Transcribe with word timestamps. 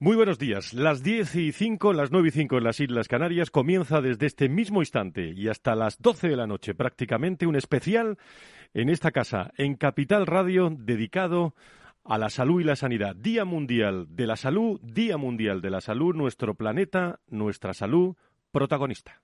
Muy 0.00 0.14
buenos 0.14 0.38
días. 0.38 0.74
Las 0.74 1.02
10 1.02 1.34
y 1.34 1.50
5, 1.50 1.92
las 1.92 2.12
9 2.12 2.28
y 2.28 2.30
5 2.30 2.58
en 2.58 2.62
las 2.62 2.78
Islas 2.78 3.08
Canarias 3.08 3.50
comienza 3.50 4.00
desde 4.00 4.26
este 4.26 4.48
mismo 4.48 4.80
instante 4.80 5.32
y 5.34 5.48
hasta 5.48 5.74
las 5.74 6.00
12 6.00 6.28
de 6.28 6.36
la 6.36 6.46
noche 6.46 6.72
prácticamente 6.72 7.48
un 7.48 7.56
especial 7.56 8.16
en 8.74 8.90
esta 8.90 9.10
casa, 9.10 9.50
en 9.56 9.74
Capital 9.74 10.26
Radio, 10.26 10.70
dedicado 10.70 11.56
a 12.04 12.16
la 12.16 12.30
salud 12.30 12.60
y 12.60 12.64
la 12.64 12.76
sanidad. 12.76 13.16
Día 13.16 13.44
Mundial 13.44 14.06
de 14.10 14.28
la 14.28 14.36
Salud, 14.36 14.80
Día 14.84 15.16
Mundial 15.16 15.60
de 15.60 15.70
la 15.70 15.80
Salud, 15.80 16.14
nuestro 16.14 16.54
planeta, 16.54 17.18
nuestra 17.26 17.74
salud, 17.74 18.14
protagonista. 18.52 19.20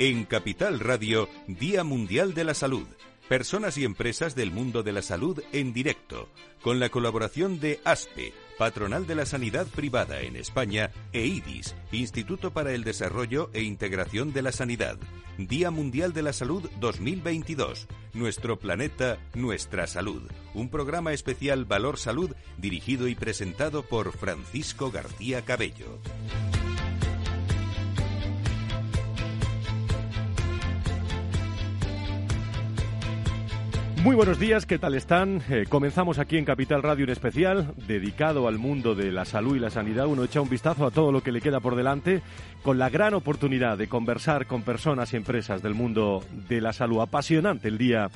En 0.00 0.24
Capital 0.24 0.80
Radio, 0.80 1.28
Día 1.46 1.84
Mundial 1.84 2.34
de 2.34 2.42
la 2.42 2.54
Salud 2.54 2.88
Personas 3.30 3.78
y 3.78 3.84
empresas 3.84 4.34
del 4.34 4.50
mundo 4.50 4.82
de 4.82 4.90
la 4.90 5.02
salud 5.02 5.40
en 5.52 5.72
directo, 5.72 6.28
con 6.62 6.80
la 6.80 6.88
colaboración 6.88 7.60
de 7.60 7.78
ASPE, 7.84 8.32
Patronal 8.58 9.06
de 9.06 9.14
la 9.14 9.24
Sanidad 9.24 9.68
Privada 9.68 10.20
en 10.22 10.34
España, 10.34 10.90
e 11.12 11.26
IDIS, 11.26 11.76
Instituto 11.92 12.50
para 12.50 12.72
el 12.72 12.82
Desarrollo 12.82 13.48
e 13.52 13.62
Integración 13.62 14.32
de 14.32 14.42
la 14.42 14.50
Sanidad. 14.50 14.98
Día 15.38 15.70
Mundial 15.70 16.12
de 16.12 16.22
la 16.22 16.32
Salud 16.32 16.68
2022. 16.80 17.86
Nuestro 18.14 18.58
planeta, 18.58 19.18
nuestra 19.34 19.86
salud. 19.86 20.22
Un 20.52 20.68
programa 20.68 21.12
especial 21.12 21.66
Valor 21.66 21.98
Salud 21.98 22.32
dirigido 22.58 23.06
y 23.06 23.14
presentado 23.14 23.84
por 23.84 24.10
Francisco 24.10 24.90
García 24.90 25.44
Cabello. 25.44 26.00
Muy 34.02 34.16
buenos 34.16 34.38
días, 34.38 34.64
¿qué 34.64 34.78
tal 34.78 34.94
están? 34.94 35.42
Eh, 35.50 35.66
comenzamos 35.68 36.18
aquí 36.18 36.38
en 36.38 36.46
Capital 36.46 36.82
Radio 36.82 37.04
un 37.04 37.10
especial 37.10 37.74
dedicado 37.86 38.48
al 38.48 38.56
mundo 38.56 38.94
de 38.94 39.12
la 39.12 39.26
salud 39.26 39.56
y 39.56 39.58
la 39.58 39.68
sanidad. 39.68 40.06
Uno 40.06 40.24
echa 40.24 40.40
un 40.40 40.48
vistazo 40.48 40.86
a 40.86 40.90
todo 40.90 41.12
lo 41.12 41.22
que 41.22 41.32
le 41.32 41.42
queda 41.42 41.60
por 41.60 41.76
delante 41.76 42.22
con 42.62 42.78
la 42.78 42.88
gran 42.88 43.12
oportunidad 43.12 43.76
de 43.76 43.88
conversar 43.88 44.46
con 44.46 44.62
personas 44.62 45.12
y 45.12 45.16
empresas 45.16 45.62
del 45.62 45.74
mundo 45.74 46.24
de 46.48 46.62
la 46.62 46.72
salud. 46.72 47.02
Apasionante 47.02 47.68
el 47.68 47.76
día, 47.76 48.08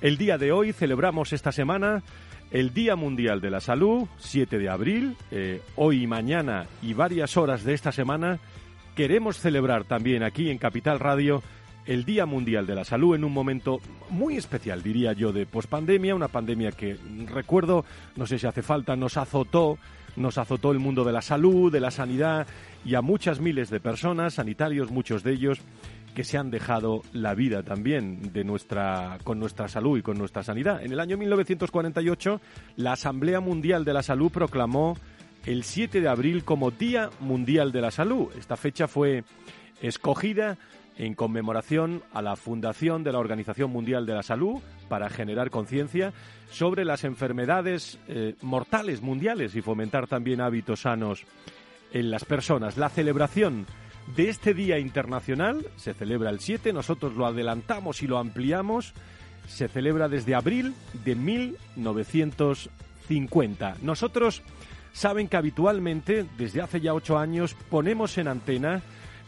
el 0.00 0.18
día 0.18 0.36
de 0.36 0.50
hoy. 0.50 0.72
Celebramos 0.72 1.32
esta 1.32 1.52
semana 1.52 2.02
el 2.50 2.74
Día 2.74 2.96
Mundial 2.96 3.40
de 3.40 3.50
la 3.50 3.60
Salud, 3.60 4.08
7 4.18 4.58
de 4.58 4.68
abril. 4.68 5.16
Eh, 5.30 5.62
hoy 5.76 6.02
y 6.02 6.06
mañana 6.08 6.66
y 6.82 6.92
varias 6.94 7.36
horas 7.36 7.62
de 7.62 7.74
esta 7.74 7.92
semana 7.92 8.40
queremos 8.96 9.38
celebrar 9.38 9.84
también 9.84 10.24
aquí 10.24 10.50
en 10.50 10.58
Capital 10.58 10.98
Radio 10.98 11.40
el 11.90 12.04
Día 12.04 12.24
Mundial 12.24 12.68
de 12.68 12.76
la 12.76 12.84
Salud 12.84 13.16
en 13.16 13.24
un 13.24 13.32
momento 13.32 13.80
muy 14.10 14.36
especial, 14.36 14.80
diría 14.80 15.12
yo, 15.12 15.32
de 15.32 15.44
pospandemia, 15.44 16.14
una 16.14 16.28
pandemia 16.28 16.70
que 16.70 16.96
recuerdo, 17.26 17.84
no 18.14 18.26
sé 18.26 18.38
si 18.38 18.46
hace 18.46 18.62
falta, 18.62 18.94
nos 18.94 19.16
azotó, 19.16 19.76
nos 20.14 20.38
azotó 20.38 20.70
el 20.70 20.78
mundo 20.78 21.02
de 21.02 21.10
la 21.10 21.20
salud, 21.20 21.72
de 21.72 21.80
la 21.80 21.90
sanidad 21.90 22.46
y 22.84 22.94
a 22.94 23.02
muchas 23.02 23.40
miles 23.40 23.70
de 23.70 23.80
personas, 23.80 24.34
sanitarios, 24.34 24.92
muchos 24.92 25.24
de 25.24 25.32
ellos, 25.32 25.62
que 26.14 26.22
se 26.22 26.38
han 26.38 26.52
dejado 26.52 27.02
la 27.12 27.34
vida 27.34 27.64
también 27.64 28.32
de 28.32 28.44
nuestra, 28.44 29.18
con 29.24 29.40
nuestra 29.40 29.66
salud 29.66 29.98
y 29.98 30.02
con 30.02 30.16
nuestra 30.16 30.44
sanidad. 30.44 30.84
En 30.84 30.92
el 30.92 31.00
año 31.00 31.16
1948, 31.16 32.40
la 32.76 32.92
Asamblea 32.92 33.40
Mundial 33.40 33.84
de 33.84 33.94
la 33.94 34.04
Salud 34.04 34.30
proclamó 34.30 34.96
el 35.44 35.64
7 35.64 36.00
de 36.00 36.08
abril 36.08 36.44
como 36.44 36.70
Día 36.70 37.10
Mundial 37.18 37.72
de 37.72 37.80
la 37.80 37.90
Salud. 37.90 38.28
Esta 38.38 38.56
fecha 38.56 38.86
fue 38.86 39.24
escogida 39.82 40.56
en 41.00 41.14
conmemoración 41.14 42.02
a 42.12 42.20
la 42.20 42.36
fundación 42.36 43.02
de 43.02 43.12
la 43.12 43.20
Organización 43.20 43.70
Mundial 43.70 44.04
de 44.04 44.12
la 44.12 44.22
Salud 44.22 44.60
para 44.90 45.08
generar 45.08 45.48
conciencia 45.48 46.12
sobre 46.50 46.84
las 46.84 47.04
enfermedades 47.04 47.98
eh, 48.06 48.34
mortales 48.42 49.00
mundiales 49.00 49.56
y 49.56 49.62
fomentar 49.62 50.06
también 50.06 50.42
hábitos 50.42 50.82
sanos 50.82 51.24
en 51.94 52.10
las 52.10 52.26
personas. 52.26 52.76
La 52.76 52.90
celebración 52.90 53.64
de 54.14 54.28
este 54.28 54.52
Día 54.52 54.78
Internacional 54.78 55.66
se 55.76 55.94
celebra 55.94 56.28
el 56.28 56.40
7, 56.40 56.74
nosotros 56.74 57.14
lo 57.14 57.24
adelantamos 57.24 58.02
y 58.02 58.06
lo 58.06 58.18
ampliamos, 58.18 58.92
se 59.48 59.68
celebra 59.68 60.10
desde 60.10 60.34
abril 60.34 60.74
de 61.02 61.14
1950. 61.14 63.76
Nosotros 63.80 64.42
saben 64.92 65.28
que 65.28 65.38
habitualmente, 65.38 66.26
desde 66.36 66.60
hace 66.60 66.82
ya 66.82 66.92
ocho 66.92 67.16
años, 67.16 67.56
ponemos 67.70 68.18
en 68.18 68.28
antena 68.28 68.82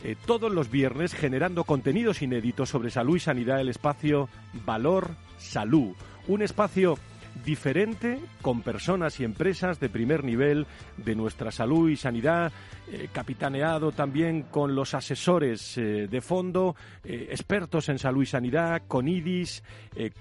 eh, 0.04 0.16
todos 0.26 0.50
los 0.50 0.70
viernes 0.70 1.14
generando 1.14 1.64
contenidos 1.64 2.22
inéditos 2.22 2.68
sobre 2.68 2.90
salud 2.90 3.16
y 3.16 3.20
sanidad, 3.20 3.60
el 3.60 3.68
espacio 3.68 4.28
Valor 4.64 5.10
Salud. 5.38 5.94
Un 6.26 6.42
espacio 6.42 6.98
diferente 7.44 8.20
con 8.42 8.62
personas 8.62 9.18
y 9.18 9.24
empresas 9.24 9.80
de 9.80 9.88
primer 9.88 10.22
nivel 10.22 10.66
de 10.98 11.14
nuestra 11.14 11.50
salud 11.50 11.88
y 11.88 11.96
sanidad, 11.96 12.52
eh, 12.90 13.08
capitaneado 13.12 13.92
también 13.92 14.42
con 14.42 14.74
los 14.74 14.92
asesores 14.92 15.78
eh, 15.78 16.08
de 16.08 16.20
fondo, 16.20 16.76
expertos 17.04 17.88
en 17.88 17.98
salud 17.98 18.22
y 18.22 18.26
sanidad, 18.26 18.82
con 18.86 19.08
IDIS, 19.08 19.62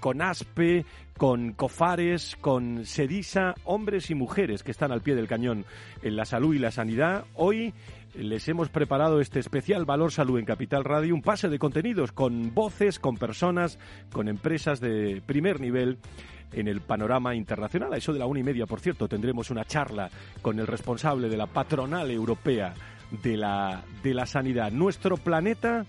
con 0.00 0.22
ASPE, 0.22 0.86
con 1.16 1.52
COFARES, 1.52 2.36
con 2.40 2.86
SEDISA, 2.86 3.54
hombres 3.64 4.10
y 4.10 4.14
mujeres 4.14 4.62
que 4.62 4.70
están 4.70 4.92
al 4.92 5.02
pie 5.02 5.14
del 5.14 5.28
cañón 5.28 5.64
en 6.02 6.16
la 6.16 6.24
salud 6.24 6.54
y 6.54 6.58
la 6.58 6.70
sanidad. 6.70 7.26
Hoy 7.34 7.74
les 8.14 8.46
hemos 8.48 8.68
preparado 8.68 9.20
este 9.20 9.40
especial 9.40 9.84
Valor 9.84 10.12
Salud 10.12 10.38
en 10.38 10.44
Capital 10.44 10.84
Radio, 10.84 11.14
un 11.14 11.22
pase 11.22 11.48
de 11.48 11.58
contenidos 11.58 12.12
con 12.12 12.54
voces, 12.54 12.98
con 12.98 13.16
personas, 13.16 13.78
con 14.12 14.28
empresas 14.28 14.80
de 14.80 15.22
primer 15.24 15.60
nivel 15.60 15.98
en 16.52 16.68
el 16.68 16.80
panorama 16.80 17.34
internacional. 17.34 17.92
A 17.92 17.96
eso 17.96 18.12
de 18.12 18.18
la 18.18 18.26
una 18.26 18.40
y 18.40 18.44
media, 18.44 18.66
por 18.66 18.80
cierto, 18.80 19.08
tendremos 19.08 19.50
una 19.50 19.64
charla 19.64 20.10
con 20.42 20.58
el 20.58 20.66
responsable 20.66 21.28
de 21.28 21.36
la 21.36 21.46
patronal 21.46 22.10
europea 22.10 22.74
de 23.22 23.36
la, 23.36 23.82
de 24.02 24.14
la 24.14 24.26
sanidad. 24.26 24.70
Nuestro 24.70 25.16
planeta, 25.16 25.86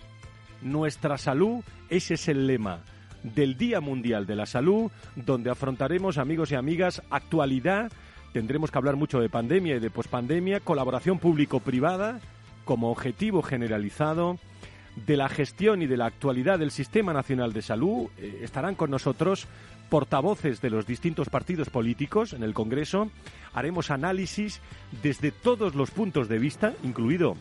nuestra 0.61 1.17
salud, 1.17 1.63
ese 1.89 2.13
es 2.13 2.27
el 2.29 2.47
lema 2.47 2.79
del 3.23 3.57
Día 3.57 3.79
Mundial 3.81 4.25
de 4.25 4.35
la 4.35 4.45
Salud, 4.45 4.91
donde 5.15 5.49
afrontaremos, 5.49 6.17
amigos 6.17 6.51
y 6.51 6.55
amigas, 6.55 7.01
actualidad 7.09 7.91
Tendremos 8.33 8.71
que 8.71 8.77
hablar 8.79 8.95
mucho 8.95 9.19
de 9.19 9.29
pandemia 9.29 9.75
y 9.75 9.79
de 9.79 9.91
pospandemia, 9.91 10.59
colaboración 10.59 11.19
público-privada 11.19 12.19
como 12.65 12.89
objetivo 12.89 13.43
generalizado 13.43 14.39
de 15.05 15.17
la 15.17 15.29
gestión 15.29 15.83
y 15.83 15.87
de 15.87 15.97
la 15.97 16.07
actualidad 16.07 16.57
del 16.57 16.71
Sistema 16.71 17.13
Nacional 17.13 17.53
de 17.53 17.61
Salud. 17.61 18.07
Eh, 18.17 18.39
estarán 18.41 18.73
con 18.73 18.89
nosotros 18.89 19.47
portavoces 19.89 20.61
de 20.61 20.71
los 20.71 20.87
distintos 20.87 21.29
partidos 21.29 21.69
políticos 21.69 22.33
en 22.33 22.41
el 22.41 22.55
Congreso. 22.55 23.11
Haremos 23.53 23.91
análisis 23.91 24.61
desde 25.03 25.31
todos 25.31 25.75
los 25.75 25.91
puntos 25.91 26.27
de 26.27 26.39
vista, 26.39 26.73
incluido 26.83 27.37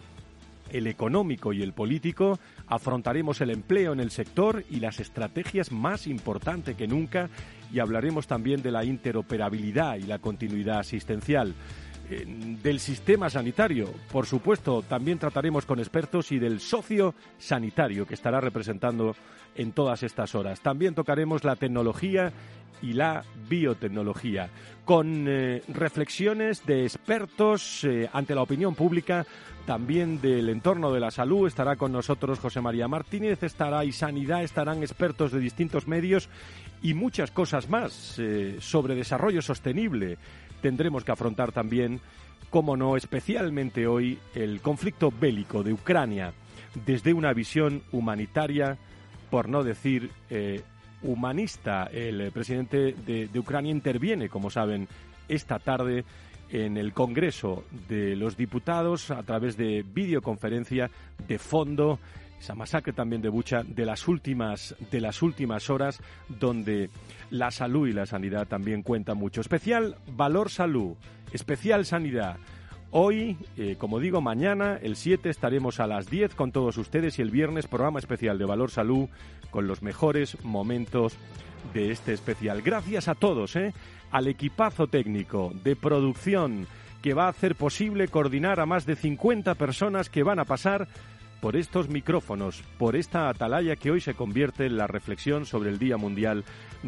el 0.73 0.87
económico 0.87 1.53
y 1.53 1.63
el 1.63 1.73
político, 1.73 2.39
afrontaremos 2.67 3.41
el 3.41 3.51
empleo 3.51 3.93
en 3.93 4.01
el 4.01 4.11
sector 4.11 4.65
y 4.71 4.81
las 4.81 5.01
estrategias 5.01 5.71
más 5.73 6.07
importantes 6.07 6.77
que 6.77 6.89
nunca 6.89 7.29
y 7.73 7.79
hablaremos 7.79 8.27
también 8.27 8.63
de 8.63 8.73
la 8.73 8.85
interoperabilidad 8.85 9.97
y 9.97 10.03
la 10.03 10.19
continuidad 10.19 10.81
asistencial 10.81 11.55
del 12.63 12.81
sistema 12.81 13.31
sanitario. 13.31 13.91
Por 14.11 14.27
supuesto, 14.27 14.83
también 14.83 15.19
trataremos 15.19 15.67
con 15.67 15.79
expertos 15.79 16.33
y 16.33 16.39
del 16.39 16.61
socio 16.61 17.15
sanitario 17.39 18.07
que 18.07 18.15
estará 18.15 18.41
representando 18.41 19.15
en 19.55 19.73
todas 19.73 20.03
estas 20.03 20.35
horas. 20.35 20.61
También 20.61 20.95
tocaremos 20.95 21.45
la 21.45 21.57
tecnología 21.57 22.33
y 22.83 22.93
la 22.95 23.25
biotecnología, 23.49 24.51
con 24.85 25.27
eh, 25.29 25.63
reflexiones 25.69 26.67
de 26.67 26.83
expertos 26.83 27.85
eh, 27.85 28.11
ante 28.13 28.35
la 28.35 28.43
opinión 28.43 28.75
pública, 28.75 29.25
también 29.67 30.21
del 30.21 30.49
entorno 30.49 30.93
de 30.93 31.01
la 31.01 31.13
salud. 31.13 31.47
Estará 31.47 31.77
con 31.77 31.93
nosotros 31.93 32.41
José 32.41 32.61
María 32.61 32.89
Martínez, 32.89 33.43
estará 33.45 33.85
y 33.85 33.93
Sanidad, 33.93 34.43
estarán 34.43 34.83
expertos 34.83 35.31
de 35.31 35.39
distintos 35.39 35.87
medios 35.87 36.29
y 36.83 36.95
muchas 36.95 37.31
cosas 37.31 37.69
más 37.69 38.17
eh, 38.19 38.57
sobre 38.61 38.97
desarrollo 38.97 39.41
sostenible. 39.41 40.19
Tendremos 40.63 41.05
que 41.05 41.13
afrontar 41.13 41.53
también, 41.53 42.01
como 42.49 42.77
no, 42.77 42.97
especialmente 42.97 43.87
hoy, 43.87 44.19
el 44.35 44.63
conflicto 44.63 45.11
bélico 45.11 45.63
de 45.63 45.75
Ucrania 45.75 46.33
desde 46.87 47.13
una 47.13 47.35
visión 47.35 47.83
humanitaria, 47.93 48.79
por 49.31 49.49
no 49.49 49.63
decir 49.63 50.11
humanista. 51.03 51.91
El 51.93 52.31
presidente 52.33 52.95
de, 52.95 53.39
Ucrania 53.39 53.71
interviene, 53.71 54.29
como 54.29 54.51
saben, 54.51 54.89
esta 55.29 55.59
tarde 55.59 56.05
en 56.51 56.77
el 56.77 56.93
Congreso 56.93 57.65
de 57.89 58.15
los 58.15 58.37
Diputados 58.37 59.11
a 59.11 59.23
través 59.23 59.57
de 59.57 59.83
videoconferencia 59.83 60.91
de 61.27 61.39
fondo 61.39 61.99
esa 62.43 62.57
masacre 62.57 62.93
también 62.93 63.23
de 63.23 63.29
Bucha 63.29 63.63
de 63.63 63.87
las 63.87 64.09
últimas 64.09 64.75
de 64.91 65.01
las 65.01 65.23
últimas 65.23 65.71
horas 65.71 66.01
donde 66.29 66.91
la 67.31 67.53
salud 67.53 67.87
y 67.87 67.93
la 67.93 68.05
sanidad 68.05 68.49
también 68.49 68.83
cuentan 68.83 69.17
mucho. 69.17 69.41
Especial 69.41 69.97
valor 70.09 70.51
salud, 70.51 70.97
especial 71.33 71.87
sanidad. 71.87 72.39
Hoy, 72.91 73.39
eh, 73.57 73.77
como 73.79 74.01
digo, 74.01 74.21
mañana, 74.21 74.77
el 74.83 74.97
7, 74.97 75.31
estaremos 75.31 75.79
a 75.79 75.87
las 75.87 76.11
10 76.11 76.35
con 76.35 76.51
todos 76.51 76.79
ustedes 76.79 77.17
y 77.21 77.23
el 77.23 77.31
viernes 77.31 77.69
programa 77.69 78.01
especial 78.01 78.39
de 78.39 78.45
Valor 78.45 78.73
Salud 78.73 79.09
con 79.53 79.69
los 79.69 79.81
mejores 79.81 80.37
momentos 80.45 81.17
de 81.73 81.93
este 81.93 82.13
especial. 82.13 82.61
Gracias 82.61 83.07
a 83.07 83.15
todos, 83.15 83.55
¿eh? 83.55 83.73
al 84.11 84.27
equipazo 84.27 84.89
técnico 84.89 85.53
de 85.63 85.77
producción 85.77 86.67
que 87.03 87.15
va 87.15 87.27
a 87.27 87.31
hacer 87.31 87.55
posible 87.55 88.09
coordinar 88.09 88.59
a 88.59 88.67
más 88.67 88.85
de 88.85 88.97
50 88.97 89.55
personas 89.55 90.11
que 90.11 90.25
van 90.25 90.41
a 90.41 90.45
pasar 90.45 90.89
por 91.43 91.57
estos 91.57 91.89
micrófonos, 91.89 92.63
por 92.79 92.95
esta 92.95 93.29
atalaya 93.29 93.75
que 93.75 93.91
hoy 93.91 94.01
se 94.01 94.15
convierte 94.15 94.65
en 94.65 94.77
la 94.77 94.87
reflexión 94.87 95.45
sobre 95.45 95.71
el 95.71 95.79
Día 95.81 95.97
Mundial 95.97 96.45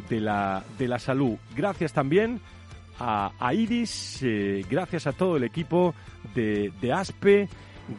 de 0.09 0.21
la, 0.21 0.63
de 0.79 0.87
la 0.87 1.01
Salud. 1.01 1.37
Gracias 1.57 1.93
también 1.93 2.41
a, 3.01 3.33
Iris, 3.53 4.21
eh, 4.23 4.65
gracias 4.71 5.09
a 5.09 5.13
todo 5.13 5.39
el 5.39 5.43
equipo 5.43 5.93
de, 6.37 6.73
de 6.81 6.93
ASPE, 6.93 7.49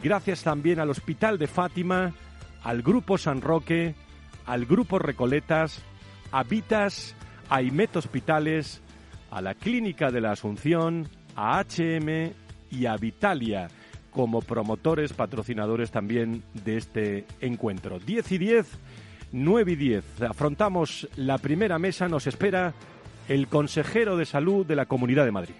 gracias 0.02 0.42
también 0.42 0.80
al 0.80 0.88
Hospital 0.88 1.36
de 1.36 1.46
Fátima, 1.46 2.14
al 2.62 2.80
Grupo 2.80 3.18
San 3.18 3.42
Roque, 3.42 3.94
al 4.46 4.64
Grupo 4.64 4.98
Recoletas, 4.98 5.82
a 6.32 6.42
Vitas, 6.42 7.14
a 7.50 7.60
IMET 7.60 7.94
Hospitales, 7.96 8.80
a 9.30 9.42
la 9.42 9.52
Clínica 9.52 10.10
de 10.10 10.22
la 10.22 10.32
Asunción, 10.32 11.06
a 11.36 11.62
HM 11.62 12.32
y 12.70 12.86
a 12.86 12.96
Vitalia 12.96 13.68
como 14.16 14.40
promotores, 14.40 15.12
patrocinadores 15.12 15.90
también 15.90 16.42
de 16.54 16.78
este 16.78 17.26
encuentro. 17.42 17.98
10 17.98 18.32
y 18.32 18.38
10, 18.38 18.66
9 19.32 19.72
y 19.72 19.76
10. 19.76 20.22
Afrontamos 20.22 21.06
la 21.16 21.36
primera 21.36 21.78
mesa, 21.78 22.08
nos 22.08 22.26
espera 22.26 22.72
el 23.28 23.46
consejero 23.48 24.16
de 24.16 24.24
salud 24.24 24.64
de 24.64 24.74
la 24.74 24.86
Comunidad 24.86 25.26
de 25.26 25.32
Madrid. 25.32 25.54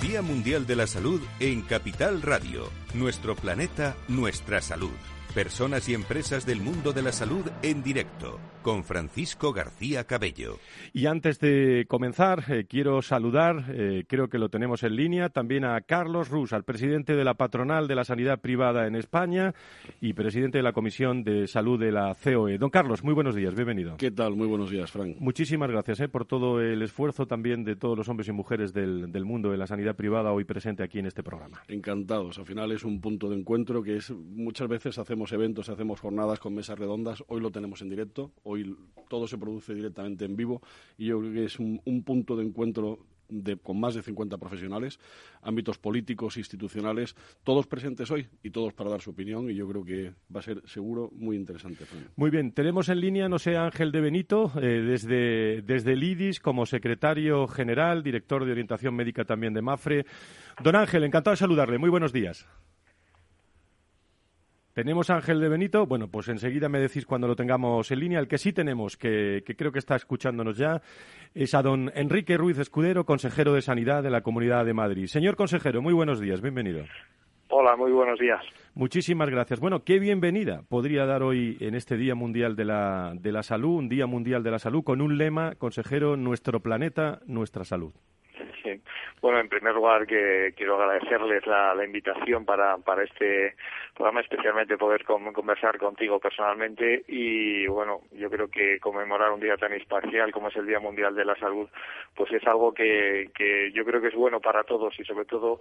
Día 0.00 0.22
Mundial 0.22 0.68
de 0.68 0.76
la 0.76 0.86
Salud 0.86 1.20
en 1.40 1.62
Capital 1.62 2.22
Radio. 2.22 2.70
Nuestro 2.94 3.34
planeta, 3.34 3.96
nuestra 4.06 4.60
salud. 4.62 4.94
Personas 5.34 5.88
y 5.88 5.94
empresas 5.94 6.46
del 6.46 6.60
mundo 6.60 6.92
de 6.92 7.02
la 7.02 7.10
salud 7.10 7.50
en 7.62 7.82
directo 7.82 8.38
con 8.64 8.82
Francisco 8.82 9.52
García 9.52 10.04
Cabello. 10.04 10.58
Y 10.94 11.04
antes 11.04 11.38
de 11.38 11.84
comenzar, 11.86 12.44
eh, 12.48 12.64
quiero 12.66 13.02
saludar, 13.02 13.66
eh, 13.68 14.04
creo 14.08 14.28
que 14.28 14.38
lo 14.38 14.48
tenemos 14.48 14.82
en 14.84 14.96
línea, 14.96 15.28
también 15.28 15.66
a 15.66 15.78
Carlos 15.82 16.30
Rus, 16.30 16.54
al 16.54 16.64
presidente 16.64 17.14
de 17.14 17.24
la 17.24 17.34
Patronal 17.34 17.86
de 17.86 17.94
la 17.94 18.04
Sanidad 18.04 18.40
Privada 18.40 18.86
en 18.86 18.96
España 18.96 19.54
y 20.00 20.14
presidente 20.14 20.58
de 20.58 20.64
la 20.64 20.72
Comisión 20.72 21.24
de 21.24 21.46
Salud 21.46 21.78
de 21.78 21.92
la 21.92 22.14
COE. 22.14 22.56
Don 22.56 22.70
Carlos, 22.70 23.04
muy 23.04 23.12
buenos 23.12 23.34
días, 23.34 23.54
bienvenido. 23.54 23.98
¿Qué 23.98 24.10
tal? 24.10 24.34
Muy 24.34 24.46
buenos 24.46 24.70
días, 24.70 24.90
Frank. 24.90 25.16
Muchísimas 25.20 25.70
gracias 25.70 26.00
eh, 26.00 26.08
por 26.08 26.24
todo 26.24 26.62
el 26.62 26.80
esfuerzo 26.80 27.26
también 27.26 27.64
de 27.64 27.76
todos 27.76 27.98
los 27.98 28.08
hombres 28.08 28.28
y 28.28 28.32
mujeres 28.32 28.72
del, 28.72 29.12
del 29.12 29.26
mundo 29.26 29.50
de 29.50 29.58
la 29.58 29.66
sanidad 29.66 29.94
privada 29.94 30.32
hoy 30.32 30.44
presente 30.44 30.82
aquí 30.82 30.98
en 31.00 31.06
este 31.06 31.22
programa. 31.22 31.62
Encantados. 31.68 32.38
Al 32.38 32.46
final 32.46 32.72
es 32.72 32.82
un 32.82 33.02
punto 33.02 33.28
de 33.28 33.36
encuentro 33.36 33.82
que 33.82 33.96
es 33.96 34.10
muchas 34.10 34.68
veces 34.68 34.96
hacemos 34.96 35.32
eventos, 35.32 35.68
hacemos 35.68 36.00
jornadas 36.00 36.40
con 36.40 36.54
mesas 36.54 36.78
redondas. 36.78 37.22
Hoy 37.28 37.42
lo 37.42 37.50
tenemos 37.50 37.82
en 37.82 37.90
directo, 37.90 38.32
hoy 38.42 38.53
todo 39.08 39.26
se 39.26 39.38
produce 39.38 39.74
directamente 39.74 40.24
en 40.24 40.36
vivo 40.36 40.62
y 40.98 41.06
yo 41.06 41.20
creo 41.20 41.32
que 41.32 41.44
es 41.44 41.58
un, 41.58 41.80
punto 42.04 42.36
de 42.36 42.44
encuentro 42.44 42.98
con 43.62 43.80
más 43.80 43.94
de 43.94 44.02
50 44.02 44.36
profesionales, 44.36 45.00
ámbitos 45.42 45.78
políticos, 45.78 46.36
institucionales, 46.36 47.16
todos 47.42 47.66
presentes 47.66 48.10
hoy 48.10 48.26
y 48.42 48.50
todos 48.50 48.74
para 48.74 48.90
dar 48.90 49.00
su 49.00 49.10
opinión 49.10 49.50
y 49.50 49.54
yo 49.54 49.66
creo 49.66 49.84
que 49.84 50.12
va 50.34 50.40
a 50.40 50.42
ser 50.42 50.62
seguro 50.66 51.10
muy 51.12 51.36
interesante. 51.36 51.84
Muy 52.16 52.30
bien, 52.30 52.52
tenemos 52.52 52.88
en 52.90 53.00
línea, 53.00 53.28
no 53.28 53.38
sé, 53.38 53.56
Ángel 53.56 53.92
de 53.92 54.00
Benito, 54.00 54.52
eh, 54.60 54.82
desde, 54.82 55.62
desde 55.62 55.92
el 55.94 56.02
IDIS 56.02 56.38
como 56.38 56.66
secretario 56.66 57.46
general, 57.48 58.02
director 58.02 58.44
de 58.44 58.52
orientación 58.52 58.94
médica 58.94 59.24
también 59.24 59.54
de 59.54 59.62
MAFRE. 59.62 60.06
Don 60.62 60.76
Ángel, 60.76 61.04
encantado 61.04 61.32
de 61.32 61.38
saludarle. 61.38 61.78
Muy 61.78 61.90
buenos 61.90 62.12
días. 62.12 62.46
¿Tenemos 64.74 65.08
Ángel 65.08 65.40
de 65.40 65.48
Benito? 65.48 65.86
Bueno, 65.86 66.08
pues 66.08 66.28
enseguida 66.28 66.68
me 66.68 66.80
decís 66.80 67.06
cuando 67.06 67.28
lo 67.28 67.36
tengamos 67.36 67.88
en 67.92 68.00
línea. 68.00 68.18
El 68.18 68.26
que 68.26 68.38
sí 68.38 68.52
tenemos, 68.52 68.96
que, 68.96 69.44
creo 69.56 69.70
que 69.70 69.78
está 69.78 69.94
escuchándonos 69.94 70.58
ya, 70.58 70.82
es 71.32 71.54
a 71.54 71.62
don 71.62 71.92
Enrique 71.94 72.36
Ruiz 72.36 72.58
Escudero, 72.58 73.04
consejero 73.04 73.52
de 73.52 73.62
Sanidad 73.62 74.02
de 74.02 74.10
la 74.10 74.22
Comunidad 74.22 74.64
de 74.64 74.74
Madrid. 74.74 75.06
Señor 75.06 75.36
consejero, 75.36 75.80
muy 75.80 75.92
buenos 75.92 76.20
días, 76.20 76.42
bienvenido. 76.42 76.82
Hola, 77.50 77.76
muy 77.76 77.92
buenos 77.92 78.18
días. 78.18 78.44
Muchísimas 78.74 79.30
gracias. 79.30 79.60
Bueno, 79.60 79.84
qué 79.84 80.00
bienvenida 80.00 80.62
podría 80.68 81.06
dar 81.06 81.22
hoy 81.22 81.56
en 81.60 81.76
este 81.76 81.96
Día 81.96 82.16
Mundial 82.16 82.56
de 82.56 82.64
la, 82.64 83.12
de 83.14 83.30
la 83.30 83.44
Salud, 83.44 83.76
un 83.76 83.88
Día 83.88 84.08
Mundial 84.08 84.42
de 84.42 84.50
la 84.50 84.58
Salud, 84.58 84.82
con 84.82 85.00
un 85.00 85.18
lema, 85.18 85.54
consejero, 85.54 86.16
nuestro 86.16 86.58
planeta, 86.58 87.20
nuestra 87.26 87.62
salud. 87.62 87.92
Bueno, 89.20 89.40
en 89.40 89.48
primer 89.48 89.74
lugar 89.74 90.06
que 90.06 90.52
quiero 90.56 90.76
agradecerles 90.76 91.46
la, 91.46 91.74
invitación 91.84 92.44
para, 92.44 92.76
para 92.78 93.04
este 93.04 93.54
programa, 93.94 94.20
especialmente 94.20 94.76
poder 94.76 95.04
conversar 95.04 95.78
contigo 95.78 96.18
personalmente. 96.18 97.04
Y 97.08 97.66
bueno, 97.66 98.02
yo 98.12 98.28
creo 98.30 98.48
que 98.48 98.78
conmemorar 98.80 99.30
un 99.30 99.40
día 99.40 99.56
tan 99.56 99.72
espacial 99.72 100.32
como 100.32 100.48
es 100.48 100.56
el 100.56 100.66
Día 100.66 100.80
Mundial 100.80 101.14
de 101.14 101.24
la 101.24 101.36
Salud, 101.36 101.68
pues 102.14 102.32
es 102.32 102.46
algo 102.46 102.72
que, 102.72 103.30
yo 103.72 103.84
creo 103.84 104.00
que 104.00 104.08
es 104.08 104.14
bueno 104.14 104.40
para 104.40 104.64
todos 104.64 104.98
y 104.98 105.04
sobre 105.04 105.24
todo 105.24 105.60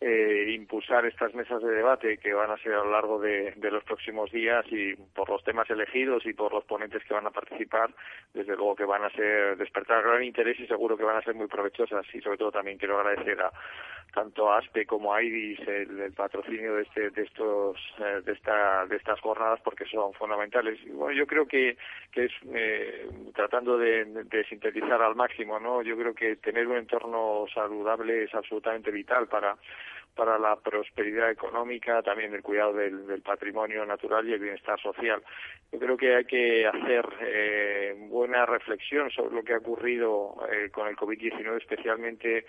eh, 0.00 0.52
impulsar 0.54 1.06
estas 1.06 1.34
mesas 1.34 1.62
de 1.62 1.70
debate 1.70 2.18
que 2.18 2.34
van 2.34 2.50
a 2.50 2.58
ser 2.58 2.74
a 2.74 2.84
lo 2.84 2.90
largo 2.90 3.18
de, 3.18 3.54
los 3.56 3.82
próximos 3.84 4.30
días 4.30 4.64
y 4.70 4.94
por 4.94 5.30
los 5.30 5.42
temas 5.42 5.68
elegidos 5.70 6.26
y 6.26 6.34
por 6.34 6.52
los 6.52 6.64
ponentes 6.64 7.02
que 7.04 7.14
van 7.14 7.26
a 7.26 7.30
participar, 7.30 7.90
desde 8.34 8.56
luego 8.56 8.76
que 8.76 8.84
van 8.84 9.04
a 9.04 9.10
ser 9.10 9.56
despertar 9.56 10.02
gran 10.02 10.22
interés 10.22 10.60
y 10.60 10.66
seguro 10.66 10.96
que 10.96 11.04
van 11.04 11.16
a 11.16 11.22
ser 11.22 11.34
muy 11.34 11.46
provechosas 11.46 12.04
y 12.14 12.20
sobre 12.20 12.36
todo 12.36 12.52
también 12.52 12.75
quiero 12.76 12.98
agradecer 12.98 13.40
a 13.40 13.50
tanto 14.16 14.50
a 14.50 14.58
ASPE 14.58 14.86
como 14.86 15.12
a 15.12 15.22
IDIS 15.22 15.60
el, 15.68 16.12
patrocinio 16.12 16.76
de 16.76 16.82
este 16.84 17.10
de 17.10 17.22
estos 17.22 17.76
eh, 17.98 18.22
de 18.24 18.32
esta 18.32 18.86
de 18.86 18.96
estas 18.96 19.20
jornadas 19.20 19.60
porque 19.62 19.84
son 19.84 20.14
fundamentales. 20.14 20.78
Y 20.86 20.90
bueno 20.90 21.12
yo 21.12 21.26
creo 21.26 21.46
que 21.46 21.76
que 22.12 22.24
es 22.24 22.32
eh, 22.54 23.08
tratando 23.34 23.76
de, 23.76 24.06
de 24.06 24.44
sintetizar 24.44 25.02
al 25.02 25.16
máximo 25.16 25.60
no 25.60 25.82
yo 25.82 25.96
creo 25.98 26.14
que 26.14 26.36
tener 26.36 26.66
un 26.66 26.78
entorno 26.78 27.44
saludable 27.52 28.24
es 28.24 28.34
absolutamente 28.34 28.90
vital 28.90 29.28
para 29.28 29.54
para 30.16 30.38
la 30.38 30.56
prosperidad 30.56 31.30
económica, 31.30 32.02
también 32.02 32.34
el 32.34 32.42
cuidado 32.42 32.72
del, 32.72 33.22
patrimonio 33.22 33.84
natural 33.84 34.26
y 34.28 34.32
el 34.32 34.40
bienestar 34.40 34.80
social. 34.80 35.22
Yo 35.70 35.78
creo 35.78 35.96
que 35.96 36.16
hay 36.16 36.24
que 36.24 36.66
hacer 36.66 37.06
eh, 37.20 37.94
buena 38.08 38.46
reflexión 38.46 39.10
sobre 39.10 39.34
lo 39.34 39.44
que 39.44 39.52
ha 39.52 39.58
ocurrido 39.58 40.36
eh, 40.50 40.70
con 40.70 40.88
el 40.88 40.96
COVID-19, 40.96 41.58
especialmente 41.58 42.46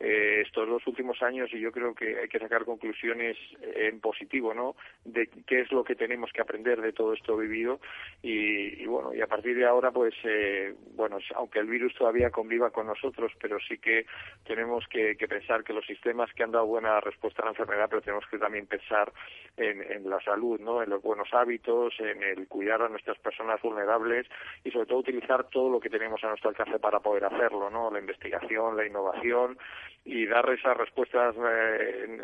eh, 0.00 0.42
estos 0.46 0.66
dos 0.66 0.86
últimos 0.86 1.22
años 1.22 1.50
y 1.52 1.60
yo 1.60 1.70
creo 1.72 1.94
que 1.94 2.18
hay 2.18 2.28
que 2.28 2.38
sacar 2.38 2.64
conclusiones 2.64 3.36
en 3.60 4.00
positivo, 4.00 4.54
¿no? 4.54 4.74
De 5.04 5.28
qué 5.46 5.60
es 5.60 5.70
lo 5.72 5.84
que 5.84 5.94
tenemos 5.94 6.32
que 6.32 6.40
aprender 6.40 6.80
de 6.80 6.94
todo 6.94 7.12
esto 7.12 7.36
vivido 7.36 7.80
y, 8.22 8.86
bueno, 8.86 9.12
y 9.12 9.20
a 9.20 9.26
partir 9.26 9.56
de 9.56 9.66
ahora, 9.66 9.90
pues, 9.90 10.14
eh, 10.24 10.74
bueno, 10.94 11.18
aunque 11.34 11.58
el 11.58 11.66
virus 11.66 11.94
todavía 11.94 12.30
conviva 12.30 12.70
con 12.70 12.86
nosotros, 12.86 13.30
pero 13.40 13.58
sí 13.60 13.76
que 13.76 14.06
tenemos 14.46 14.86
que, 14.88 15.16
pensar 15.28 15.62
que 15.62 15.74
los 15.74 15.84
sistemas 15.84 16.32
que 16.32 16.42
han 16.42 16.50
dado 16.50 16.66
buena 16.66 16.98
respuesta 17.00 17.42
a 17.42 17.44
la 17.44 17.50
enfermedad, 17.50 17.88
pero 17.90 18.00
tenemos 18.00 18.26
que 18.26 18.38
también 18.38 18.66
pensar 18.66 19.12
en, 19.58 19.82
en 19.82 20.08
la 20.08 20.20
salud, 20.22 20.58
¿no? 20.60 20.82
En 20.82 20.88
los 20.88 21.02
buenos 21.02 21.28
hábitos, 21.32 21.94
en 22.00 22.22
el 22.22 22.48
cuidar 22.48 22.80
a 22.80 22.88
nuestras 22.88 23.18
personas 23.18 23.60
vulnerables 23.60 24.26
y 24.64 24.70
sobre 24.70 24.86
todo 24.86 24.98
utilizar 24.98 25.48
todo 25.50 25.68
lo 25.68 25.78
que 25.78 25.90
tenemos 25.90 26.24
a 26.24 26.28
nuestro 26.28 26.48
alcance 26.48 26.78
para 26.78 27.00
poder 27.00 27.26
hacerlo, 27.26 27.68
¿no? 27.68 27.90
La 27.90 27.98
investigación, 27.98 28.76
la 28.76 28.86
innovación 28.86 29.58
y 30.04 30.26
dar 30.26 30.48
esas 30.50 30.76
respuestas 30.76 31.34
eh, 31.36 32.18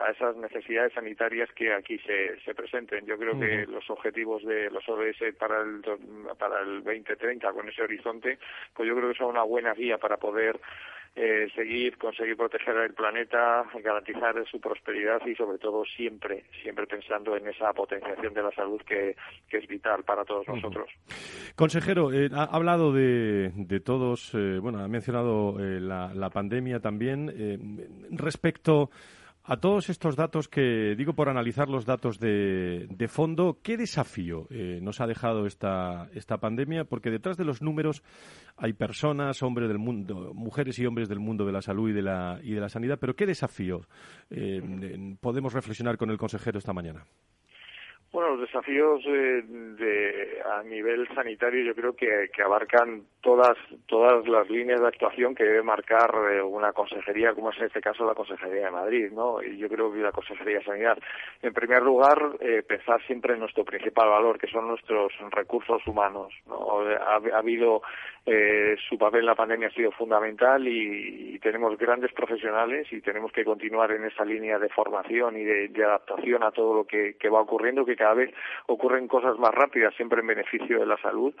a 0.00 0.10
esas 0.10 0.36
necesidades 0.36 0.92
sanitarias 0.92 1.50
que 1.52 1.72
aquí 1.72 1.98
se, 1.98 2.38
se 2.40 2.54
presenten. 2.54 3.06
Yo 3.06 3.18
creo 3.18 3.38
que 3.38 3.66
los 3.66 3.88
objetivos 3.90 4.44
de 4.44 4.70
los 4.70 4.88
ODS 4.88 5.34
para 5.38 5.60
el, 5.60 5.82
para 6.38 6.60
el 6.60 6.84
2030 6.84 7.52
con 7.52 7.68
ese 7.68 7.82
horizonte, 7.82 8.38
pues 8.74 8.88
yo 8.88 8.96
creo 8.96 9.10
que 9.10 9.18
son 9.18 9.30
una 9.30 9.42
buena 9.42 9.74
guía 9.74 9.98
para 9.98 10.16
poder 10.16 10.58
eh, 11.16 11.48
seguir, 11.54 11.98
conseguir 11.98 12.36
proteger 12.36 12.76
el 12.76 12.94
planeta, 12.94 13.64
garantizar 13.82 14.34
su 14.48 14.60
prosperidad 14.60 15.20
y 15.26 15.34
sobre 15.34 15.58
todo 15.58 15.84
siempre, 15.84 16.44
siempre 16.62 16.86
pensando 16.86 17.36
en 17.36 17.48
esa 17.48 17.72
potenciación 17.72 18.34
de 18.34 18.42
la 18.42 18.52
salud 18.52 18.80
que, 18.82 19.16
es 19.50 19.66
vital 19.66 20.04
para 20.04 20.24
todos 20.24 20.46
nosotros. 20.46 20.88
Consejero, 21.56 22.12
eh, 22.12 22.28
ha 22.32 22.44
hablado 22.44 22.92
de, 22.92 23.50
de 23.54 23.80
todos, 23.80 24.32
eh, 24.34 24.58
bueno, 24.60 24.78
ha 24.78 24.88
mencionado 24.88 25.56
la, 25.58 26.12
la, 26.14 26.30
pandemia 26.30 26.80
también. 26.80 27.88
respecto 28.10 28.90
a 29.48 29.56
todos 29.56 29.88
estos 29.88 30.14
datos 30.14 30.46
que, 30.46 30.94
digo 30.94 31.14
por 31.14 31.30
analizar 31.30 31.70
los 31.70 31.86
datos 31.86 32.20
de, 32.20 32.86
de 32.90 33.08
fondo, 33.08 33.60
¿qué 33.62 33.78
desafío 33.78 34.46
eh, 34.50 34.78
nos 34.82 35.00
ha 35.00 35.06
dejado 35.06 35.46
esta, 35.46 36.10
esta 36.12 36.36
pandemia? 36.36 36.84
Porque 36.84 37.10
detrás 37.10 37.38
de 37.38 37.46
los 37.46 37.62
números 37.62 38.02
hay 38.58 38.74
personas, 38.74 39.42
hombres 39.42 39.68
del 39.68 39.78
mundo, 39.78 40.34
mujeres 40.34 40.78
y 40.78 40.84
hombres 40.84 41.08
del 41.08 41.18
mundo 41.18 41.46
de 41.46 41.52
la 41.52 41.62
salud 41.62 41.88
y 41.88 41.94
de 41.94 42.02
la, 42.02 42.38
y 42.42 42.52
de 42.52 42.60
la 42.60 42.68
sanidad, 42.68 42.98
pero 43.00 43.16
¿qué 43.16 43.24
desafío 43.24 43.80
eh, 44.28 45.16
podemos 45.18 45.54
reflexionar 45.54 45.96
con 45.96 46.10
el 46.10 46.18
consejero 46.18 46.58
esta 46.58 46.74
mañana? 46.74 47.06
Bueno, 48.10 48.30
los 48.30 48.40
desafíos 48.40 49.02
eh, 49.06 49.42
de, 49.44 50.42
a 50.42 50.62
nivel 50.62 51.06
sanitario 51.14 51.62
yo 51.62 51.74
creo 51.74 51.94
que, 51.94 52.30
abarcan 52.42 53.02
todas 53.20 53.58
todas 53.86 54.26
las 54.26 54.48
líneas 54.48 54.80
de 54.80 54.88
actuación 54.88 55.34
que 55.34 55.44
debe 55.44 55.62
marcar 55.62 56.10
eh, 56.32 56.40
una 56.40 56.72
consejería 56.72 57.34
como 57.34 57.50
es 57.50 57.58
en 57.58 57.66
este 57.66 57.82
caso 57.82 58.06
la 58.06 58.14
consejería 58.14 58.66
de 58.66 58.70
Madrid 58.70 59.10
no 59.12 59.42
y 59.42 59.58
yo 59.58 59.68
creo 59.68 59.92
que 59.92 59.98
la 59.98 60.12
consejería 60.12 60.60
de 60.60 60.64
sanidad. 60.64 60.98
En 61.42 61.52
primer 61.52 61.82
lugar 61.82 62.18
eh, 62.40 62.62
pensar 62.66 63.04
siempre 63.06 63.34
en 63.34 63.40
nuestro 63.40 63.64
principal 63.64 64.08
valor 64.08 64.38
que 64.38 64.46
son 64.46 64.68
nuestros 64.68 65.12
recursos 65.30 65.86
humanos 65.86 66.32
no 66.46 66.80
ha, 66.80 67.16
habido 67.36 67.82
eh, 68.24 68.76
su 68.88 68.96
papel 68.96 69.20
en 69.20 69.26
la 69.26 69.34
pandemia 69.34 69.68
ha 69.68 69.72
sido 69.72 69.90
fundamental 69.92 70.66
y, 70.66 71.38
tenemos 71.38 71.78
grandes 71.78 72.12
profesionales 72.12 72.88
y 72.90 73.00
tenemos 73.00 73.30
que 73.30 73.44
continuar 73.44 73.92
en 73.92 74.04
esa 74.04 74.24
línea 74.24 74.58
de 74.58 74.68
formación 74.68 75.36
y 75.38 75.44
de, 75.44 75.84
adaptación 75.84 76.42
a 76.42 76.50
todo 76.50 76.74
lo 76.74 76.84
que, 76.84 77.14
que 77.14 77.28
va 77.28 77.40
ocurriendo 77.40 77.86
que 77.86 77.94
cada 77.98 78.14
vez 78.14 78.32
ocurren 78.66 79.08
cosas 79.08 79.38
más 79.38 79.54
rápidas 79.54 79.94
siempre 79.96 80.20
en 80.20 80.28
beneficio 80.28 80.78
de 80.78 80.86
la 80.86 80.96
salud. 80.98 81.34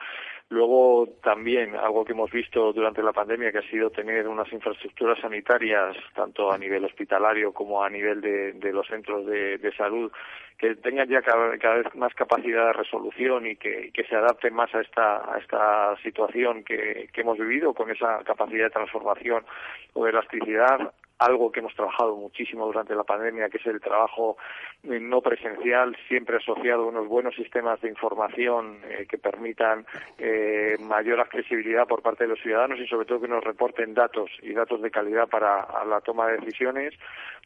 Luego 0.50 1.08
también 1.22 1.76
algo 1.76 2.04
que 2.04 2.12
hemos 2.12 2.30
visto 2.30 2.72
durante 2.72 3.02
la 3.02 3.12
pandemia 3.12 3.52
que 3.52 3.58
ha 3.58 3.70
sido 3.70 3.90
tener 3.90 4.26
unas 4.26 4.52
infraestructuras 4.52 5.18
sanitarias 5.20 5.96
tanto 6.14 6.50
a 6.50 6.58
nivel 6.58 6.84
hospitalario 6.84 7.52
como 7.52 7.82
a 7.84 7.90
nivel 7.90 8.20
de, 8.20 8.72
los 8.72 8.86
centros 8.86 9.26
de, 9.26 9.72
salud 9.76 10.10
que 10.58 10.74
tengan 10.76 11.08
ya 11.08 11.22
cada, 11.22 11.48
vez 11.48 11.94
más 11.94 12.12
capacidad 12.14 12.66
de 12.66 12.72
resolución 12.72 13.46
y 13.46 13.56
que, 13.56 13.92
se 14.08 14.16
adapten 14.16 14.54
más 14.54 14.74
a 14.74 14.80
esta, 14.80 15.32
a 15.32 15.38
esta 15.38 15.96
situación 16.02 16.64
que 16.64 17.08
hemos 17.14 17.38
vivido 17.38 17.74
con 17.74 17.90
esa 17.90 18.24
capacidad 18.24 18.64
de 18.64 18.70
transformación 18.70 19.44
o 19.92 20.04
de 20.04 20.10
elasticidad 20.10 20.92
algo 21.18 21.50
que 21.50 21.60
hemos 21.60 21.74
trabajado 21.74 22.16
muchísimo 22.16 22.66
durante 22.66 22.94
la 22.94 23.04
pandemia, 23.04 23.48
que 23.48 23.58
es 23.58 23.66
el 23.66 23.80
trabajo 23.80 24.36
eh, 24.84 25.00
no 25.00 25.20
presencial, 25.20 25.96
siempre 26.06 26.36
asociado 26.36 26.84
a 26.84 26.86
unos 26.86 27.08
buenos 27.08 27.34
sistemas 27.34 27.80
de 27.80 27.88
información 27.88 28.78
eh, 28.88 29.06
que 29.08 29.18
permitan 29.18 29.84
eh, 30.18 30.76
mayor 30.80 31.20
accesibilidad 31.20 31.86
por 31.86 32.02
parte 32.02 32.24
de 32.24 32.30
los 32.30 32.40
ciudadanos 32.40 32.78
y 32.78 32.86
sobre 32.86 33.06
todo 33.06 33.20
que 33.20 33.28
nos 33.28 33.42
reporten 33.42 33.94
datos 33.94 34.30
y 34.42 34.52
datos 34.52 34.80
de 34.80 34.90
calidad 34.90 35.28
para 35.28 35.66
la 35.84 36.00
toma 36.00 36.28
de 36.28 36.38
decisiones, 36.38 36.94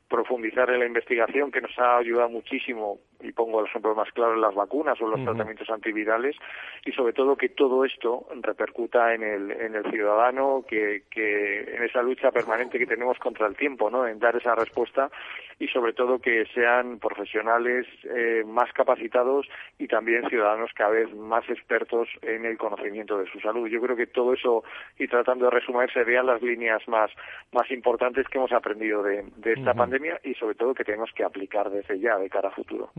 profundizar 0.09 0.71
en 0.71 0.81
la 0.81 0.87
investigación 0.87 1.51
que 1.51 1.61
nos 1.61 1.79
ha 1.79 1.97
ayudado 1.97 2.29
muchísimo 2.29 2.99
y 3.21 3.33
pongo 3.33 3.61
el 3.61 3.67
ejemplo 3.67 3.95
más 3.95 4.11
claro 4.13 4.35
en 4.35 4.41
las 4.41 4.55
vacunas 4.55 5.01
o 5.01 5.05
en 5.05 5.11
los 5.13 5.25
tratamientos 5.25 5.71
antivirales 5.71 6.37
y 6.85 6.93
sobre 6.93 7.13
todo 7.13 7.37
que 7.37 7.49
todo 7.49 7.85
esto 7.85 8.27
repercuta 8.41 9.15
en 9.15 9.23
el, 9.23 9.51
en 9.53 9.75
el 9.75 9.91
ciudadano 9.91 10.65
que, 10.69 11.05
que 11.11 11.61
en 11.77 11.85
esa 11.85 12.03
lucha 12.03 12.31
permanente 12.31 12.79
que 12.79 12.87
tenemos 12.87 13.19
contra 13.19 13.47
el 13.47 13.57
tiempo 13.57 13.91
¿no? 13.91 14.07
en 14.07 14.19
dar 14.19 14.37
esa 14.37 14.55
respuesta 14.55 15.11
y 15.59 15.69
sobre 15.69 15.93
todo 15.93 16.19
que 16.19 16.45
sean 16.55 16.99
profesionales 16.99 17.87
eh, 18.05 18.43
más 18.45 18.73
capacitados 18.73 19.47
y 19.79 19.87
también 19.87 20.29
ciudadanos 20.29 20.73
cada 20.75 20.91
vez 20.91 21.15
más 21.15 21.49
expertos 21.49 22.09
en 22.23 22.45
el 22.45 22.59
conocimiento 22.59 23.19
de 23.19 23.31
su 23.31 23.39
salud. 23.39 23.69
Yo 23.69 23.81
creo 23.81 23.97
que 23.97 24.09
todo 24.09 24.33
eso 24.35 24.65
y 24.99 25.07
tratando 25.07 25.45
de 25.45 25.53
resumir 25.53 25.89
serían 25.93 26.27
las 26.27 26.43
líneas 26.43 26.87
más, 26.89 27.13
más 27.53 27.71
importantes 27.71 28.27
que 28.29 28.39
hemos 28.39 28.53
aprendido 28.53 29.05
de, 29.05 29.25
esta 29.45 29.75
pandemia 29.75 30.02
y 30.25 30.35
sobre 30.35 30.55
todo 30.55 30.75
que 30.75 30.85
tenemos 30.85 31.11
que 31.15 31.25
aplicar 31.25 31.71
desde 31.71 31.99
ya 32.01 32.17
de 32.19 32.29
cara 32.29 32.49
a 32.49 32.53
futuro. 32.53 32.91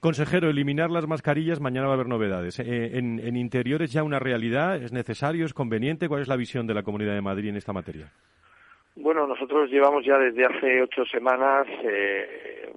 Consejero, 0.00 0.48
eliminar 0.48 0.90
las 0.90 1.06
mascarillas, 1.06 1.60
mañana 1.60 1.86
va 1.86 1.92
a 1.92 1.96
haber 1.96 2.08
novedades. 2.08 2.58
Eh, 2.58 2.98
en, 2.98 3.20
en 3.20 3.36
interiores 3.36 3.92
ya 3.92 4.02
una 4.02 4.18
realidad, 4.18 4.82
¿es 4.82 4.92
necesario, 4.92 5.44
es 5.44 5.54
conveniente? 5.54 6.08
¿Cuál 6.08 6.22
es 6.22 6.28
la 6.28 6.36
visión 6.36 6.66
de 6.66 6.74
la 6.74 6.82
Comunidad 6.82 7.14
de 7.14 7.22
Madrid 7.22 7.50
en 7.50 7.56
esta 7.56 7.72
materia? 7.72 8.10
Bueno, 8.98 9.26
nosotros 9.26 9.70
llevamos 9.70 10.06
ya 10.06 10.16
desde 10.16 10.46
hace 10.46 10.80
ocho 10.80 11.04
semanas 11.04 11.66
eh, 11.82 12.72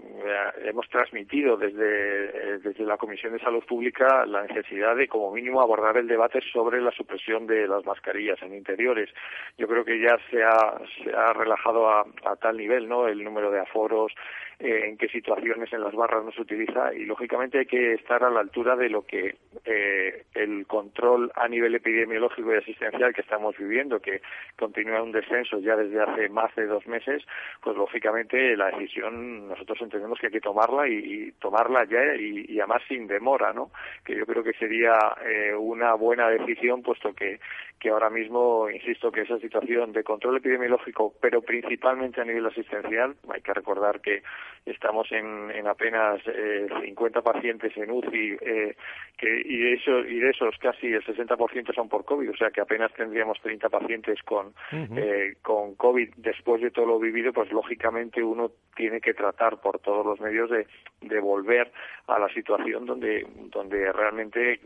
hemos 0.65 0.87
transmitido 0.89 1.55
desde, 1.55 2.25
eh, 2.25 2.59
desde 2.61 2.83
la 2.83 2.97
Comisión 2.97 3.31
de 3.31 3.39
Salud 3.39 3.63
Pública 3.63 4.25
la 4.25 4.43
necesidad 4.43 4.97
de, 4.97 5.07
como 5.07 5.31
mínimo, 5.31 5.61
abordar 5.61 5.95
el 5.95 6.07
debate 6.07 6.41
sobre 6.51 6.81
la 6.81 6.91
supresión 6.91 7.47
de 7.47 7.67
las 7.69 7.85
mascarillas 7.85 8.41
en 8.41 8.53
interiores. 8.53 9.09
Yo 9.57 9.67
creo 9.67 9.85
que 9.85 9.99
ya 9.99 10.17
se 10.29 10.43
ha, 10.43 10.79
se 11.01 11.09
ha 11.15 11.31
relajado 11.31 11.89
a, 11.89 12.05
a 12.25 12.35
tal 12.35 12.57
nivel, 12.57 12.89
¿no? 12.89 13.07
El 13.07 13.23
número 13.23 13.49
de 13.49 13.61
aforos, 13.61 14.11
eh, 14.59 14.89
en 14.89 14.97
qué 14.97 15.07
situaciones 15.07 15.71
en 15.71 15.81
las 15.81 15.93
barras 15.93 16.25
no 16.25 16.31
se 16.31 16.41
utiliza 16.41 16.93
y, 16.93 17.05
lógicamente, 17.05 17.59
hay 17.59 17.65
que 17.65 17.93
estar 17.93 18.21
a 18.25 18.29
la 18.29 18.41
altura 18.41 18.75
de 18.75 18.89
lo 18.89 19.05
que 19.05 19.37
eh, 19.63 20.25
el 20.35 20.67
control 20.67 21.31
a 21.35 21.47
nivel 21.47 21.75
epidemiológico 21.75 22.53
y 22.53 22.57
asistencial 22.57 23.13
que 23.13 23.21
estamos 23.21 23.57
viviendo, 23.57 24.01
que 24.01 24.21
continúa 24.57 25.01
un 25.01 25.13
descenso 25.13 25.59
ya 25.59 25.77
desde 25.77 26.01
más 26.29 26.53
de 26.55 26.65
dos 26.65 26.85
meses, 26.87 27.23
pues, 27.61 27.75
lógicamente, 27.75 28.55
la 28.55 28.71
decisión 28.71 29.47
nosotros 29.47 29.81
entendemos 29.81 30.19
que 30.19 30.27
hay 30.27 30.33
que 30.33 30.41
tomarla 30.41 30.87
y, 30.87 31.31
tomarla 31.39 31.85
ya 31.85 32.15
y, 32.15 32.59
además 32.59 32.81
sin 32.87 33.07
demora, 33.07 33.53
¿no? 33.53 33.71
Que 34.03 34.15
yo 34.15 34.25
creo 34.25 34.43
que 34.43 34.53
sería 34.53 34.93
eh, 35.25 35.53
una 35.53 35.93
buena 35.93 36.29
decisión, 36.29 36.81
puesto 36.81 37.13
que, 37.13 37.39
que 37.79 37.89
ahora 37.89 38.09
mismo, 38.09 38.69
insisto, 38.69 39.11
que 39.11 39.21
esa 39.21 39.39
situación 39.39 39.93
de 39.93 40.03
control 40.03 40.37
epidemiológico, 40.37 41.13
pero 41.21 41.41
principalmente 41.41 42.21
a 42.21 42.25
nivel 42.25 42.45
asistencial, 42.45 43.15
hay 43.33 43.41
que 43.41 43.53
recordar 43.53 44.01
que 44.01 44.21
estamos 44.65 45.11
en, 45.11 45.51
en 45.51 45.67
apenas 45.67 46.21
eh, 46.27 46.67
50 46.83 47.21
pacientes 47.21 47.75
en 47.77 47.91
UCI 47.91 48.37
eh, 48.41 48.75
que, 49.17 49.41
y, 49.45 49.57
de 49.57 49.73
eso, 49.73 49.99
y 49.99 50.19
de 50.19 50.29
esos 50.29 50.57
casi 50.59 50.87
el 50.87 51.03
60% 51.03 51.73
son 51.73 51.89
por 51.89 52.05
COVID, 52.05 52.29
o 52.29 52.35
sea 52.35 52.51
que 52.51 52.61
apenas 52.61 52.93
tendríamos 52.93 53.39
30 53.41 53.69
pacientes 53.69 54.21
con, 54.23 54.53
eh, 54.71 55.35
con 55.41 55.75
COVID 55.75 55.98
después 56.17 56.61
de 56.61 56.71
todo 56.71 56.85
lo 56.85 56.99
vivido, 56.99 57.33
pues 57.33 57.51
lógicamente 57.51 58.23
uno 58.23 58.51
tiene 58.75 59.01
que 59.01 59.13
tratar 59.13 59.59
por 59.61 59.79
todos 59.79 60.05
los 60.05 60.19
medios 60.19 60.49
de, 60.49 60.67
de 61.01 61.19
volver 61.19 61.71
a 62.07 62.19
la 62.19 62.29
situación 62.29 62.85
donde, 62.85 63.25
donde 63.51 63.91
realmente 63.91 64.59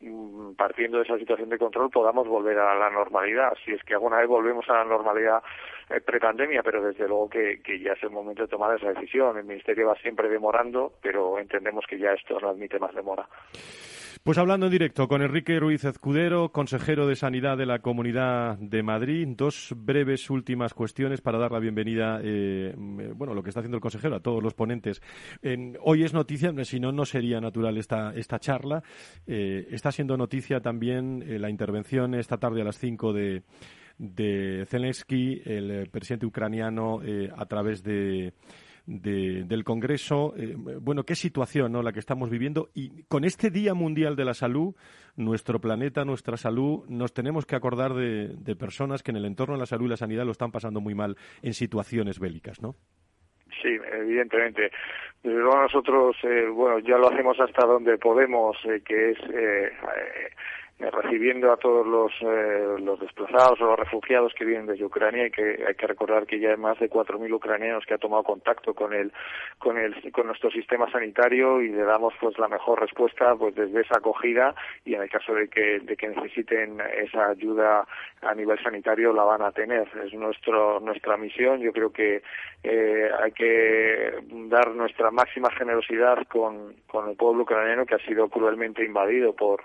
mm, 0.00 0.54
partiendo 0.56 0.98
de 0.98 1.04
esa 1.04 1.18
situación 1.18 1.48
de 1.48 1.58
control 1.58 1.90
podamos 1.90 2.26
volver 2.28 2.58
a 2.58 2.74
la 2.74 2.90
normalidad. 2.90 3.52
Si 3.64 3.72
es 3.72 3.82
que 3.84 3.94
alguna 3.94 4.18
vez 4.18 4.28
volvemos 4.28 4.68
a 4.68 4.74
la 4.74 4.84
normalidad 4.84 5.42
eh, 5.88 6.00
prepandemia, 6.00 6.62
pero 6.62 6.82
desde 6.82 7.06
luego 7.06 7.28
que, 7.28 7.60
que, 7.62 7.78
ya 7.78 7.92
es 7.92 8.02
el 8.02 8.10
momento 8.10 8.42
de 8.42 8.48
tomar 8.48 8.76
esa 8.76 8.92
decisión. 8.92 9.38
El 9.38 9.44
Ministerio 9.44 9.88
va 9.88 9.94
siempre 9.96 10.28
demorando, 10.28 10.94
pero 11.02 11.38
entendemos 11.38 11.84
que 11.88 11.98
ya 11.98 12.12
esto 12.12 12.38
no 12.40 12.48
admite 12.48 12.78
más 12.78 12.94
demora. 12.94 13.28
Pues 14.26 14.38
hablando 14.38 14.66
en 14.66 14.72
directo 14.72 15.06
con 15.06 15.22
Enrique 15.22 15.60
Ruiz 15.60 15.84
Ezcudero, 15.84 16.48
consejero 16.48 17.06
de 17.06 17.14
Sanidad 17.14 17.56
de 17.56 17.64
la 17.64 17.78
Comunidad 17.78 18.58
de 18.58 18.82
Madrid, 18.82 19.28
dos 19.36 19.72
breves 19.76 20.30
últimas 20.30 20.74
cuestiones 20.76 21.20
para 21.20 21.38
dar 21.38 21.50
la 21.50 21.58
bienvenida, 21.58 22.20
eh, 22.22 22.72
bueno, 22.76 23.34
lo 23.34 23.42
que 23.42 23.48
está 23.48 23.60
haciendo 23.60 23.78
el 23.78 23.80
consejero 23.80 24.14
a 24.14 24.20
todos 24.20 24.40
los 24.40 24.54
ponentes. 24.54 25.02
hoy 25.80 26.04
es 26.04 26.14
noticia, 26.14 26.52
si 26.64 26.78
no, 26.78 26.92
no 26.92 27.04
sería 27.04 27.40
natural 27.40 27.76
esta, 27.78 28.14
esta 28.14 28.38
charla. 28.38 28.84
Eh, 29.26 29.66
está 29.72 29.90
siendo 29.90 30.16
noticia 30.16 30.60
también 30.60 31.24
eh, 31.26 31.40
la 31.40 31.50
intervención 31.50 32.14
esta 32.14 32.36
tarde 32.36 32.60
a 32.60 32.64
las 32.64 32.78
cinco 32.78 33.12
de, 33.12 33.42
de 33.98 34.64
Zelensky, 34.66 35.42
el 35.44 35.88
presidente 35.90 36.26
ucraniano, 36.26 37.00
a 37.36 37.46
través 37.46 37.82
de 37.82 38.34
del 38.86 39.64
Congreso. 39.64 40.34
Eh, 40.36 40.54
bueno, 40.56 41.04
qué 41.04 41.14
situación 41.14 41.72
¿no? 41.72 41.82
la 41.82 41.92
que 41.92 41.98
estamos 41.98 42.30
viviendo. 42.30 42.68
Y 42.74 43.02
con 43.04 43.24
este 43.24 43.50
Día 43.50 43.74
Mundial 43.74 44.16
de 44.16 44.24
la 44.24 44.34
Salud, 44.34 44.74
nuestro 45.16 45.60
planeta, 45.60 46.04
nuestra 46.04 46.36
salud, 46.36 46.84
nos 46.88 47.12
tenemos 47.12 47.46
que 47.46 47.56
acordar 47.56 47.94
de, 47.94 48.56
personas 48.56 49.02
que 49.02 49.10
en 49.10 49.16
el 49.16 49.24
entorno 49.24 49.54
de 49.54 49.60
la 49.60 49.66
salud 49.66 49.86
y 49.86 49.90
la 49.90 49.96
sanidad 49.96 50.24
lo 50.24 50.32
están 50.32 50.52
pasando 50.52 50.80
muy 50.80 50.94
mal 50.94 51.16
en 51.42 51.54
situaciones 51.54 52.18
bélicas, 52.18 52.62
¿no? 52.62 52.74
Sí, 53.62 53.76
evidentemente. 53.92 54.70
Desde 55.22 55.38
luego 55.38 55.62
nosotros, 55.62 56.16
eh, 56.22 56.46
bueno, 56.46 56.78
ya 56.80 56.98
lo 56.98 57.08
hacemos 57.08 57.38
hasta 57.40 57.66
donde 57.66 57.98
podemos, 57.98 58.56
eh, 58.66 58.82
que 58.84 59.10
es 59.10 59.18
eh, 59.32 59.72
recibiendo 60.78 61.52
a 61.52 61.56
todos 61.56 61.86
los, 61.86 62.12
eh, 62.20 62.76
los 62.80 63.00
desplazados 63.00 63.58
o 63.60 63.66
los 63.66 63.78
refugiados 63.78 64.34
que 64.34 64.44
vienen 64.44 64.66
desde 64.66 64.84
Ucrania 64.84 65.26
y 65.26 65.30
que 65.30 65.64
hay 65.66 65.74
que 65.74 65.86
recordar 65.86 66.26
que 66.26 66.38
ya 66.38 66.50
hay 66.50 66.58
más 66.58 66.78
de 66.78 66.90
4.000 66.90 67.32
ucranianos 67.32 67.86
que 67.86 67.94
ha 67.94 67.98
tomado 67.98 68.22
contacto 68.22 68.74
con 68.74 68.92
el, 68.92 69.10
con 69.58 69.78
el, 69.78 70.12
con 70.12 70.26
nuestro 70.26 70.50
sistema 70.50 70.90
sanitario 70.90 71.62
y 71.62 71.70
le 71.70 71.82
damos 71.82 72.12
pues 72.20 72.38
la 72.38 72.48
mejor 72.48 72.80
respuesta 72.80 73.34
pues 73.36 73.54
desde 73.54 73.80
esa 73.80 73.98
acogida 73.98 74.54
y 74.84 74.94
en 74.94 75.02
el 75.02 75.08
caso 75.08 75.32
de 75.34 75.48
que, 75.48 75.80
de 75.80 75.96
que 75.96 76.08
necesiten 76.08 76.78
esa 76.98 77.30
ayuda 77.30 77.86
a 78.20 78.34
nivel 78.34 78.62
sanitario 78.62 79.14
la 79.14 79.24
van 79.24 79.42
a 79.42 79.52
tener. 79.52 79.88
Es 80.04 80.12
nuestro, 80.12 80.80
nuestra 80.80 81.16
misión. 81.16 81.60
Yo 81.60 81.72
creo 81.72 81.90
que 81.90 82.22
eh, 82.62 83.10
hay 83.22 83.32
que 83.32 84.12
dar 84.48 84.72
nuestra 84.72 85.10
máxima 85.10 85.50
generosidad 85.52 86.26
con, 86.28 86.74
con 86.86 87.08
el 87.08 87.16
pueblo 87.16 87.44
ucraniano 87.44 87.86
que 87.86 87.94
ha 87.94 88.06
sido 88.06 88.28
cruelmente 88.28 88.84
invadido 88.84 89.34
por 89.34 89.62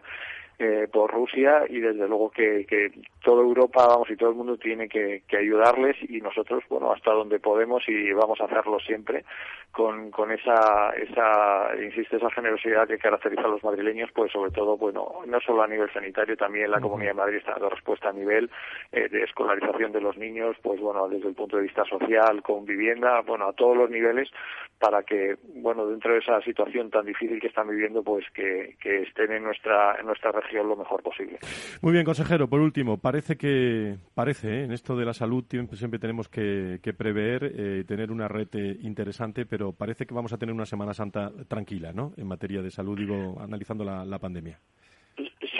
eh, 0.61 0.87
por 0.91 1.11
Rusia 1.11 1.63
y 1.67 1.79
desde 1.79 2.07
luego 2.07 2.29
que, 2.29 2.65
que 2.67 2.91
toda 3.23 3.41
Europa 3.41 3.87
vamos 3.87 4.09
y 4.11 4.15
todo 4.15 4.29
el 4.29 4.35
mundo 4.35 4.57
tiene 4.57 4.87
que, 4.87 5.23
que, 5.27 5.37
ayudarles 5.37 5.97
y 6.07 6.21
nosotros 6.21 6.63
bueno 6.69 6.91
hasta 6.91 7.11
donde 7.11 7.39
podemos 7.39 7.83
y 7.87 8.13
vamos 8.13 8.39
a 8.39 8.45
hacerlo 8.45 8.79
siempre 8.79 9.25
con, 9.71 10.11
con 10.11 10.31
esa 10.31 10.91
esa 10.91 11.71
insisto 11.81 12.17
esa 12.17 12.29
generosidad 12.29 12.87
que 12.87 12.99
caracteriza 12.99 13.43
a 13.43 13.47
los 13.47 13.63
madrileños 13.63 14.11
pues 14.13 14.31
sobre 14.31 14.51
todo 14.51 14.77
bueno 14.77 15.07
no 15.25 15.39
solo 15.39 15.63
a 15.63 15.67
nivel 15.67 15.91
sanitario 15.91 16.37
también 16.37 16.69
la 16.69 16.79
Comunidad 16.79 17.11
de 17.11 17.17
Madrid 17.17 17.37
está 17.37 17.53
dando 17.53 17.69
respuesta 17.69 18.09
a 18.09 18.13
nivel 18.13 18.49
eh, 18.91 19.09
de 19.09 19.23
escolarización 19.23 19.91
de 19.91 20.01
los 20.01 20.17
niños 20.17 20.55
pues 20.61 20.79
bueno 20.79 21.07
desde 21.07 21.29
el 21.29 21.35
punto 21.35 21.57
de 21.57 21.63
vista 21.63 21.83
social 21.85 22.43
con 22.43 22.65
vivienda 22.65 23.21
bueno 23.21 23.47
a 23.47 23.53
todos 23.53 23.75
los 23.75 23.89
niveles 23.89 24.29
para 24.79 25.01
que 25.03 25.37
bueno 25.55 25.87
dentro 25.87 26.13
de 26.13 26.19
esa 26.19 26.39
situación 26.41 26.91
tan 26.91 27.05
difícil 27.05 27.39
que 27.39 27.47
están 27.47 27.67
viviendo 27.67 28.03
pues 28.03 28.25
que, 28.31 28.75
que 28.79 29.03
estén 29.03 29.31
en 29.31 29.43
nuestra 29.43 29.95
en 29.99 30.05
nuestra 30.05 30.31
región 30.31 30.50
lo 30.53 30.75
mejor 30.75 31.01
posible. 31.01 31.39
Muy 31.81 31.93
bien, 31.93 32.05
consejero. 32.05 32.47
Por 32.47 32.59
último, 32.59 32.97
parece 32.97 33.37
que 33.37 33.97
parece 34.13 34.61
¿eh? 34.61 34.63
en 34.63 34.71
esto 34.71 34.95
de 34.95 35.05
la 35.05 35.13
salud 35.13 35.45
siempre, 35.73 35.99
tenemos 35.99 36.29
que, 36.29 36.79
prever 36.97 37.51
eh, 37.55 37.83
tener 37.87 38.11
una 38.11 38.27
red 38.27 38.47
eh, 38.53 38.77
interesante, 38.81 39.45
pero 39.45 39.71
parece 39.71 40.05
que 40.05 40.13
vamos 40.13 40.33
a 40.33 40.37
tener 40.37 40.53
una 40.53 40.65
Semana 40.65 40.93
Santa 40.93 41.31
tranquila, 41.47 41.91
¿no? 41.93 42.13
En 42.17 42.27
materia 42.27 42.61
de 42.61 42.71
salud, 42.71 42.97
digo, 42.97 43.39
analizando 43.39 43.83
la 43.83 44.19
pandemia. 44.19 44.59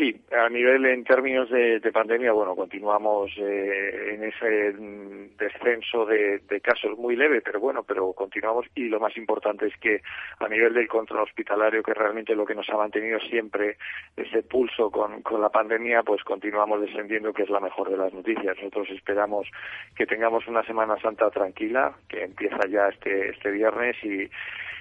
Sí, 0.01 0.20
a 0.36 0.50
nivel 0.50 0.84
en 0.88 1.03
términos 1.03 1.48
de, 1.51 1.79
pandemia, 1.93 2.31
bueno, 2.31 2.55
continuamos 2.55 3.29
eh, 3.38 4.15
en 4.15 4.24
ese 4.24 4.74
mm, 4.74 5.38
descenso 5.38 6.08
de, 6.08 6.41
casos 6.63 6.98
muy 6.98 7.15
leve, 7.15 7.41
pero 7.41 7.60
bueno, 7.60 7.84
pero 7.84 8.12
continuamos 8.13 8.65
y 8.74 8.89
lo 8.89 9.00
más 9.00 9.15
importante 9.15 9.67
es 9.67 9.77
que 9.77 10.01
a 10.39 10.48
nivel 10.48 10.74
del 10.74 10.88
control 10.88 11.22
hospitalario, 11.22 11.84
que 11.84 11.93
realmente 11.93 12.34
lo 12.34 12.48
que 12.48 12.55
nos 12.55 12.67
ha 12.70 12.77
mantenido 12.77 13.20
siempre 13.20 13.77
ese 14.17 14.41
pulso 14.41 14.89
con, 14.89 15.22
con 15.22 15.39
la 15.39 15.50
pandemia, 15.50 16.01
pues 16.01 16.24
continuamos 16.24 16.81
descendiendo, 16.81 17.31
que 17.31 17.43
es 17.43 17.51
la 17.51 17.60
mejor 17.60 17.91
de 17.91 17.98
las 17.98 18.12
noticias. 18.12 18.58
Nosotros 18.58 18.89
esperamos 18.89 19.48
que 19.96 20.08
tengamos 20.08 20.48
una 20.48 20.63
Semana 20.63 21.00
Santa 21.00 21.29
tranquila, 21.29 21.93
que 22.10 22.24
empieza 22.24 22.67
ya 22.67 22.88
este, 22.88 23.29
este 23.29 23.51
viernes 23.51 23.96
y 24.03 24.27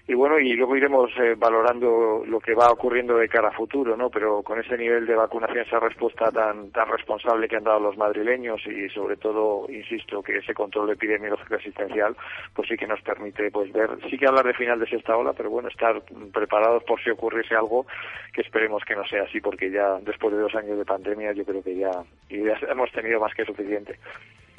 y 0.07 0.14
bueno, 0.14 0.38
y 0.38 0.54
luego 0.54 0.76
iremos 0.76 1.11
eh, 1.19 1.35
valorando 1.37 2.25
lo 2.26 2.40
que 2.40 2.54
va 2.54 2.71
ocurriendo 2.71 3.16
de 3.16 3.28
cara 3.28 3.49
a 3.49 3.52
futuro, 3.52 3.97
¿no? 3.97 4.11
Pero 4.11 4.42
con 4.42 4.59
ese 4.59 4.76
nivel 4.76 5.07
de 5.07 5.14
vacunación, 5.14 5.64
esa 5.64 5.78
respuesta 5.78 6.30
tan, 6.30 6.71
tan 6.71 6.88
responsable 6.88 7.49
que 7.49 7.57
han 7.57 7.64
dado 7.64 7.80
los 7.80 7.97
madrileños 7.97 8.61
y 8.66 8.88
sobre 8.90 9.16
todo, 9.16 9.66
insisto, 9.71 10.23
que 10.23 10.38
ese 10.38 10.54
control 10.54 10.90
epidemiológico 10.90 11.54
existencial, 11.54 12.16
pues 12.54 12.69
sí 12.69 12.76
que 12.76 12.87
nos 12.87 13.00
permite 13.02 13.50
pues 13.50 13.73
ver, 13.73 13.90
sí 14.09 14.19
que 14.19 14.26
hablar 14.26 14.47
de 14.47 14.54
final 14.54 14.80
de 14.80 14.88
sexta 14.88 15.16
ola, 15.16 15.33
pero 15.33 15.50
bueno, 15.50 15.69
estar 15.69 16.02
preparados 16.33 16.83
por 16.85 17.02
si 17.02 17.11
ocurriese 17.11 17.54
algo 17.54 17.87
que 18.33 18.40
esperemos 18.40 18.83
que 18.85 18.97
no 18.97 19.07
sea 19.07 19.25
así, 19.25 19.40
porque 19.40 19.71
ya 19.71 19.99
después 20.00 20.35
de 20.35 20.40
dos 20.40 20.54
años 20.54 20.78
de 20.78 20.85
pandemia 20.85 21.33
yo 21.33 21.45
creo 21.45 21.62
que 21.62 21.76
ya, 21.76 21.90
ya 22.28 22.59
hemos 22.69 22.90
tenido 22.92 23.21
más 23.21 23.35
que 23.35 23.45
suficiente. 23.45 23.99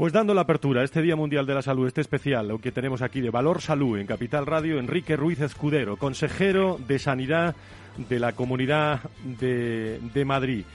Pues 0.01 0.13
dando 0.13 0.33
la 0.33 0.41
apertura 0.41 0.81
a 0.81 0.83
este 0.83 1.03
Día 1.03 1.15
Mundial 1.15 1.45
de 1.45 1.53
la 1.53 1.61
Salud, 1.61 1.85
este 1.85 2.01
especial, 2.01 2.47
lo 2.47 2.57
que 2.57 2.71
tenemos 2.71 3.03
aquí 3.03 3.21
de 3.21 3.29
Valor 3.29 3.61
Salud 3.61 3.99
en 3.99 4.07
Capital 4.07 4.47
Radio, 4.47 4.79
Enrique 4.79 5.15
Ruiz 5.15 5.39
Escudero, 5.39 5.95
consejero 5.95 6.79
de 6.79 6.97
Sanidad 6.97 7.55
de 8.09 8.19
la 8.19 8.31
Comunidad 8.31 9.01
de, 9.23 10.23
Madrid. 10.25 10.65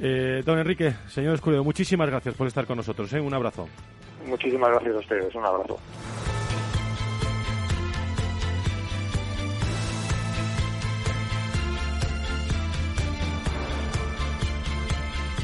Eh, 0.00 0.42
don 0.46 0.58
Enrique, 0.58 0.94
señor 1.08 1.34
Escudero, 1.34 1.62
muchísimas 1.62 2.08
gracias 2.08 2.34
por 2.36 2.46
estar 2.46 2.64
con 2.64 2.78
nosotros. 2.78 3.12
¿eh? 3.12 3.20
Un 3.20 3.34
abrazo. 3.34 3.68
Muchísimas 4.26 4.70
gracias 4.70 4.94
a 4.94 4.98
ustedes. 4.98 5.34
Un 5.34 5.44
abrazo. 5.44 5.78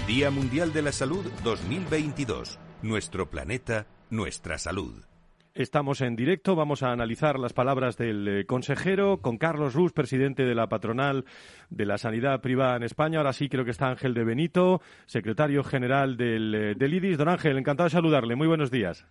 Día 0.07 0.31
Mundial 0.31 0.73
de 0.73 0.81
la 0.81 0.93
Salud 0.93 1.31
2022. 1.45 2.59
Nuestro 2.83 3.27
planeta, 3.29 3.85
nuestra 4.09 4.57
salud. 4.57 5.05
Estamos 5.53 6.01
en 6.01 6.17
directo, 6.17 6.57
vamos 6.57 6.83
a 6.83 6.93
analizar 6.93 7.39
las 7.39 7.53
palabras 7.53 7.99
del 7.99 8.27
eh, 8.27 8.47
consejero 8.47 9.19
con 9.19 9.37
Carlos 9.37 9.75
Rus, 9.75 9.93
presidente 9.93 10.45
de 10.45 10.55
la 10.55 10.67
patronal 10.67 11.27
de 11.69 11.85
la 11.85 11.99
sanidad 11.99 12.41
privada 12.41 12.77
en 12.77 12.83
España. 12.85 13.19
Ahora 13.19 13.35
sí 13.35 13.51
creo 13.51 13.67
que 13.67 13.73
está 13.73 13.91
Ángel 13.91 14.15
de 14.15 14.25
Benito, 14.25 14.81
secretario 15.05 15.63
general 15.63 16.17
del, 16.17 16.55
eh, 16.55 16.75
del 16.75 16.95
IDIS. 16.95 17.19
Don 17.19 17.29
Ángel, 17.29 17.59
encantado 17.59 17.89
de 17.89 17.91
saludarle. 17.91 18.35
Muy 18.35 18.47
buenos 18.47 18.71
días. 18.71 19.07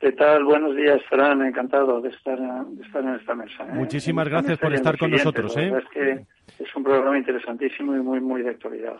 ¿Qué 0.00 0.12
tal? 0.12 0.44
Buenos 0.44 0.74
días, 0.76 0.98
Fran. 1.10 1.42
Encantado 1.42 2.00
de 2.00 2.08
estar, 2.08 2.38
de 2.38 2.82
estar 2.82 3.04
en 3.04 3.14
esta 3.16 3.34
mesa. 3.34 3.64
¿eh? 3.64 3.72
Muchísimas 3.74 4.26
gracias 4.30 4.58
por 4.58 4.72
estar 4.72 4.96
con 4.96 5.10
nosotros. 5.10 5.54
¿eh? 5.58 5.70
Es 5.76 5.88
que 5.90 6.24
es 6.58 6.76
un 6.76 6.84
programa 6.84 7.16
interesantísimo 7.18 7.94
y 7.94 8.00
muy, 8.00 8.20
muy 8.20 8.42
de 8.42 8.50
actualidad. 8.50 8.96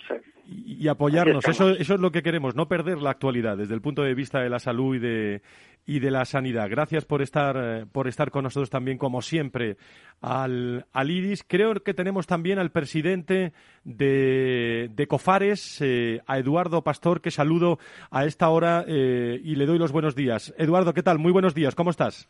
y, 0.47 0.87
apoyarnos, 0.89 1.47
eso, 1.47 1.71
eso 1.71 1.95
es 1.95 2.01
lo 2.01 2.11
que 2.11 2.23
queremos, 2.23 2.55
no 2.55 2.69
perder 2.69 2.99
la 2.99 3.11
actualidad 3.11 3.57
desde 3.57 3.75
el 3.75 3.81
punto 3.81 4.03
de 4.03 4.15
vista 4.15 4.41
de 4.41 4.51
la 4.51 4.59
salud 4.59 4.97
y 4.97 4.99
de, 4.99 5.43
y 5.87 5.99
de 6.01 6.11
la 6.11 6.25
sanidad. 6.25 6.69
Gracias 6.71 7.05
por 7.05 7.23
estar, 7.23 7.57
eh, 7.59 7.87
por 7.91 8.07
estar 8.07 8.31
con 8.31 8.45
nosotros 8.45 8.71
también, 8.71 8.99
como 8.99 9.23
siempre, 9.23 9.77
al, 10.21 10.87
al 10.93 11.11
IRIS. 11.11 11.45
Creo 11.45 11.75
que 11.75 11.95
tenemos 11.95 12.27
también 12.27 12.59
al 12.59 12.71
presidente 12.71 13.53
de, 13.85 14.89
de 14.93 15.07
COFARES, 15.07 15.81
eh, 15.83 16.21
a 16.27 16.39
Eduardo 16.39 16.83
Pastor, 16.83 17.21
que 17.21 17.31
saludo 17.31 17.79
a 18.11 18.25
esta 18.25 18.49
hora 18.51 18.85
eh, 18.87 19.41
y 19.43 19.57
le 19.57 19.67
doy 19.67 19.79
los 19.79 19.93
buenos 19.93 20.15
días. 20.15 20.55
Eduardo, 20.59 20.93
¿qué 20.93 21.03
tal? 21.03 21.19
Muy 21.19 21.33
buenos 21.33 21.55
días, 21.55 21.75
¿cómo 21.75 21.91
estás? 21.91 22.29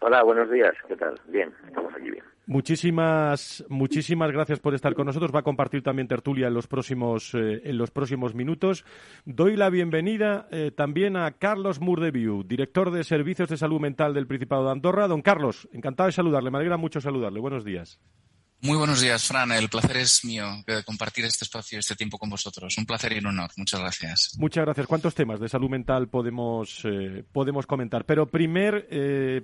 Hola, 0.00 0.22
buenos 0.22 0.50
días, 0.50 0.74
¿qué 0.86 0.96
tal? 0.96 1.18
Bien, 1.26 1.52
estamos 1.66 1.92
aquí 1.94 2.10
bien. 2.10 2.35
Muchísimas, 2.48 3.64
muchísimas 3.68 4.30
gracias 4.30 4.60
por 4.60 4.72
estar 4.72 4.94
con 4.94 5.06
nosotros. 5.06 5.34
Va 5.34 5.40
a 5.40 5.42
compartir 5.42 5.82
también 5.82 6.06
tertulia 6.06 6.46
en 6.46 6.54
los 6.54 6.68
próximos, 6.68 7.34
eh, 7.34 7.62
en 7.64 7.76
los 7.76 7.90
próximos 7.90 8.36
minutos. 8.36 8.84
Doy 9.24 9.56
la 9.56 9.68
bienvenida 9.68 10.46
eh, 10.52 10.70
también 10.70 11.16
a 11.16 11.32
Carlos 11.32 11.80
Murdeviu, 11.80 12.44
director 12.44 12.92
de 12.92 13.02
Servicios 13.02 13.48
de 13.48 13.56
Salud 13.56 13.80
Mental 13.80 14.14
del 14.14 14.28
Principado 14.28 14.64
de 14.64 14.70
Andorra. 14.70 15.08
Don 15.08 15.22
Carlos, 15.22 15.68
encantado 15.72 16.06
de 16.06 16.12
saludarle. 16.12 16.52
Me 16.52 16.58
alegra 16.58 16.76
mucho 16.76 17.00
saludarle. 17.00 17.40
Buenos 17.40 17.64
días. 17.64 17.98
Muy 18.60 18.78
buenos 18.78 19.00
días, 19.00 19.26
Fran. 19.26 19.50
El 19.50 19.68
placer 19.68 19.96
es 19.96 20.24
mío 20.24 20.46
de 20.66 20.84
compartir 20.84 21.24
este 21.24 21.44
espacio, 21.44 21.80
este 21.80 21.96
tiempo 21.96 22.16
con 22.16 22.30
vosotros. 22.30 22.78
Un 22.78 22.86
placer 22.86 23.12
y 23.12 23.18
un 23.18 23.26
honor. 23.26 23.50
Muchas 23.56 23.80
gracias. 23.80 24.36
Muchas 24.38 24.64
gracias. 24.64 24.86
¿Cuántos 24.86 25.16
temas 25.16 25.40
de 25.40 25.48
salud 25.48 25.68
mental 25.68 26.08
podemos, 26.08 26.80
eh, 26.84 27.24
podemos 27.32 27.66
comentar? 27.66 28.06
Pero 28.06 28.26
primer, 28.30 28.88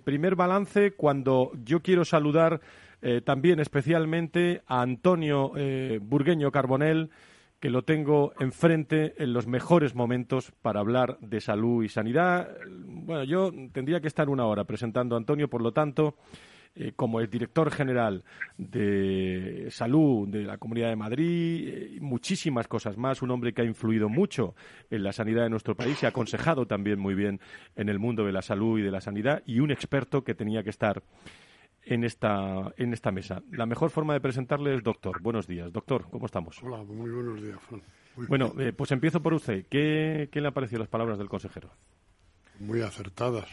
primer 0.04 0.36
balance, 0.36 0.94
cuando 0.94 1.50
yo 1.62 1.82
quiero 1.82 2.04
saludar 2.04 2.60
eh, 3.02 3.20
también 3.20 3.58
especialmente 3.58 4.62
a 4.66 4.80
Antonio 4.80 5.52
eh, 5.56 5.98
Burgueño 6.00 6.52
Carbonel, 6.52 7.10
que 7.58 7.68
lo 7.68 7.82
tengo 7.82 8.32
enfrente 8.38 9.14
en 9.18 9.32
los 9.32 9.46
mejores 9.46 9.94
momentos 9.94 10.52
para 10.62 10.80
hablar 10.80 11.18
de 11.20 11.40
salud 11.40 11.82
y 11.84 11.88
sanidad. 11.88 12.48
Bueno, 12.76 13.24
yo 13.24 13.52
tendría 13.72 14.00
que 14.00 14.08
estar 14.08 14.28
una 14.28 14.46
hora 14.46 14.64
presentando 14.64 15.14
a 15.14 15.18
Antonio, 15.18 15.48
por 15.48 15.62
lo 15.62 15.72
tanto, 15.72 16.16
eh, 16.74 16.92
como 16.94 17.20
el 17.20 17.28
director 17.28 17.70
general 17.70 18.24
de 18.56 19.66
salud 19.70 20.28
de 20.28 20.44
la 20.44 20.58
Comunidad 20.58 20.88
de 20.88 20.96
Madrid, 20.96 22.00
muchísimas 22.00 22.66
cosas 22.66 22.96
más, 22.96 23.20
un 23.20 23.30
hombre 23.30 23.52
que 23.52 23.62
ha 23.62 23.64
influido 23.64 24.08
mucho 24.08 24.54
en 24.90 25.02
la 25.02 25.12
sanidad 25.12 25.42
de 25.42 25.50
nuestro 25.50 25.76
país 25.76 26.02
y 26.02 26.06
ha 26.06 26.10
aconsejado 26.10 26.66
también 26.66 26.98
muy 26.98 27.14
bien 27.14 27.40
en 27.76 27.88
el 27.88 27.98
mundo 27.98 28.24
de 28.24 28.32
la 28.32 28.42
salud 28.42 28.78
y 28.78 28.82
de 28.82 28.90
la 28.90 29.00
sanidad, 29.00 29.42
y 29.44 29.58
un 29.60 29.70
experto 29.70 30.24
que 30.24 30.34
tenía 30.34 30.62
que 30.62 30.70
estar 30.70 31.02
en 31.84 32.04
esta, 32.04 32.72
en 32.76 32.92
esta 32.92 33.10
mesa. 33.10 33.42
La 33.50 33.66
mejor 33.66 33.90
forma 33.90 34.14
de 34.14 34.20
presentarle 34.20 34.74
es 34.74 34.82
doctor. 34.82 35.20
Buenos 35.20 35.46
días. 35.46 35.72
Doctor, 35.72 36.06
¿cómo 36.10 36.26
estamos? 36.26 36.62
Hola, 36.62 36.82
muy 36.84 37.10
buenos 37.10 37.42
días, 37.42 37.58
bueno, 38.28 38.52
eh, 38.58 38.72
pues 38.72 38.90
empiezo 38.90 39.22
por 39.22 39.32
usted. 39.32 39.64
¿Qué, 39.70 40.28
¿Qué, 40.30 40.40
le 40.40 40.48
han 40.48 40.54
parecido 40.54 40.80
las 40.80 40.88
palabras 40.88 41.18
del 41.18 41.28
consejero? 41.28 41.70
Muy 42.60 42.82
acertadas. 42.82 43.48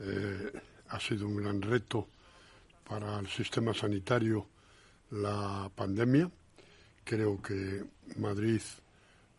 Eh, 0.00 0.52
ha 0.88 0.98
sido 0.98 1.28
un 1.28 1.36
gran 1.36 1.62
reto 1.62 2.08
para 2.88 3.18
el 3.20 3.28
sistema 3.28 3.72
sanitario 3.72 4.48
la 5.10 5.70
pandemia. 5.74 6.28
Creo 7.04 7.40
que 7.40 7.84
Madrid 8.16 8.60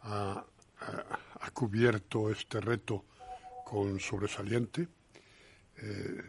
ha, 0.01 0.45
ha, 0.79 1.51
cubierto 1.51 2.29
este 2.29 2.61
reto 2.61 3.03
con 3.65 3.99
sobresaliente. 3.99 4.88
Eh, 5.77 6.21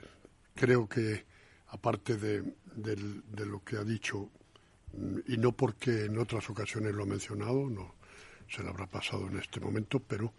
creo 0.55 0.89
que 0.89 1.25
aparte 1.69 2.17
de, 2.17 2.43
lo 3.45 3.63
que 3.65 3.77
ha 3.77 3.85
dicho, 3.85 4.31
y 5.27 5.37
no 5.37 5.53
porque 5.53 6.07
en 6.07 6.19
otras 6.19 6.49
ocasiones 6.49 6.95
lo 6.95 7.03
ha 7.03 7.07
mencionado, 7.07 7.69
no 7.69 7.95
se 8.49 8.63
le 8.63 8.69
habrá 8.69 8.87
pasado 8.87 9.27
en 9.27 9.39
este 9.39 9.61
momento, 9.61 10.01
pero 10.01 10.33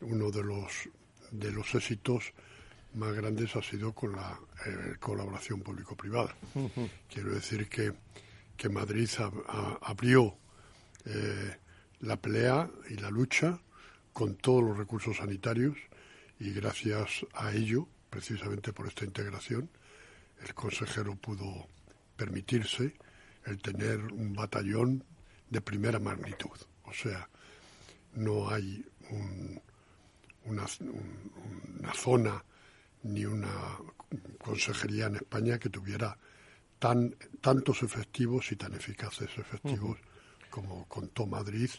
uno 0.00 0.30
de 0.30 0.42
los, 0.42 0.88
de 1.30 1.52
los 1.52 1.74
éxitos 1.74 2.32
más 2.94 3.12
grandes 3.14 3.54
ha 3.56 3.62
sido 3.62 3.92
con 3.92 4.12
la 4.12 4.38
eh, 4.66 4.96
colaboración 4.98 5.60
público-privada. 5.60 6.34
Quiero 7.08 7.32
decir 7.32 7.68
que, 7.68 7.92
que 8.56 8.68
Madrid 8.68 9.08
abrió 9.82 10.36
eh, 11.04 11.56
la 12.00 12.16
pelea 12.16 12.70
y 12.90 12.96
la 12.96 13.10
lucha 13.10 13.60
con 14.12 14.34
todos 14.34 14.62
los 14.62 14.76
recursos 14.76 15.18
sanitarios 15.18 15.76
y 16.38 16.52
gracias 16.52 17.24
a 17.34 17.52
ello, 17.52 17.86
precisamente 18.10 18.72
por 18.72 18.86
esta 18.88 19.04
integración, 19.04 19.70
el 20.42 20.54
consejero 20.54 21.14
pudo 21.16 21.68
permitirse 22.16 22.94
el 23.44 23.58
tener 23.58 23.98
un 24.12 24.32
batallón 24.32 25.04
de 25.50 25.60
primera 25.60 25.98
magnitud. 25.98 26.58
O 26.84 26.92
sea, 26.92 27.28
no 28.14 28.48
hay 28.50 28.84
una, 30.44 30.66
una, 31.80 31.94
zona 31.94 32.44
ni 33.02 33.24
una 33.24 33.78
consejería 34.38 35.06
en 35.06 35.16
España 35.16 35.58
que 35.58 35.68
tuviera 35.68 36.16
tan, 36.78 37.14
tantos 37.40 37.82
efectivos 37.82 38.50
y 38.52 38.56
tan 38.56 38.74
eficaces 38.74 39.30
efectivos 39.36 39.98
como 40.50 40.86
contó 40.86 41.26
Madrid 41.26 41.70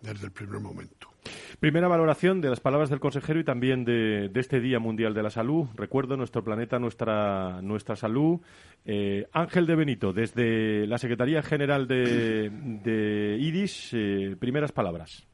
desde 0.00 0.26
el 0.26 0.32
primer 0.32 0.60
momento. 0.60 1.15
Primera 1.60 1.88
valoración 1.88 2.40
de 2.40 2.50
las 2.50 2.60
palabras 2.60 2.90
del 2.90 3.00
consejero 3.00 3.40
y 3.40 3.44
también 3.44 3.84
de, 3.84 4.30
este 4.34 4.60
Día 4.60 4.78
Mundial 4.78 5.14
de 5.14 5.22
la 5.22 5.30
Salud. 5.30 5.66
Recuerdo 5.74 6.16
nuestro 6.16 6.44
planeta, 6.44 6.78
nuestra, 6.78 7.62
nuestra 7.62 7.96
salud. 7.96 8.40
Eh, 8.84 9.26
Ángel 9.32 9.66
de 9.66 9.74
Benito, 9.74 10.12
desde 10.12 10.86
la 10.86 10.98
Secretaría 10.98 11.42
General 11.42 11.88
de, 11.88 12.50
de 12.50 13.38
IDIS, 13.40 13.94
eh, 13.94 14.36
primeras 14.38 14.72
palabras. 14.72 15.26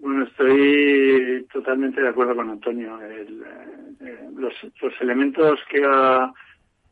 Bueno, 0.00 0.24
estoy 0.24 1.46
totalmente 1.52 2.00
de 2.02 2.08
acuerdo 2.08 2.34
con 2.34 2.50
Antonio. 2.50 2.98
Eh, 3.00 3.26
los, 4.36 4.52
los, 4.82 5.00
elementos 5.00 5.60
que 5.70 5.82
ha, 5.86 6.32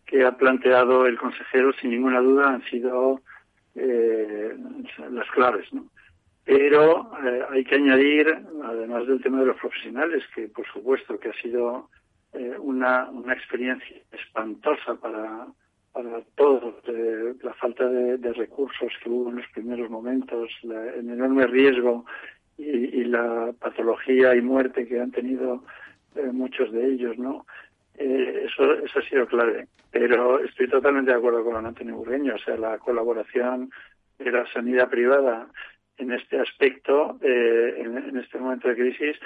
que 0.07 0.25
ha 0.25 0.37
planteado 0.37 1.07
el 1.07 1.19
consejero, 1.19 1.73
sin 1.73 1.91
ninguna 1.91 2.21
duda, 2.21 2.55
han 2.55 2.65
sido 2.65 3.21
las 3.75 5.31
claves, 5.33 5.73
¿no? 5.73 5.87
Pero 6.45 7.11
eh, 7.25 7.43
hay 7.51 7.65
que 7.65 7.77
añadir, 7.77 8.27
además 8.65 9.07
del 9.07 9.23
tema 9.23 9.41
de 9.41 9.47
los 9.47 9.57
profesionales, 9.59 10.25
que 10.35 10.49
por 10.49 10.67
supuesto 10.67 11.19
que 11.19 11.29
ha 11.29 11.35
sido 11.35 11.89
eh, 12.33 12.57
una, 12.59 13.09
una 13.11 13.33
experiencia 13.33 13.97
espantosa 14.11 14.97
para, 14.97 15.47
para 15.93 16.21
todos, 16.35 16.75
la 17.43 17.55
falta 17.55 17.87
de, 17.89 18.33
recursos 18.33 18.93
que 19.03 19.09
hubo 19.09 19.31
en 19.31 19.37
los 19.37 19.49
primeros 19.49 19.89
momentos, 19.89 20.51
el 20.63 21.11
enorme 21.11 21.47
riesgo 21.47 22.07
y, 22.59 23.05
la 23.05 23.53
patología 23.59 24.35
y 24.35 24.41
muerte 24.41 24.87
que 24.87 25.01
han 25.01 25.11
tenido 25.11 25.65
eh, 26.17 26.31
muchos 26.33 26.73
de 26.73 26.87
ellos, 26.93 27.19
¿no? 27.19 27.47
eso, 27.95 28.73
eso 28.75 28.99
ha 28.99 29.03
sido 29.03 29.27
clave. 29.27 29.69
Pero 29.91 30.43
estoy 30.43 30.67
totalmente 30.69 31.13
de 31.13 31.19
acuerdo 31.19 31.45
con 31.45 31.65
Antonio 31.65 31.97
Burreño, 31.97 32.35
o 32.35 32.39
sea, 32.39 32.57
la 32.57 32.79
colaboración 32.79 33.71
de 34.19 34.33
la 34.33 34.47
sanidad 34.53 34.89
privada 34.89 35.49
en 35.99 36.13
este 36.13 36.41
aspecto, 36.41 37.19
eh, 37.23 37.75
en, 37.79 38.17
este 38.17 38.39
momento 38.39 38.69
de 38.69 38.77
crisis, 38.77 39.17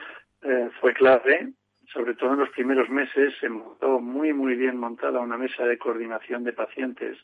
eh, 0.42 0.70
fue 0.80 0.92
clave. 0.94 1.52
Sobre 1.92 2.14
todo 2.14 2.32
en 2.32 2.40
los 2.40 2.50
primeros 2.50 2.90
meses 2.90 3.32
se 3.40 3.48
montó 3.48 4.00
muy, 4.00 4.32
muy 4.32 4.56
bien 4.56 4.76
montada 4.76 5.20
una 5.20 5.38
mesa 5.38 5.64
de 5.64 5.78
coordinación 5.78 6.42
de 6.42 6.52
pacientes 6.52 7.16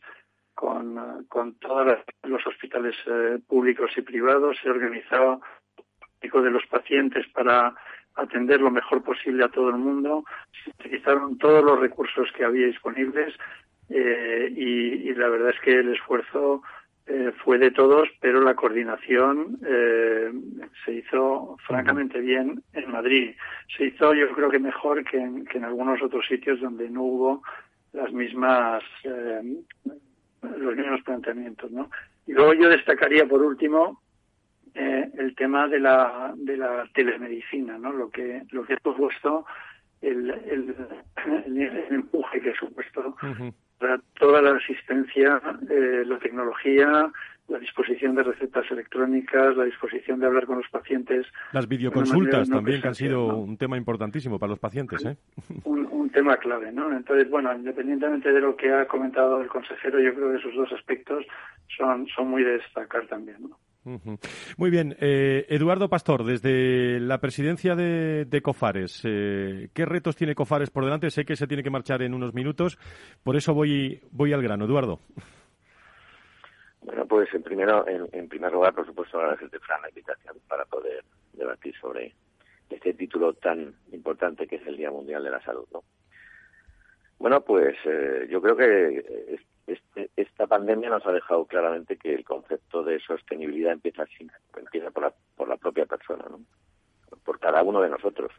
con, 0.54 1.26
con 1.26 1.54
todos 1.58 1.98
los 2.22 2.46
hospitales 2.46 2.94
eh, 3.06 3.38
públicos 3.46 3.90
y 3.96 4.02
privados. 4.02 4.56
Se 4.62 4.70
organizaba 4.70 5.40
de 6.20 6.50
los 6.50 6.64
pacientes 6.66 7.26
para 7.34 7.74
atender 8.14 8.60
lo 8.60 8.70
mejor 8.70 9.02
posible 9.02 9.44
a 9.44 9.48
todo 9.48 9.70
el 9.70 9.76
mundo. 9.76 10.24
Se 10.62 10.70
utilizaron 10.70 11.36
todos 11.36 11.64
los 11.64 11.80
recursos 11.80 12.30
que 12.36 12.44
había 12.44 12.66
disponibles 12.68 13.34
y, 13.88 13.98
y, 13.98 15.14
la 15.14 15.28
verdad 15.28 15.50
es 15.50 15.60
que 15.60 15.80
el 15.80 15.92
esfuerzo 15.92 16.62
eh, 17.06 17.32
fue 17.44 17.58
de 17.58 17.72
todos, 17.72 18.08
pero 18.20 18.40
la 18.40 18.54
coordinación 18.54 19.58
eh, 19.66 20.30
se 20.84 20.92
hizo 20.92 21.56
francamente 21.66 22.20
bien 22.20 22.62
en 22.72 22.90
Madrid. 22.92 23.34
Se 23.76 23.86
hizo, 23.86 24.14
yo 24.14 24.30
creo 24.32 24.48
que 24.48 24.60
mejor 24.60 25.02
que 25.04 25.18
en, 25.18 25.44
que 25.46 25.58
en 25.58 25.64
algunos 25.64 26.00
otros 26.00 26.24
sitios 26.26 26.60
donde 26.60 26.88
no 26.88 27.02
hubo 27.02 27.42
las 27.92 28.12
mismas 28.12 28.84
eh, 29.02 29.42
los 30.42 30.76
mismos 30.76 31.02
planteamientos, 31.02 31.72
¿no? 31.72 31.90
Y 32.26 32.34
luego 32.34 32.54
yo 32.54 32.68
destacaría 32.68 33.26
por 33.26 33.42
último 33.42 34.00
el 34.74 35.34
tema 35.34 35.68
de 35.68 35.80
la 35.80 36.32
de 36.34 36.56
la 36.56 36.88
telemedicina, 36.94 37.76
¿no? 37.78 37.92
Lo 37.92 38.10
que 38.10 38.42
lo 38.52 38.64
que 38.64 38.74
ha 38.74 38.78
propuesto 38.78 39.44
el, 40.02 40.30
el, 40.30 40.76
el, 41.46 41.84
empuje 41.90 42.40
que 42.40 42.50
ha 42.50 42.56
supuesto 42.56 43.16
para 43.78 43.98
toda 44.18 44.40
la 44.42 44.56
asistencia, 44.56 45.40
eh, 45.68 46.04
la 46.06 46.18
tecnología, 46.18 47.10
la 47.48 47.58
disposición 47.58 48.14
de 48.14 48.22
recetas 48.22 48.70
electrónicas, 48.70 49.56
la 49.56 49.64
disposición 49.64 50.20
de 50.20 50.26
hablar 50.26 50.46
con 50.46 50.58
los 50.58 50.68
pacientes. 50.68 51.26
Las 51.52 51.68
videoconsultas 51.68 52.48
también, 52.48 52.80
que 52.80 52.88
han 52.88 52.94
sido 52.94 53.36
un 53.36 53.56
tema 53.56 53.76
importantísimo 53.76 54.38
para 54.38 54.50
los 54.50 54.58
pacientes. 54.58 55.04
¿eh? 55.04 55.16
Un, 55.64 55.86
un, 55.90 56.10
tema 56.10 56.36
clave, 56.36 56.70
¿no? 56.70 56.94
Entonces, 56.94 57.30
bueno, 57.30 57.54
independientemente 57.54 58.30
de 58.32 58.40
lo 58.40 58.54
que 58.54 58.70
ha 58.70 58.86
comentado 58.86 59.40
el 59.40 59.48
consejero, 59.48 59.98
yo 59.98 60.14
creo 60.14 60.30
que 60.30 60.38
esos 60.38 60.54
dos 60.54 60.70
aspectos 60.72 61.24
son, 61.76 62.06
son 62.08 62.28
muy 62.28 62.44
de 62.44 62.58
destacar 62.58 63.06
también, 63.06 63.38
¿no? 63.40 63.58
Muy 63.84 64.70
bien. 64.70 64.96
Eh, 65.00 65.46
Eduardo 65.48 65.88
Pastor, 65.88 66.24
desde 66.24 67.00
la 67.00 67.18
presidencia 67.18 67.74
de, 67.74 68.40
Cofares, 68.42 69.02
eh, 69.04 69.68
¿qué 69.74 69.84
retos 69.84 70.16
tiene 70.16 70.34
Cofares 70.34 70.70
por 70.70 70.84
delante? 70.84 71.10
Sé 71.10 71.24
que 71.24 71.36
se 71.36 71.46
tiene 71.46 71.62
que 71.62 71.70
marchar 71.70 72.02
en 72.02 72.14
unos 72.14 72.32
minutos, 72.32 72.78
por 73.24 73.36
eso 73.36 73.54
voy, 73.54 74.00
voy 74.12 74.32
al 74.32 74.42
grano. 74.42 74.64
Eduardo. 74.64 75.00
Bueno, 76.82 77.06
pues 77.06 77.32
en, 77.34 77.42
primero, 77.42 77.84
en, 77.88 78.28
primer 78.28 78.52
lugar, 78.52 78.74
por 78.74 78.86
supuesto, 78.86 79.18
agradecerte, 79.18 79.58
Fran, 79.60 79.82
la 79.82 79.88
invitación 79.88 80.36
para 80.48 80.64
poder 80.64 81.04
debatir 81.32 81.74
sobre 81.80 82.14
este 82.70 82.94
título 82.94 83.34
tan 83.34 83.74
importante 83.92 84.46
que 84.46 84.56
es 84.56 84.66
el 84.66 84.76
Día 84.76 84.90
Mundial 84.90 85.22
de 85.22 85.30
la 85.30 85.42
Salud. 85.42 85.66
¿no? 85.72 85.82
Bueno, 87.18 87.40
pues 87.42 87.76
eh, 87.84 88.26
yo 88.30 88.40
creo 88.40 88.56
que 88.56 89.38
este, 89.66 90.10
esta 90.16 90.46
pandemia 90.46 90.90
nos 90.90 91.06
ha 91.06 91.12
dejado 91.12 91.46
claramente 91.46 91.96
que 91.96 92.14
el 92.14 92.24
concepto 92.24 92.82
de 92.82 92.98
sostenibilidad 93.00 93.72
empieza, 93.72 94.04
empieza 94.56 94.90
por, 94.90 95.04
la, 95.04 95.14
por 95.36 95.48
la 95.48 95.56
propia 95.56 95.86
persona, 95.86 96.24
¿no? 96.28 96.40
por 97.24 97.38
cada 97.38 97.62
uno 97.62 97.80
de 97.80 97.90
nosotros. 97.90 98.32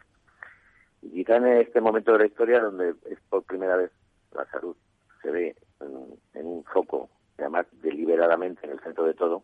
Y 1.02 1.12
quizá 1.12 1.38
en 1.38 1.48
este 1.48 1.82
momento 1.82 2.14
de 2.14 2.20
la 2.20 2.26
historia 2.26 2.60
donde 2.60 2.96
es 3.10 3.20
por 3.30 3.44
primera 3.44 3.76
vez 3.76 3.92
la 4.34 4.46
salud 4.46 4.76
se 5.22 5.32
ve 5.32 5.56
en, 5.80 6.46
un 6.46 6.64
foco, 6.66 7.10
además 7.38 7.66
deliberadamente 7.82 8.66
en 8.66 8.74
el 8.74 8.80
centro 8.82 9.06
de 9.06 9.14
todo, 9.14 9.44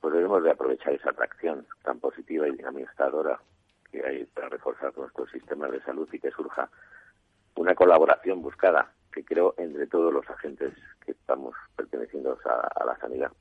pues 0.00 0.14
debemos 0.14 0.42
de 0.42 0.50
aprovechar 0.50 0.92
esa 0.92 1.10
atracción 1.10 1.66
tan 1.82 2.00
positiva 2.00 2.48
y 2.48 2.52
dinamizadora 2.52 3.40
que 3.90 4.04
hay 4.04 4.24
para 4.26 4.48
reforzar 4.48 4.96
nuestro 4.96 5.26
sistema 5.28 5.68
de 5.68 5.80
salud 5.82 6.08
y 6.12 6.18
que 6.18 6.30
surja 6.30 6.68
una 7.54 7.74
colaboración 7.74 8.42
buscada 8.42 8.92
que 9.16 9.24
creo 9.24 9.54
entre 9.56 9.86
todos 9.86 10.12
los 10.12 10.28
agentes 10.28 10.74
que 11.02 11.12
estamos 11.12 11.54
perteneciendo 11.74 12.38
a, 12.44 12.84
la 12.84 12.98
sanidad. 12.98 13.32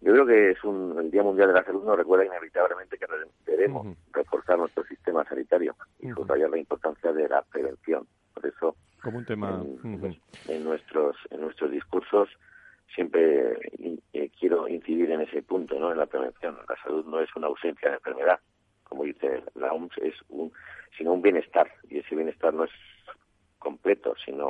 Yo 0.00 0.12
creo 0.12 0.26
que 0.26 0.50
es 0.52 0.62
un, 0.62 0.96
el 0.98 1.10
Día 1.10 1.24
Mundial 1.24 1.48
de 1.48 1.54
la 1.54 1.64
Salud 1.64 1.84
nos 1.84 1.96
recuerda 1.96 2.24
inevitablemente 2.24 2.96
que 2.98 3.06
debemos 3.44 3.96
reforzar 4.12 4.58
nuestro 4.58 4.84
sistema 4.84 5.24
sanitario 5.24 5.74
y 5.98 6.10
subrayar 6.10 6.50
la 6.50 6.58
importancia 6.58 7.12
de 7.12 7.28
la 7.28 7.42
prevención. 7.42 8.06
Por 8.32 8.46
eso, 8.46 8.76
como 9.02 9.18
un 9.18 9.24
tema 9.24 9.64
en, 10.48 10.64
nuestros 10.64 11.16
en 11.30 11.40
nuestros 11.40 11.72
discursos 11.72 12.28
siempre 12.94 13.58
eh, 14.12 14.30
quiero 14.38 14.68
incidir 14.68 15.10
en 15.10 15.22
ese 15.22 15.42
punto, 15.42 15.78
¿no? 15.80 15.90
En 15.90 15.98
la 15.98 16.06
prevención. 16.06 16.56
La 16.68 16.76
salud 16.82 17.04
no 17.06 17.20
es 17.20 17.34
una 17.34 17.48
ausencia 17.48 17.88
de 17.88 17.96
enfermedad, 17.96 18.38
como 18.84 19.02
dice 19.02 19.42
la 19.54 19.72
OMS, 19.72 19.98
es 19.98 20.14
un 20.28 20.52
sino 20.96 21.12
un 21.12 21.22
bienestar 21.22 21.68
y 21.88 21.98
ese 21.98 22.14
bienestar 22.14 22.54
no 22.54 22.64
es 22.64 22.70
completo, 23.62 24.14
sino 24.24 24.48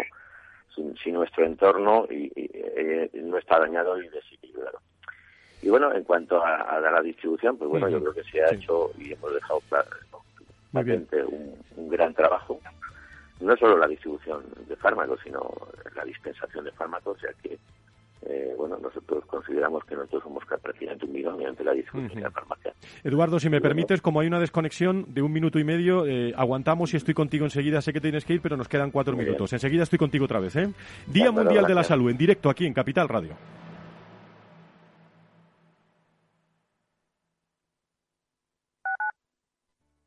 si, 1.02 1.12
nuestro 1.12 1.44
entorno 1.44 2.06
y, 2.10 2.32
eh, 2.34 3.10
no 3.14 3.38
está 3.38 3.58
dañado 3.58 4.00
y 4.00 4.08
desequilibrado. 4.08 4.80
Y 5.60 5.68
bueno, 5.68 5.92
en 5.92 6.02
cuanto 6.02 6.42
a, 6.44 6.80
la 6.80 7.00
distribución, 7.02 7.56
pues 7.56 7.70
bueno, 7.70 7.88
yo 7.88 8.00
creo 8.00 8.14
que 8.14 8.24
se 8.24 8.42
ha 8.42 8.52
hecho 8.52 8.90
y 8.98 9.12
hemos 9.12 9.32
dejado 9.32 9.60
claro, 9.68 9.88
un, 11.28 11.54
un 11.76 11.88
gran 11.88 12.14
trabajo. 12.14 12.60
No 13.40 13.56
solo 13.56 13.76
la 13.76 13.86
distribución 13.86 14.42
de 14.68 14.76
fármacos, 14.76 15.20
sino 15.22 15.50
la 15.94 16.04
dispensación 16.04 16.64
de 16.64 16.72
fármacos, 16.72 17.20
ya 17.20 17.32
que 17.42 17.58
eh, 18.26 18.54
bueno, 18.56 18.78
nosotros 18.78 19.24
consideramos 19.26 19.84
que 19.84 19.96
nosotros 19.96 20.22
somos 20.22 20.44
prácticamente 20.44 21.04
un 21.04 21.12
bidón 21.12 21.36
mediante 21.38 21.64
la 21.64 21.72
distribución 21.72 22.16
de 22.16 22.22
la 22.22 22.30
farmacia. 22.30 22.74
Eduardo, 23.02 23.40
si 23.40 23.50
me 23.50 23.60
permites, 23.60 24.00
como 24.00 24.20
hay 24.20 24.28
una 24.28 24.38
desconexión 24.38 25.06
de 25.08 25.22
un 25.22 25.32
minuto 25.32 25.58
y 25.58 25.64
medio, 25.64 26.06
eh, 26.06 26.32
aguantamos 26.36 26.94
y 26.94 26.96
estoy 26.96 27.14
contigo 27.14 27.44
enseguida. 27.44 27.80
Sé 27.80 27.92
que 27.92 28.00
tienes 28.00 28.24
que 28.24 28.34
ir, 28.34 28.40
pero 28.40 28.56
nos 28.56 28.68
quedan 28.68 28.90
cuatro 28.90 29.16
minutos. 29.16 29.52
Enseguida 29.52 29.82
estoy 29.82 29.98
contigo 29.98 30.26
otra 30.26 30.40
vez. 30.40 30.54
¿eh? 30.56 30.72
Día 31.06 31.32
Mundial 31.32 31.66
de 31.66 31.74
la 31.74 31.82
Salud, 31.82 32.10
en 32.10 32.16
directo 32.16 32.48
aquí 32.48 32.66
en 32.66 32.74
Capital 32.74 33.08
Radio. 33.08 33.36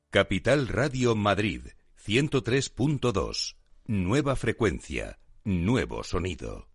Capital 0.10 0.70
Radio 0.70 1.14
Madrid, 1.14 1.68
103.2. 2.06 3.58
Nueva 3.88 4.38
frecuencia, 4.38 5.20
nuevo 5.44 6.04
sonido. 6.04 6.75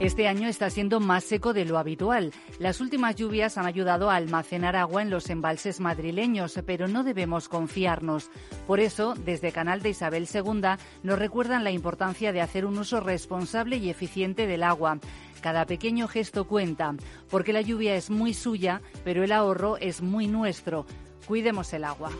Este 0.00 0.28
año 0.28 0.48
está 0.48 0.70
siendo 0.70 1.00
más 1.00 1.24
seco 1.24 1.52
de 1.52 1.64
lo 1.64 1.76
habitual. 1.76 2.32
Las 2.60 2.80
últimas 2.80 3.16
lluvias 3.16 3.58
han 3.58 3.66
ayudado 3.66 4.10
a 4.10 4.14
almacenar 4.14 4.76
agua 4.76 5.02
en 5.02 5.10
los 5.10 5.28
embalses 5.28 5.80
madrileños, 5.80 6.60
pero 6.64 6.86
no 6.86 7.02
debemos 7.02 7.48
confiarnos. 7.48 8.30
Por 8.68 8.78
eso, 8.78 9.14
desde 9.16 9.50
Canal 9.50 9.82
de 9.82 9.90
Isabel 9.90 10.28
II 10.32 10.62
nos 11.02 11.18
recuerdan 11.18 11.64
la 11.64 11.72
importancia 11.72 12.32
de 12.32 12.40
hacer 12.40 12.64
un 12.64 12.78
uso 12.78 13.00
responsable 13.00 13.78
y 13.78 13.90
eficiente 13.90 14.46
del 14.46 14.62
agua. 14.62 15.00
Cada 15.40 15.66
pequeño 15.66 16.06
gesto 16.06 16.46
cuenta, 16.46 16.94
porque 17.28 17.52
la 17.52 17.60
lluvia 17.60 17.96
es 17.96 18.08
muy 18.08 18.34
suya, 18.34 18.80
pero 19.02 19.24
el 19.24 19.32
ahorro 19.32 19.78
es 19.78 20.00
muy 20.00 20.28
nuestro. 20.28 20.86
Cuidemos 21.26 21.72
el 21.72 21.82
agua. 21.82 22.12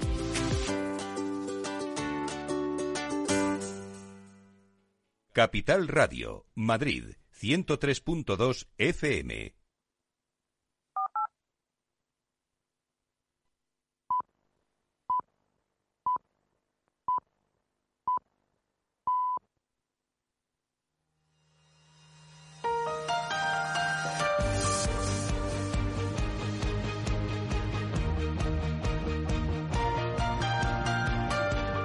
Capital 5.32 5.86
Radio, 5.86 6.46
Madrid, 6.56 7.04
103.2 7.40 8.66
FM. 8.76 9.54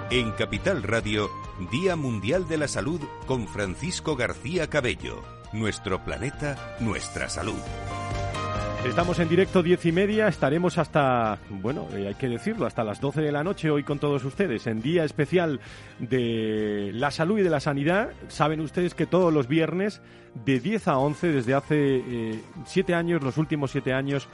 En 0.09 0.31
Capital 0.33 0.83
Radio, 0.83 1.27
Día 1.71 1.95
Mundial 1.95 2.47
de 2.47 2.57
la 2.57 2.67
Salud 2.67 3.01
con 3.25 3.47
Francisco 3.47 4.15
García 4.15 4.69
Cabello. 4.69 5.32
Nuestro 5.53 6.03
planeta, 6.03 6.55
nuestra 6.79 7.29
salud. 7.29 7.59
Estamos 8.87 9.19
en 9.19 9.29
directo 9.29 9.61
diez 9.61 9.85
y 9.85 9.91
media, 9.91 10.27
estaremos 10.27 10.79
hasta, 10.79 11.37
bueno, 11.49 11.87
eh, 11.93 12.07
hay 12.07 12.15
que 12.15 12.27
decirlo, 12.27 12.65
hasta 12.65 12.83
las 12.83 12.99
doce 12.99 13.21
de 13.21 13.31
la 13.31 13.43
noche 13.43 13.69
hoy 13.69 13.83
con 13.83 13.99
todos 13.99 14.25
ustedes, 14.25 14.65
en 14.65 14.81
día 14.81 15.03
especial 15.03 15.59
de 15.99 16.89
la 16.93 17.11
salud 17.11 17.37
y 17.37 17.43
de 17.43 17.51
la 17.51 17.59
sanidad. 17.59 18.09
Saben 18.29 18.61
ustedes 18.61 18.95
que 18.95 19.05
todos 19.05 19.31
los 19.31 19.47
viernes, 19.47 20.01
de 20.43 20.59
10 20.59 20.87
a 20.87 20.97
11, 20.97 21.27
desde 21.27 21.53
hace 21.53 21.75
eh, 21.77 22.43
siete 22.65 22.95
años, 22.95 23.21
los 23.21 23.37
últimos 23.37 23.69
siete 23.69 23.93
años, 23.93 24.27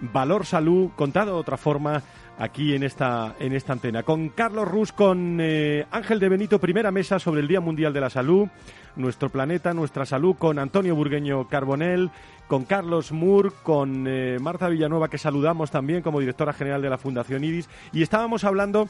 Valor 0.00 0.46
Salud, 0.46 0.90
contado 0.96 1.34
de 1.34 1.40
otra 1.40 1.56
forma, 1.56 2.02
aquí 2.40 2.74
en 2.74 2.82
esta, 2.82 3.36
en 3.38 3.52
esta 3.52 3.74
antena. 3.74 4.02
Con 4.02 4.30
Carlos 4.30 4.66
Rus, 4.66 4.92
con 4.92 5.38
eh, 5.40 5.86
Ángel 5.90 6.18
de 6.18 6.28
Benito, 6.30 6.58
primera 6.58 6.90
mesa 6.90 7.18
sobre 7.18 7.42
el 7.42 7.48
Día 7.48 7.60
Mundial 7.60 7.92
de 7.92 8.00
la 8.00 8.08
Salud, 8.08 8.48
nuestro 8.96 9.28
planeta, 9.28 9.74
nuestra 9.74 10.06
salud, 10.06 10.34
con 10.36 10.58
Antonio 10.58 10.96
Burgueño 10.96 11.46
Carbonel, 11.48 12.10
con 12.48 12.64
Carlos 12.64 13.12
Moore, 13.12 13.50
con 13.62 14.06
eh, 14.08 14.38
Marta 14.40 14.68
Villanueva, 14.68 15.08
que 15.08 15.18
saludamos 15.18 15.70
también 15.70 16.02
como 16.02 16.18
directora 16.18 16.54
general 16.54 16.80
de 16.80 16.88
la 16.90 16.98
Fundación 16.98 17.44
IDIS, 17.44 17.68
y 17.92 18.02
estábamos 18.02 18.42
hablando 18.44 18.88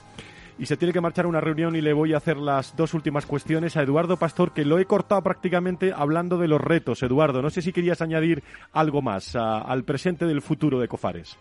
y 0.56 0.66
se 0.66 0.76
tiene 0.76 0.92
que 0.92 1.00
marchar 1.00 1.26
una 1.26 1.40
reunión 1.40 1.74
y 1.74 1.80
le 1.80 1.92
voy 1.92 2.14
a 2.14 2.18
hacer 2.18 2.36
las 2.36 2.76
dos 2.76 2.94
últimas 2.94 3.26
cuestiones 3.26 3.76
a 3.76 3.82
Eduardo 3.82 4.16
Pastor, 4.16 4.52
que 4.52 4.64
lo 4.64 4.78
he 4.78 4.84
cortado 4.84 5.22
prácticamente 5.22 5.92
hablando 5.92 6.38
de 6.38 6.48
los 6.48 6.60
retos. 6.60 7.02
Eduardo, 7.02 7.42
no 7.42 7.50
sé 7.50 7.62
si 7.62 7.72
querías 7.72 8.00
añadir 8.00 8.44
algo 8.72 9.02
más 9.02 9.34
al 9.34 9.84
presente 9.84 10.26
del 10.26 10.42
futuro 10.42 10.78
de 10.78 10.86
Cofares. 10.86 11.36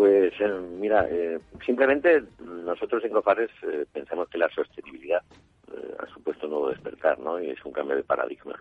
Pues 0.00 0.32
eh, 0.40 0.48
mira, 0.78 1.06
eh, 1.10 1.38
simplemente 1.66 2.22
nosotros 2.42 3.04
en 3.04 3.12
Cofares 3.12 3.50
eh, 3.64 3.84
pensamos 3.92 4.30
que 4.30 4.38
la 4.38 4.48
sostenibilidad 4.48 5.20
ha 5.98 6.06
supuesto 6.06 6.46
un 6.46 6.52
nuevo 6.52 6.70
despertar, 6.70 7.18
¿no? 7.18 7.38
Y 7.38 7.50
es 7.50 7.62
un 7.66 7.72
cambio 7.72 7.96
de 7.96 8.02
paradigma. 8.02 8.56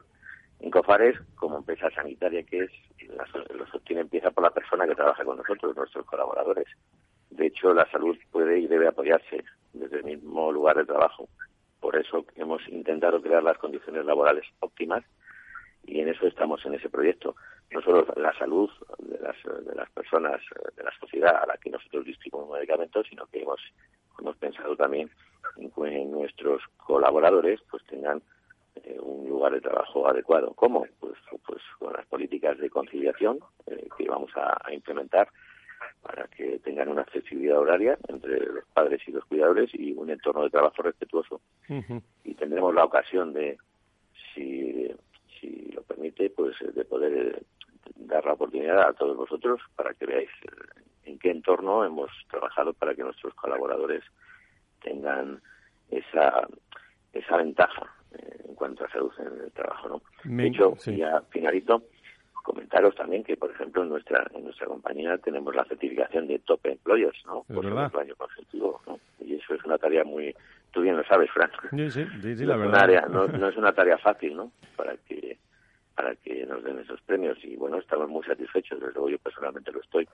En 0.59 0.69
Cofares, 0.69 1.17
como 1.35 1.59
empresa 1.59 1.89
sanitaria 1.91 2.43
que 2.43 2.63
es, 2.65 2.71
lo 3.55 3.65
sostiene 3.67 4.01
empieza 4.01 4.31
por 4.31 4.43
la 4.43 4.49
persona 4.49 4.85
que 4.85 4.95
trabaja 4.95 5.23
con 5.23 5.37
nosotros, 5.37 5.77
nuestros 5.77 6.05
colaboradores. 6.07 6.67
De 7.29 7.45
hecho, 7.45 7.73
la 7.73 7.89
salud 7.89 8.17
puede 8.31 8.59
y 8.59 8.67
debe 8.67 8.89
apoyarse 8.89 9.45
desde 9.71 9.99
el 9.99 10.03
mismo 10.03 10.51
lugar 10.51 10.75
de 10.75 10.83
trabajo. 10.83 11.29
Por 11.79 11.95
eso 11.95 12.25
hemos 12.35 12.67
intentado 12.67 13.21
crear 13.21 13.43
las 13.43 13.57
condiciones 13.59 14.03
laborales 14.03 14.43
óptimas 14.59 15.05
y 15.85 16.01
en 16.01 16.09
eso 16.09 16.27
estamos 16.27 16.65
en 16.65 16.73
ese 16.73 16.89
proyecto. 16.89 17.37
No 17.71 17.81
solo 17.81 18.05
la 18.15 18.33
salud 18.37 18.69
de 18.97 19.19
las, 19.19 19.35
de 19.43 19.75
las 19.75 19.89
personas, 19.91 20.41
de 20.75 20.83
la 20.83 20.91
sociedad 20.99 21.35
a 21.43 21.45
la 21.45 21.57
que 21.57 21.69
nosotros 21.69 22.05
distribuimos 22.05 22.57
medicamentos, 22.57 23.05
sino 23.07 23.27
que 23.27 23.41
hemos, 23.41 23.61
hemos 24.19 24.35
pensado 24.37 24.75
también 24.75 25.09
en 25.57 25.69
que 25.69 26.05
nuestros 26.05 26.63
colaboradores 26.77 27.61
pues 27.69 27.83
tengan 27.85 28.21
eh, 28.75 28.97
un 28.99 29.29
lugar 29.29 29.53
de 29.53 29.61
trabajo 29.61 30.07
adecuado. 30.07 30.53
¿Cómo? 30.55 30.85
Pues, 30.99 31.13
pues 31.45 31.61
con 31.77 31.93
las 31.93 32.05
políticas 32.07 32.57
de 32.57 32.69
conciliación 32.69 33.39
eh, 33.67 33.87
que 33.97 34.09
vamos 34.09 34.31
a, 34.35 34.57
implementar 34.73 35.29
para 36.01 36.27
que 36.27 36.59
tengan 36.59 36.89
una 36.89 37.01
accesibilidad 37.01 37.59
horaria 37.59 37.97
entre 38.07 38.39
los 38.39 38.65
padres 38.73 39.01
y 39.07 39.11
los 39.11 39.25
cuidadores 39.25 39.69
y 39.73 39.93
un 39.93 40.09
entorno 40.09 40.43
de 40.43 40.49
trabajo 40.49 40.81
respetuoso. 40.81 41.41
Y 42.23 42.33
tendremos 42.35 42.73
la 42.73 42.85
ocasión 42.85 43.33
de, 43.33 43.57
si 44.33 44.91
si 45.39 45.71
lo 45.73 45.81
permite, 45.83 46.29
pues 46.29 46.55
de 46.59 46.85
poder 46.85 47.43
dar 47.95 48.25
la 48.25 48.33
oportunidad 48.33 48.81
a 48.81 48.93
todos 48.93 49.17
vosotros 49.17 49.61
para 49.75 49.93
que 49.93 50.05
veáis 50.05 50.29
eh, 50.43 50.81
en 51.05 51.19
qué 51.19 51.31
entorno 51.31 51.83
hemos 51.83 52.09
trabajado 52.29 52.73
para 52.73 52.95
que 52.95 53.03
nuestros 53.03 53.33
colaboradores 53.35 54.03
tengan 54.81 55.41
esa 55.89 56.47
esa 57.13 57.37
ventaja 57.37 57.91
en 58.47 58.55
cuanto 58.55 58.85
a 58.85 58.89
salud 58.89 59.11
en 59.19 59.45
el 59.45 59.51
trabajo, 59.51 59.87
¿no? 59.87 60.01
de 60.23 60.47
hecho, 60.47 60.75
ya 60.85 61.21
finalito, 61.29 61.83
comentaros 62.43 62.95
también 62.95 63.23
que, 63.23 63.37
por 63.37 63.51
ejemplo, 63.51 63.83
en 63.83 63.89
nuestra 63.89 64.25
en 64.33 64.43
nuestra 64.43 64.67
compañía 64.67 65.17
tenemos 65.17 65.55
la 65.55 65.65
certificación 65.65 66.27
de 66.27 66.39
Top 66.39 66.65
Employers, 66.65 67.17
¿no? 67.25 67.43
por 67.43 67.65
el 67.65 67.77
año 67.77 68.15
consecutivo, 68.15 68.81
¿no? 68.87 68.99
Y 69.19 69.35
eso 69.35 69.53
es 69.53 69.63
una 69.63 69.77
tarea 69.77 70.03
muy 70.03 70.35
tú 70.71 70.81
bien 70.81 70.97
lo 70.97 71.03
sabes, 71.05 71.29
Fran. 71.31 71.51
Sí, 71.71 72.05
sí, 72.21 72.35
sí, 72.35 72.45
la 72.45 72.57
verdad. 72.57 73.07
no, 73.09 73.27
no, 73.27 73.47
es 73.47 73.57
una 73.57 73.73
tarea 73.73 73.97
fácil, 73.97 74.35
¿no? 74.35 74.51
Para 74.75 74.95
que 74.97 75.18
para 75.99 76.15
que 76.15 76.45
nos 76.45 76.63
den 76.63 76.79
esos 76.79 77.01
premios 77.01 77.37
y 77.43 77.57
bueno, 77.57 77.77
estamos 77.77 78.07
muy 78.07 78.23
satisfechos, 78.23 78.79
desde 78.79 78.93
luego 78.93 79.09
yo 79.09 79.19
personalmente 79.19 79.69
lo 79.69 79.81
estoy, 79.81 80.07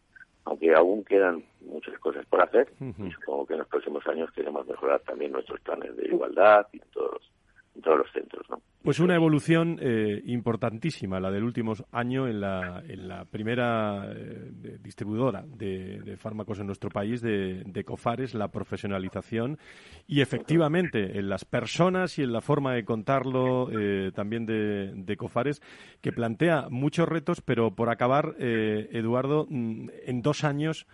aunque 0.46 0.74
aún 0.74 1.04
quedan 1.04 1.44
muchas 1.62 2.00
cosas 2.00 2.26
por 2.26 2.42
hacer 2.42 2.74
y 2.82 3.12
supongo 3.12 3.46
que 3.46 3.54
en 3.54 3.60
los 3.60 3.68
próximos 3.68 4.08
años 4.08 4.32
queremos 4.32 4.66
mejorar 4.66 5.00
también 5.02 5.32
nuestros 5.32 5.62
planes 5.62 5.96
de 5.96 6.08
igualdad 6.08 6.66
y 6.74 6.80
todos 6.92 7.32
en 7.76 7.84
todos 7.84 8.00
los 8.00 8.12
centros, 8.12 8.50
¿no? 8.50 8.60
Pues 8.86 9.00
una 9.00 9.16
evolución 9.16 9.80
eh, 9.82 10.22
importantísima, 10.26 11.20
la 11.20 11.32
del 11.32 11.44
último 11.44 11.74
año 11.92 12.28
en 12.28 12.40
la, 12.40 12.84
en 12.88 13.08
la 13.08 13.26
primera 13.26 14.12
eh, 14.16 14.78
distribuidora 14.80 15.44
de, 15.44 16.16
fármacos 16.18 16.60
en 16.60 16.68
nuestro 16.68 16.92
país, 16.92 17.20
de, 17.20 17.84
COFARES, 17.84 18.36
la 18.36 18.50
profesionalización. 18.50 19.58
Y 20.06 20.22
efectivamente 20.22 21.18
en 21.18 21.30
las 21.30 21.46
personas 21.46 22.20
y 22.20 22.22
en 22.22 22.32
la 22.32 22.42
forma 22.42 22.76
de 22.76 22.86
contarlo 22.86 23.70
eh, 23.72 24.12
también 24.14 24.46
de, 24.46 25.18
COFARES, 25.18 25.64
que 26.00 26.12
plantea 26.12 26.68
muchos 26.70 27.10
retos, 27.10 27.42
pero 27.42 27.74
por 27.74 27.90
acabar, 27.90 28.36
Eduardo, 28.38 29.48
mm, 29.50 29.90
en 30.06 30.22
dos 30.22 30.44
años 30.44 30.86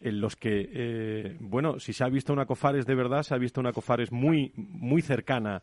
en 0.00 0.20
los 0.20 0.34
que, 0.34 1.36
bueno, 1.38 1.78
si 1.78 1.92
se 1.92 2.02
ha 2.02 2.08
visto 2.08 2.32
una 2.32 2.44
COFARES 2.44 2.86
de 2.86 2.94
verdad, 2.96 3.22
se 3.22 3.34
ha 3.34 3.38
visto 3.38 3.60
una 3.60 3.72
COFARES 3.72 4.10
muy, 4.10 4.52
muy 4.56 5.00
cercana 5.00 5.62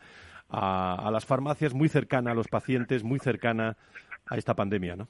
a, 0.53 1.09
las 1.11 1.25
farmacias, 1.25 1.73
muy 1.73 1.89
cercana 1.89 2.31
a 2.31 2.35
los 2.35 2.47
pacientes, 2.47 3.03
muy 3.03 3.19
cercana 3.19 3.75
a 4.27 4.37
esta 4.37 4.53
pandemia, 4.53 4.95
¿no? 4.95 5.07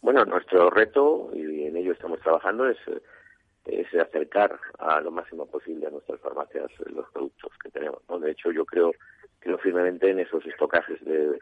Bueno, 0.00 0.24
nuestro 0.24 0.70
reto, 0.70 1.30
y 1.34 1.64
en 1.64 1.76
ello 1.76 1.92
estamos 1.92 2.20
trabajando, 2.20 2.68
es, 2.68 2.78
es 3.66 3.86
acercar 3.94 4.58
a 4.78 5.00
lo 5.00 5.10
máximo 5.10 5.46
posible 5.46 5.86
a 5.86 5.90
nuestras 5.90 6.20
farmacias 6.20 6.70
los 6.86 7.10
productos 7.10 7.52
que 7.62 7.70
tenemos. 7.70 8.00
¿no? 8.08 8.18
De 8.18 8.30
hecho, 8.30 8.50
yo 8.52 8.64
creo, 8.64 8.92
creo 9.40 9.58
firmemente 9.58 10.10
en 10.10 10.20
esos 10.20 10.46
estocajes 10.46 11.04
de, 11.04 11.40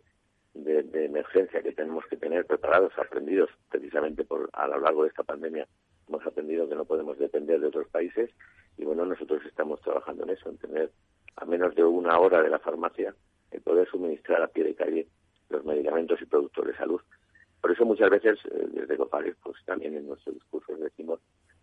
de, 0.55 1.05
emergencia 1.05 1.63
que 1.63 1.73
tenemos 1.73 2.05
que 2.07 2.17
tener 2.17 2.47
preparados, 2.47 2.93
aprendidos 2.99 3.51
precisamente 3.71 4.25
por 4.25 4.49
a 4.53 4.67
lo 4.69 4.81
largo 4.81 5.03
de 5.03 5.11
esta 5.11 5.23
pandemia. 5.23 5.67
Hemos 6.09 6.27
aprendido 6.27 6.69
que 6.69 6.75
no 6.75 6.85
podemos 6.85 7.19
depender 7.19 7.61
de 7.61 7.69
otros 7.69 7.89
países 7.89 8.31
y 8.79 8.85
bueno, 8.85 9.05
nosotros 9.05 9.43
estamos 9.47 9.81
trabajando 9.83 10.25
en 10.25 10.31
eso, 10.31 10.49
en 10.49 10.59
tener 10.59 10.91
a 11.37 11.45
menos 11.45 11.75
de 11.75 11.85
una 11.85 12.19
hora 12.19 12.43
de 12.43 12.51
la 12.51 12.59
farmacia 12.59 13.15
el 13.51 13.61
poder 13.61 13.89
suministrar 13.89 14.43
a 14.43 14.49
pie 14.49 14.65
de 14.65 14.75
calle 14.75 15.07
los 15.49 15.65
medicamentos 15.65 16.21
y 16.21 16.27
productos 16.27 16.67
de 16.67 16.77
salud. 16.77 17.01
Por 17.61 17.71
eso 17.71 17.85
muchas 17.85 18.11
veces 18.11 18.39
eh, 18.47 18.67
desde 18.73 18.97
COPARES, 18.97 19.37
pues 19.43 19.57
también 19.65 19.97
en 19.97 20.07
nuestros 20.07 20.35
discursos 20.35 20.79
decimos 20.81 21.21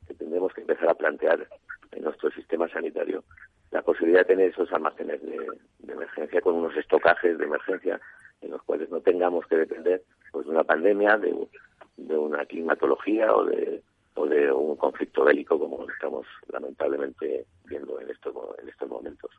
que 0.08 0.14
tendremos 0.14 0.54
que 0.54 0.62
empezar 0.62 0.90
a 0.90 0.96
plantear 0.96 1.48
en 1.92 2.04
nuestro 2.04 2.32
sistema 2.32 2.68
sanitario 2.70 3.24
la 3.72 3.82
posibilidad 3.82 4.22
de 4.22 4.34
tener 4.34 4.50
esos 4.52 4.72
almacenes 4.74 5.22
de, 5.22 5.48
emergencia 5.88 6.42
con 6.42 6.56
unos 6.56 6.76
estocajes 6.76 7.38
de 7.38 7.44
emergencia 7.44 8.00
en 8.42 8.52
los 8.52 8.64
cuales 8.64 8.90
no 8.90 9.02
tengamos 9.02 9.46
que 9.48 9.58
depender 9.58 10.02
pues 10.32 10.46
de 10.46 10.52
una 10.52 10.64
pandemia, 10.64 11.18
de, 11.18 11.36
de 11.98 12.18
una 12.18 12.46
climatología 12.46 13.34
o 13.36 13.46
de, 13.46 13.84
o 14.22 14.28
de 14.28 14.52
un 14.52 14.76
conflicto 14.76 15.24
bélico 15.24 15.58
como 15.58 15.90
estamos 15.90 16.26
lamentablemente 16.52 17.46
viendo 17.66 18.00
en 18.00 18.10
estos, 18.10 18.34
en 18.62 18.70
estos 18.70 18.90
momentos. 18.90 19.32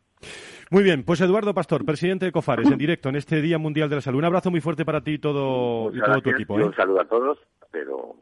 Muy 0.70 0.82
bien, 0.82 1.04
pues 1.04 1.20
Eduardo 1.20 1.54
Pastor, 1.54 1.84
presidente 1.84 2.26
de 2.26 2.32
COFARES, 2.32 2.70
en 2.70 2.78
directo 2.78 3.08
en 3.08 3.16
este 3.16 3.40
Día 3.40 3.58
Mundial 3.58 3.88
de 3.88 3.96
la 3.96 4.00
Salud. 4.00 4.18
Un 4.18 4.24
abrazo 4.24 4.50
muy 4.50 4.60
fuerte 4.60 4.84
para 4.84 5.02
ti 5.02 5.12
y 5.12 5.18
todo, 5.18 5.94
y 5.94 6.00
todo 6.00 6.20
tu 6.20 6.30
equipo. 6.30 6.58
¿eh? 6.58 6.64
Un 6.64 6.74
saludo 6.74 7.00
a 7.00 7.04
todos, 7.04 7.38
pero 7.70 8.16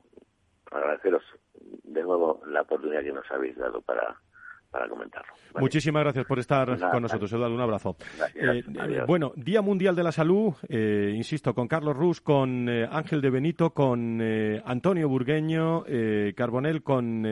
agradeceros 0.70 1.22
de 1.84 2.02
nuevo 2.02 2.42
la 2.46 2.62
oportunidad 2.62 3.02
que 3.02 3.12
nos 3.12 3.30
habéis 3.30 3.56
dado 3.56 3.80
para, 3.82 4.16
para 4.70 4.88
comentarlo. 4.88 5.32
Muchísimas 5.58 6.04
gracias 6.04 6.26
por 6.26 6.38
estar 6.38 6.78
con 6.90 7.02
nosotros, 7.02 7.32
Eduardo. 7.32 7.54
Un 7.54 7.60
abrazo. 7.60 7.96
Eh, 8.34 8.62
bueno, 9.06 9.32
Día 9.36 9.62
Mundial 9.62 9.96
de 9.96 10.02
la 10.04 10.12
Salud, 10.12 10.54
eh, 10.68 11.12
insisto, 11.14 11.54
con 11.54 11.66
Carlos 11.66 11.96
Rus, 11.96 12.20
con 12.20 12.68
eh, 12.68 12.88
Ángel 12.90 13.20
de 13.20 13.30
Benito, 13.30 13.70
con 13.70 14.20
Antonio 14.64 15.08
Burgueño, 15.08 15.84
Carbonel, 16.36 16.82
con, 16.82 17.26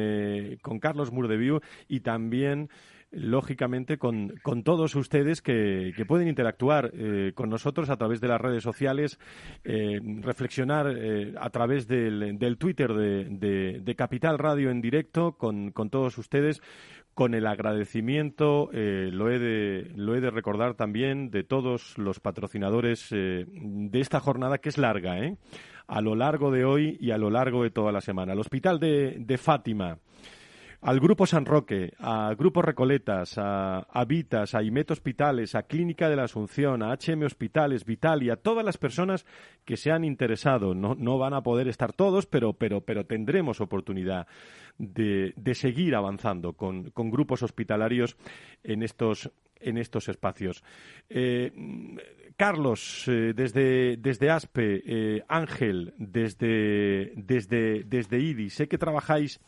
con 0.62 0.78
Carlos 0.80 1.12
Murdeviu 1.12 1.60
y 1.86 2.00
también 2.00 2.68
lógicamente 3.10 3.96
con, 3.96 4.34
con, 4.42 4.62
todos 4.62 4.94
ustedes 4.94 5.40
que, 5.40 5.92
que 5.96 6.04
pueden 6.04 6.28
interactuar 6.28 6.92
con 7.34 7.48
nosotros 7.48 7.88
a 7.88 7.96
través 7.96 8.20
de 8.20 8.28
las 8.28 8.40
redes 8.40 8.62
sociales, 8.62 9.18
reflexionar 9.64 10.94
a 11.38 11.50
través 11.50 11.86
del, 11.88 12.38
del 12.38 12.58
Twitter 12.58 12.92
de, 12.92 13.80
de, 13.82 13.94
Capital 13.94 14.38
Radio 14.38 14.70
en 14.70 14.82
directo 14.82 15.32
con, 15.38 15.70
con 15.70 15.88
todos 15.88 16.18
ustedes 16.18 16.60
con 17.18 17.34
el 17.34 17.48
agradecimiento, 17.48 18.70
eh, 18.72 19.10
lo, 19.12 19.28
he 19.28 19.40
de, 19.40 20.30
recordar 20.30 20.74
también, 20.74 21.32
de 21.32 21.42
todos 21.42 21.98
los 21.98 22.20
patrocinadores 22.20 23.08
eh, 23.10 23.44
de 23.50 24.00
esta 24.00 24.20
jornada, 24.20 24.58
que 24.58 24.68
es 24.68 24.78
larga, 24.78 25.18
¿eh? 25.18 25.36
a 25.88 26.00
lo 26.00 26.14
largo 26.14 26.52
de 26.52 26.64
hoy 26.64 26.96
y 27.00 27.10
a 27.10 27.18
lo 27.18 27.28
largo 27.30 27.64
de 27.64 27.70
toda 27.70 27.90
la 27.90 28.02
semana. 28.02 28.34
El 28.34 28.38
Hospital 28.38 28.78
de 28.78 29.36
Fátima, 29.36 29.98
al 30.80 31.00
Grupo 31.00 31.26
San 31.26 31.44
Roque, 31.44 31.92
a 31.98 32.32
Grupo 32.34 32.62
Recoletas, 32.62 33.34
a, 33.36 34.04
Vitas, 34.06 34.54
a 34.54 34.62
IMET 34.62 34.90
Hospitales, 34.92 35.54
a 35.54 35.64
Clínica 35.64 36.08
de 36.08 36.16
la 36.16 36.24
Asunción, 36.24 36.82
a 36.82 36.92
HM 36.92 37.24
Hospitales, 37.24 37.84
Vital 37.84 38.22
y 38.22 38.30
a 38.30 38.36
todas 38.36 38.64
las 38.64 38.78
personas 38.78 39.26
que 39.64 39.76
se 39.76 39.90
han 39.90 40.04
interesado. 40.04 40.74
No, 40.74 40.94
no 40.94 41.18
van 41.18 41.34
a 41.34 41.42
poder 41.42 41.66
estar 41.66 41.92
todos, 41.92 42.26
pero, 42.26 42.52
pero, 42.52 42.80
pero 42.80 43.06
tendremos 43.06 43.60
oportunidad 43.60 44.28
de, 44.78 45.32
de 45.36 45.54
seguir 45.54 45.96
avanzando 45.96 46.52
con, 46.52 46.90
con, 46.90 47.10
grupos 47.10 47.42
hospitalarios 47.42 48.16
en 48.62 48.84
estos, 48.84 49.32
en 49.60 49.78
estos 49.78 50.08
espacios. 50.08 50.62
Eh, 51.08 51.52
Carlos, 52.36 53.04
eh, 53.08 53.32
desde, 53.34 53.96
desde 53.96 54.30
ASPE, 54.30 54.82
eh, 54.86 55.24
Ángel, 55.26 55.92
desde, 55.98 57.12
desde, 57.16 57.82
desde 57.82 58.20
IDI, 58.20 58.50
sé 58.50 58.68
que 58.68 58.78
trabajáis 58.78 59.40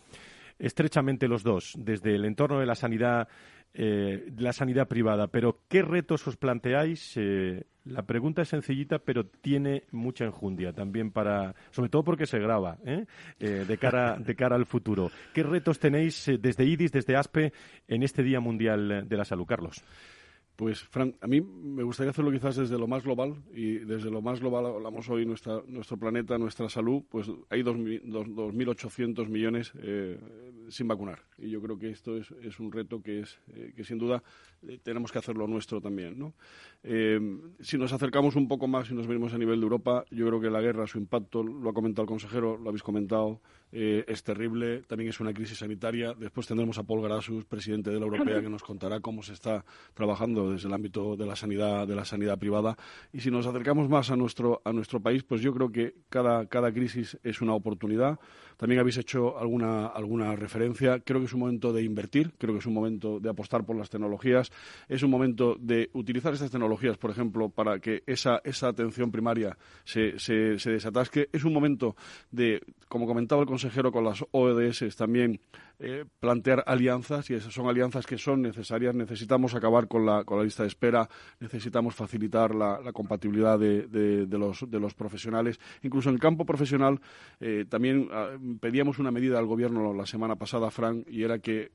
estrechamente 0.61 1.27
los 1.27 1.42
dos, 1.42 1.75
desde 1.77 2.14
el 2.14 2.25
entorno 2.25 2.61
de 2.61 2.66
la 2.66 2.75
sanidad, 2.75 3.29
eh, 3.75 4.31
la 4.37 4.53
sanidad 4.53 4.87
privada. 4.87 5.27
Pero, 5.29 5.62
¿qué 5.68 5.83
retos 5.83 6.27
os 6.29 6.37
planteáis? 6.37 7.16
Eh, 7.16 7.64
la 7.87 8.03
pregunta 8.03 8.42
es 8.42 8.49
sencillita, 8.49 8.99
pero 8.99 9.25
tiene 9.25 9.85
mucha 9.90 10.25
enjundia 10.25 10.73
también 10.73 11.11
para, 11.11 11.55
sobre 11.70 11.88
todo 11.88 12.05
porque 12.05 12.27
se 12.27 12.38
graba, 12.38 12.79
¿eh? 12.85 13.07
de 13.38 13.79
cara 13.79 14.16
de 14.18 14.37
cara 14.37 14.55
al 14.55 14.66
futuro. 14.66 15.11
¿Qué 15.33 15.42
retos 15.42 15.79
tenéis 15.79 16.31
desde 16.40 16.64
IDIS, 16.64 16.92
desde 16.92 17.16
ASPE, 17.16 17.53
en 17.88 18.03
este 18.03 18.23
Día 18.23 18.38
Mundial 18.38 19.09
de 19.09 19.16
la 19.16 19.25
Salud, 19.25 19.46
Carlos? 19.46 19.83
Pues, 20.61 20.83
Frank, 20.83 21.16
a 21.23 21.27
mí 21.27 21.40
me 21.40 21.83
gustaría 21.83 22.11
hacerlo 22.11 22.31
quizás 22.31 22.55
desde 22.55 22.77
lo 22.77 22.87
más 22.87 23.03
global 23.03 23.42
y 23.55 23.79
desde 23.79 24.11
lo 24.11 24.20
más 24.20 24.40
global 24.40 24.66
hablamos 24.66 25.09
hoy 25.09 25.25
nuestra, 25.25 25.62
nuestro 25.66 25.96
planeta, 25.96 26.37
nuestra 26.37 26.68
salud, 26.68 27.03
pues 27.09 27.31
hay 27.49 27.62
2.800 27.62 29.27
millones 29.29 29.73
eh, 29.79 30.20
sin 30.68 30.87
vacunar. 30.87 31.20
Y 31.38 31.49
yo 31.49 31.62
creo 31.62 31.79
que 31.79 31.88
esto 31.88 32.14
es, 32.14 32.31
es 32.42 32.61
un 32.61 32.73
reto 32.73 33.01
que, 33.01 33.20
es, 33.20 33.40
eh, 33.55 33.73
que 33.75 33.85
sin 33.85 33.96
duda 33.96 34.23
eh, 34.68 34.79
tenemos 34.83 35.11
que 35.11 35.18
hacerlo 35.18 35.46
nuestro 35.46 35.81
también. 35.81 36.18
¿no? 36.18 36.35
si 37.61 37.79
nos 37.79 37.94
acercamos 37.94 38.37
un 38.37 38.46
poco 38.46 38.68
más 38.68 38.90
y 38.90 38.94
nos 38.94 39.07
venimos 39.07 39.33
a 39.33 39.38
nivel 39.38 39.61
de 39.61 39.64
Europa, 39.64 40.05
yo 40.11 40.27
creo 40.27 40.42
que 40.42 40.51
la 40.51 40.61
guerra, 40.61 40.87
su 40.87 40.99
impacto, 40.99 41.42
lo 41.42 41.70
ha 41.70 41.73
comentado 41.73 42.03
el 42.03 42.09
consejero, 42.09 42.59
lo 42.59 42.68
habéis 42.68 42.83
comentado, 42.83 43.40
es 43.73 44.23
terrible, 44.23 44.83
también 44.83 45.11
es 45.11 45.21
una 45.21 45.33
crisis 45.33 45.59
sanitaria. 45.59 46.15
Después 46.15 46.47
tendremos 46.47 46.79
a 46.79 46.83
Paul 46.83 47.03
Grassus, 47.03 47.45
presidente 47.45 47.91
de 47.91 47.99
la 47.99 48.07
Europea, 48.07 48.41
que 48.41 48.49
nos 48.49 48.63
contará 48.63 49.01
cómo 49.01 49.23
se 49.23 49.33
está 49.33 49.65
trabajando 49.95 50.51
desde 50.51 50.69
el 50.69 50.75
ámbito 50.75 51.17
de 51.17 51.27
la 51.27 51.37
sanidad, 51.37 51.87
de 51.87 51.95
la 51.95 52.05
sanidad 52.05 52.39
privada. 52.39 52.77
Y 53.13 53.21
si 53.21 53.31
nos 53.31 53.47
acercamos 53.47 53.89
más 53.89 54.11
a 54.11 54.17
nuestro, 54.17 54.61
a 54.65 54.73
nuestro 54.73 55.01
país, 55.01 55.23
pues 55.23 55.41
yo 55.41 55.55
creo 55.55 55.71
que 55.71 55.95
cada, 56.09 56.47
cada 56.47 56.73
crisis 56.73 57.19
es 57.23 57.41
una 57.41 57.55
oportunidad. 57.55 58.19
También 58.57 58.81
habéis 58.81 58.99
hecho 58.99 59.39
alguna, 59.39 59.87
alguna 59.87 60.37
referencia. 60.37 61.01
Creo 61.01 61.21
que 61.21 61.27
es 61.27 61.33
un 61.33 61.41
momento 61.41 61.73
de 61.73 61.83
invertir, 61.83 62.33
creo 62.37 62.53
que 62.53 62.59
es 62.59 62.67
un 62.67 62.75
momento 62.75 63.19
de 63.19 63.31
apostar 63.31 63.65
por 63.65 63.77
las 63.77 63.89
tecnologías. 63.89 64.53
Es 64.89 65.03
un 65.03 65.11
momento 65.11 65.57
de 65.59 65.89
utilizar 65.95 66.35
estas 66.35 66.51
tecnologías, 66.51 66.99
por 66.99 67.11
ejemplo, 67.11 67.49
para 67.49 67.79
que 67.79 68.03
esa, 68.07 68.43
esa 68.45 68.69
atención 68.69 69.11
primaria 69.11 69.57
se, 69.85 70.19
se, 70.19 70.59
se 70.59 70.73
desatasque. 70.73 71.31
Es 71.33 71.45
un 71.45 71.55
momento 71.55 71.97
de, 72.31 72.61
como 72.89 73.07
comentaba 73.07 73.41
el 73.41 73.49
consejero 73.61 73.92
con 73.92 74.05
las 74.05 74.25
ODS, 74.31 74.96
también 74.96 75.38
eh, 75.79 76.07
plantear 76.18 76.64
alianzas 76.66 77.29
y 77.29 77.35
esas 77.35 77.53
son 77.53 77.68
alianzas 77.68 78.07
que 78.07 78.16
son 78.16 78.40
necesarias. 78.40 78.94
Necesitamos 78.94 79.55
acabar 79.55 79.87
con 79.87 80.07
la, 80.07 80.25
con 80.25 80.38
la 80.38 80.44
lista 80.44 80.62
de 80.62 80.68
espera, 80.68 81.07
necesitamos 81.40 81.94
facilitar 81.94 82.55
la, 82.55 82.81
compatibilidad 82.94 83.59
de, 83.59 83.87
de, 83.87 84.38
los, 84.38 84.64
de, 84.70 84.81
los, 84.81 84.94
profesionales. 84.94 85.61
Incluso 85.83 86.09
en 86.09 86.14
el 86.14 86.20
campo 86.20 86.46
profesional 86.46 87.01
eh, 87.38 87.66
también 87.68 88.09
ah, 88.12 88.31
pedíamos 88.61 88.99
una 88.99 89.11
medida 89.11 89.38
al 89.38 89.46
Gobierno 89.46 89.92
la 89.92 90.07
semana 90.07 90.37
pasada, 90.37 90.70
Frank, 90.70 91.07
y 91.11 91.23
era 91.23 91.38
que 91.38 91.73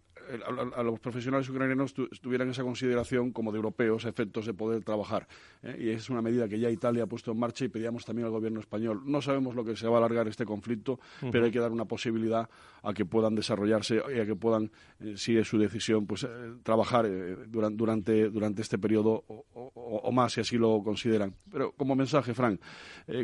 a, 0.76 0.84
los 0.84 1.00
profesionales 1.00 1.50
ucranianos 1.50 1.94
tuvieran 1.94 2.50
esa 2.50 2.64
consideración 2.64 3.32
como 3.32 3.52
de 3.52 3.58
europeos 3.58 4.06
efectos 4.06 4.46
de 4.46 4.54
poder 4.54 4.84
trabajar. 4.84 5.28
¿eh? 5.64 5.78
Y 5.80 5.90
es 5.90 6.10
una 6.10 6.22
medida 6.22 6.48
que 6.48 6.60
ya 6.60 6.70
Italia 6.70 7.04
ha 7.04 7.08
puesto 7.08 7.32
en 7.32 7.40
marcha 7.40 7.66
y 7.66 7.70
pedíamos 7.70 8.06
también 8.06 8.26
al 8.26 8.32
gobierno 8.32 8.60
español. 8.60 9.02
No 9.06 9.22
sabemos 9.22 9.56
lo 9.56 9.64
que 9.64 9.76
se 9.76 9.88
va 9.88 9.96
a 9.96 9.98
alargar 10.00 10.28
este 10.28 10.46
conflicto, 10.46 11.00
pero 11.32 11.46
hay 11.46 11.52
que 11.52 11.60
dar 11.60 11.72
una 11.72 11.86
posibilidad 11.86 12.50
a 12.84 12.94
que 12.94 13.06
puedan 13.06 13.36
desarrollarse 13.36 14.02
y 14.16 14.20
a 14.20 14.26
que 14.26 14.36
puedan, 14.36 14.72
eh, 15.00 15.16
si 15.18 15.38
es 15.38 15.48
su 15.48 15.58
decisión, 15.58 16.06
pues 16.06 16.24
eh, 16.24 16.28
trabajar 16.64 17.08
durante, 17.48 18.30
durante, 18.30 18.62
este 18.62 18.78
periodo 18.78 19.24
o, 19.28 20.12
más, 20.12 20.34
si 20.34 20.42
así 20.42 20.58
lo 20.58 20.82
consideran. 20.84 21.34
Pero 21.52 21.72
como 21.74 21.96
mensaje, 21.96 22.34
Frank, 22.34 22.60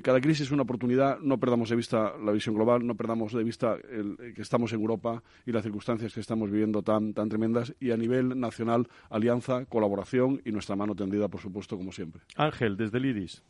cada 0.04 0.20
crisis 0.20 0.48
es 0.48 0.52
una 0.52 0.64
oportunidad. 0.64 1.20
No 1.20 1.40
perdamos 1.40 1.70
de 1.70 1.76
vista 1.76 2.14
la 2.24 2.32
visión 2.32 2.56
global, 2.56 2.86
no 2.86 2.96
perdamos 2.96 3.34
de 3.34 3.44
vista 3.44 3.78
el, 3.90 4.34
que 4.34 4.42
estamos 4.42 4.74
en 4.74 4.82
Europa 4.82 5.24
y 5.46 5.52
las 5.52 5.64
circunstancias 5.64 6.14
que 6.14 6.20
estamos 6.20 6.50
viviendo 6.50 6.82
tan, 7.14 7.30
tremendas 7.30 7.76
y 7.80 7.92
a 7.92 7.98
nivel 7.98 8.40
nacional, 8.40 8.88
alianza, 9.10 9.66
colaboración 9.66 10.42
y 10.46 10.52
nuestra 10.52 10.76
mano 10.76 10.96
tendida, 10.96 11.28
por 11.28 11.42
supuesto, 11.42 11.78
como 11.78 11.92
siempre. 11.92 12.22
Ángel, 12.36 12.78
desde 12.78 12.98
el 12.98 13.06
IDIS. 13.06 13.44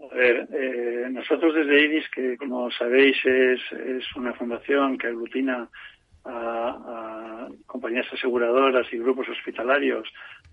A 0.00 0.14
ver, 0.14 0.48
eh, 0.52 1.08
nosotros 1.10 1.54
desde 1.54 1.84
IDIS, 1.84 2.04
que 2.14 2.36
como 2.36 2.70
sabéis 2.70 3.16
es, 3.24 3.60
es 3.72 4.16
una 4.16 4.32
fundación 4.34 4.98
que 4.98 5.08
aglutina 5.08 5.68
a, 6.24 7.48
compañías 7.66 8.06
aseguradoras 8.12 8.86
y 8.92 8.98
grupos 8.98 9.28
hospitalarios, 9.28 10.08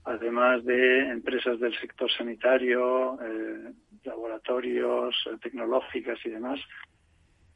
además 0.06 0.64
de 0.66 1.10
empresas 1.10 1.60
del 1.60 1.78
sector 1.80 2.12
sanitario, 2.12 3.18
eh, 3.22 3.72
laboratorios, 4.04 5.16
eh, 5.28 5.38
tecnológicas 5.42 6.20
y 6.26 6.30
demás, 6.30 6.60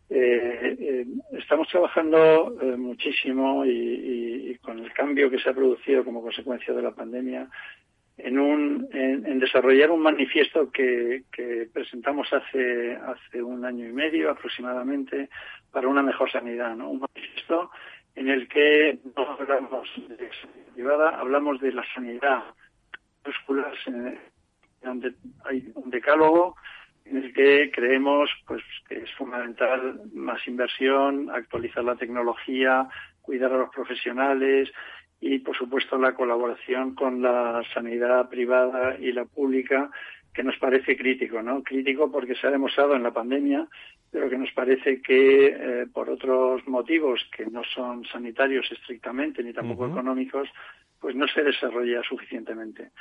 eh, 0.10 0.78
eh, 0.80 1.06
estamos 1.34 1.68
trabajando 1.68 2.56
eh, 2.62 2.78
muchísimo 2.78 3.66
y, 3.66 4.58
con 4.62 4.80
el 4.80 4.92
cambio 4.94 5.30
que 5.30 5.40
se 5.40 5.50
ha 5.50 5.54
producido 5.54 6.04
como 6.04 6.22
consecuencia 6.22 6.74
de 6.74 6.82
la 6.82 6.92
pandemia 6.92 7.48
en, 8.18 8.40
un, 8.40 8.90
en, 8.92 9.40
desarrollar 9.40 9.92
un 9.92 10.02
manifiesto 10.02 10.72
que, 10.72 11.24
presentamos 11.72 12.28
hace, 12.34 12.96
hace 12.96 13.42
un 13.42 13.64
año 13.64 13.88
y 13.88 13.94
medio 13.94 14.32
aproximadamente 14.32 15.30
para 15.72 15.88
una 15.88 16.02
mejor 16.02 16.32
sanidad, 16.32 16.76
¿no? 16.76 16.90
Un 16.90 17.02
manifiesto 17.02 17.70
en 18.16 18.30
el 18.30 18.48
que 18.48 18.98
no 19.16 19.30
hablamos 19.32 19.88
de 20.08 20.18
sanidad 20.18 20.74
privada, 20.74 21.20
hablamos 21.20 21.62
de 21.62 21.72
la 21.72 21.86
sanidad 21.94 22.44
hay 25.46 25.72
un 25.76 25.90
decálogo 25.90 26.56
en 27.10 27.18
el 27.18 27.34
que 27.34 27.72
creemos 27.72 28.30
pues 28.46 28.62
que 28.88 29.00
es 29.00 29.12
fundamental 29.16 30.02
más 30.14 30.46
inversión, 30.48 31.30
actualizar 31.30 31.84
la 31.84 31.96
tecnología, 31.96 32.88
cuidar 33.22 33.52
a 33.54 33.58
los 33.58 33.70
profesionales 33.70 34.70
y 35.20 35.40
por 35.40 35.56
supuesto 35.58 35.98
la 35.98 36.14
colaboración 36.14 36.96
con 36.96 37.22
la 37.22 37.64
sanidad 37.74 38.30
privada 38.30 38.98
y 39.00 39.12
la 39.12 39.26
pública 39.26 39.90
que 40.34 40.44
nos 40.44 40.58
parece 40.58 40.96
crítico, 40.96 41.42
¿no? 41.42 41.64
Crítico 41.64 42.12
porque 42.12 42.36
se 42.36 42.46
ha 42.46 42.52
demostrado 42.52 42.96
en 42.96 43.02
la 43.02 43.12
pandemia, 43.12 43.68
pero 44.12 44.30
que 44.30 44.38
nos 44.38 44.52
parece 44.52 45.02
que 45.02 45.48
eh, 45.48 45.88
por 45.92 46.12
otros 46.12 46.68
motivos 46.68 47.28
que 47.36 47.48
no 47.48 47.64
son 47.64 48.06
sanitarios 48.06 48.72
estrictamente 48.72 49.42
ni 49.42 49.52
tampoco 49.52 49.88
económicos, 49.88 50.48
pues 51.00 51.16
no 51.16 51.28
se 51.28 51.44
desarrolla 51.44 52.04
suficientemente. 52.04 52.92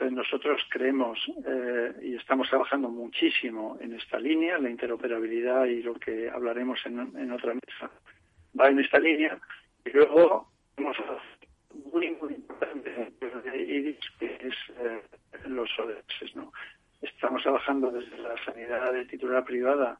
Entonces 0.00 0.16
nosotros 0.16 0.62
creemos 0.70 1.18
eh, 1.44 1.92
y 2.02 2.14
estamos 2.14 2.48
trabajando 2.48 2.88
muchísimo 2.88 3.76
en 3.80 3.94
esta 3.94 4.20
línea, 4.20 4.56
la 4.58 4.70
interoperabilidad 4.70 5.64
y 5.64 5.82
lo 5.82 5.94
que 5.94 6.30
hablaremos 6.30 6.78
en, 6.86 7.00
en 7.18 7.32
otra 7.32 7.52
mesa 7.54 7.90
va 8.58 8.68
en 8.68 8.78
esta 8.78 9.00
línea. 9.00 9.36
Y 9.84 9.90
luego 9.90 10.52
hemos 10.76 10.96
muy, 11.92 12.10
muy 12.22 12.34
importante 12.34 13.12
IDIS, 13.56 13.98
que 14.20 14.38
es 14.40 14.54
eh, 14.78 15.02
los 15.48 15.68
ODS, 15.80 16.36
¿no? 16.36 16.52
Estamos 17.02 17.42
trabajando 17.42 17.90
desde 17.90 18.18
la 18.18 18.36
sanidad 18.44 18.92
de 18.92 19.04
titular 19.04 19.44
privada 19.44 19.98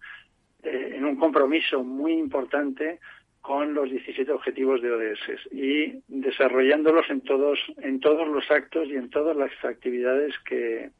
eh, 0.62 0.92
en 0.94 1.06
un 1.06 1.16
compromiso 1.16 1.82
muy 1.82 2.12
importante 2.12 3.00
con 3.48 3.72
los 3.72 3.90
17 3.90 4.30
objetivos 4.30 4.82
de 4.82 4.92
ODS 4.92 5.50
y 5.50 6.02
desarrollándolos 6.06 7.08
en 7.08 7.22
todos 7.22 7.58
en 7.78 7.98
todos 7.98 8.28
los 8.28 8.44
actos 8.50 8.86
y 8.88 8.94
en 8.94 9.08
todas 9.08 9.34
las 9.34 9.50
actividades 9.64 10.34
que, 10.40 10.90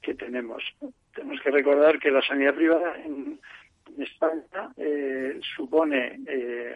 que 0.00 0.14
tenemos. 0.14 0.64
Tenemos 1.14 1.42
que 1.42 1.50
recordar 1.50 1.98
que 1.98 2.10
la 2.10 2.22
sanidad 2.22 2.54
privada 2.54 2.96
en, 3.04 3.38
España 3.98 4.72
eh, 4.78 5.38
supone 5.56 6.18
eh, 6.26 6.74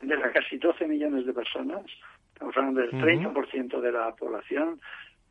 de 0.00 0.16
las 0.16 0.32
casi 0.32 0.56
12 0.56 0.88
millones 0.88 1.26
de 1.26 1.34
personas, 1.34 1.82
estamos 2.32 2.56
hablando 2.56 2.80
del 2.80 2.92
30% 2.92 3.80
de 3.80 3.92
la 3.92 4.16
población, 4.16 4.80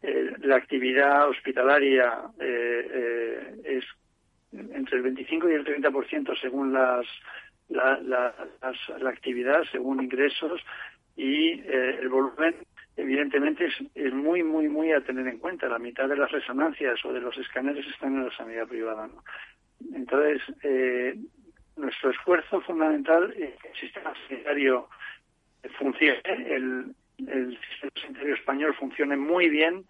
eh, 0.04 0.32
la 0.44 0.58
actividad 0.58 1.28
hospitalaria 1.28 2.22
eh, 2.40 3.56
es 3.66 3.84
entre 4.54 4.98
el 4.98 5.04
25 5.04 5.50
y 5.50 5.54
el 5.54 5.66
30% 5.66 6.40
según 6.40 6.72
las 6.72 7.06
la, 7.70 8.00
la, 8.02 8.34
la 9.00 9.10
actividad, 9.10 9.64
según 9.72 10.02
ingresos 10.02 10.62
y 11.16 11.60
eh, 11.62 11.98
el 12.00 12.10
volumen 12.10 12.56
evidentemente 12.96 13.66
es, 13.66 13.76
es, 13.96 14.14
muy, 14.14 14.44
muy, 14.44 14.68
muy 14.70 14.92
a 14.92 15.02
tener 15.02 15.28
en 15.28 15.38
cuenta. 15.38 15.68
La 15.68 15.80
mitad 15.80 16.08
de 16.08 16.18
las 16.18 16.32
resonancias 16.32 17.04
o 17.06 17.14
de 17.14 17.22
los 17.22 17.38
escáneres 17.38 17.86
están 17.88 18.16
en 18.16 18.26
la 18.26 18.36
sanidad 18.36 18.68
privada. 18.68 19.10
Entonces, 19.94 20.42
eh, 20.64 21.16
nuestro 21.76 22.10
esfuerzo 22.10 22.62
fundamental 22.62 23.32
es 23.38 23.56
que 23.62 23.70
el 23.70 23.76
sistema 23.76 24.14
sanitario 24.28 24.90
funcione, 25.78 26.22
el, 26.26 26.96
el 27.28 27.60
sistema 27.70 27.92
sanitario 28.02 28.34
español 28.34 28.74
funcione 28.76 29.16
muy 29.16 29.50
bien 29.50 29.86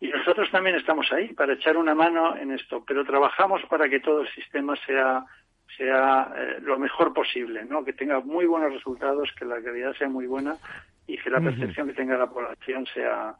y 0.00 0.08
nosotros 0.08 0.50
también 0.50 0.76
estamos 0.76 1.12
ahí 1.12 1.28
para 1.34 1.52
echar 1.52 1.76
una 1.76 1.94
mano 1.94 2.34
en 2.36 2.52
esto, 2.52 2.82
pero 2.86 3.04
trabajamos 3.04 3.62
para 3.66 3.88
que 3.88 4.00
todo 4.00 4.22
el 4.22 4.28
sistema 4.28 4.74
sea 4.86 5.26
sea 5.76 6.32
eh, 6.36 6.58
lo 6.62 6.78
mejor 6.78 7.12
posible, 7.12 7.64
¿no? 7.64 7.84
Que 7.84 7.92
tenga 7.92 8.20
muy 8.20 8.46
buenos 8.46 8.72
resultados, 8.72 9.30
que 9.38 9.44
la 9.44 9.60
calidad 9.62 9.94
sea 9.94 10.08
muy 10.08 10.26
buena 10.26 10.56
y 11.06 11.18
que 11.18 11.30
la 11.30 11.40
percepción 11.40 11.88
que 11.88 11.94
tenga 11.94 12.16
la 12.16 12.28
población 12.28 12.86
sea, 12.94 13.34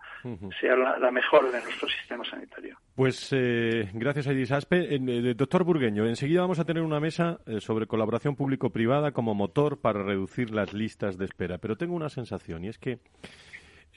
sea 0.60 0.74
la, 0.76 1.10
mejor 1.12 1.52
de 1.52 1.62
nuestro 1.62 1.88
sistema 1.88 2.24
sanitario. 2.24 2.76
Pues 2.96 3.32
eh, 3.32 3.88
gracias 3.94 4.26
a 4.26 4.32
Edis 4.32 4.50
Aspe. 4.50 4.92
Eh, 4.92 5.34
doctor 5.34 5.62
Burgueño, 5.62 6.04
enseguida 6.04 6.40
vamos 6.40 6.58
a 6.58 6.64
tener 6.64 6.82
una 6.82 6.98
mesa 6.98 7.38
sobre 7.60 7.86
colaboración 7.86 8.34
público-privada 8.34 9.12
como 9.12 9.36
motor 9.36 9.80
para 9.80 10.02
reducir 10.02 10.50
las 10.50 10.74
listas 10.74 11.16
de 11.16 11.26
espera. 11.26 11.58
Pero 11.58 11.76
tengo 11.76 11.94
una 11.94 12.08
sensación 12.08 12.64
y 12.64 12.68
es 12.68 12.78
que 12.78 12.98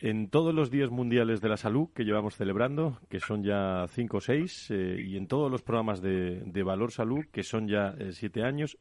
en 0.02 0.30
todos 0.30 0.54
los 0.54 0.70
días 0.70 0.90
mundiales 0.90 1.42
de 1.42 1.50
la 1.50 1.58
salud 1.58 1.90
que 1.94 2.04
llevamos 2.04 2.36
celebrando, 2.36 3.00
que 3.10 3.20
son 3.20 3.44
ya 3.44 3.86
cinco 3.90 4.18
o 4.18 4.22
seis, 4.22 4.70
eh, 4.70 5.02
y 5.06 5.18
en 5.18 5.28
todos 5.28 5.52
los 5.52 5.62
programas 5.62 6.02
de, 6.02 6.64
Valor 6.64 6.92
Salud, 6.92 7.26
que 7.32 7.44
son 7.44 7.68
ya 7.68 7.96
eh, 7.98 8.12
siete 8.12 8.44
años, 8.44 8.78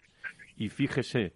y 0.56 0.68
fíjese 0.68 1.34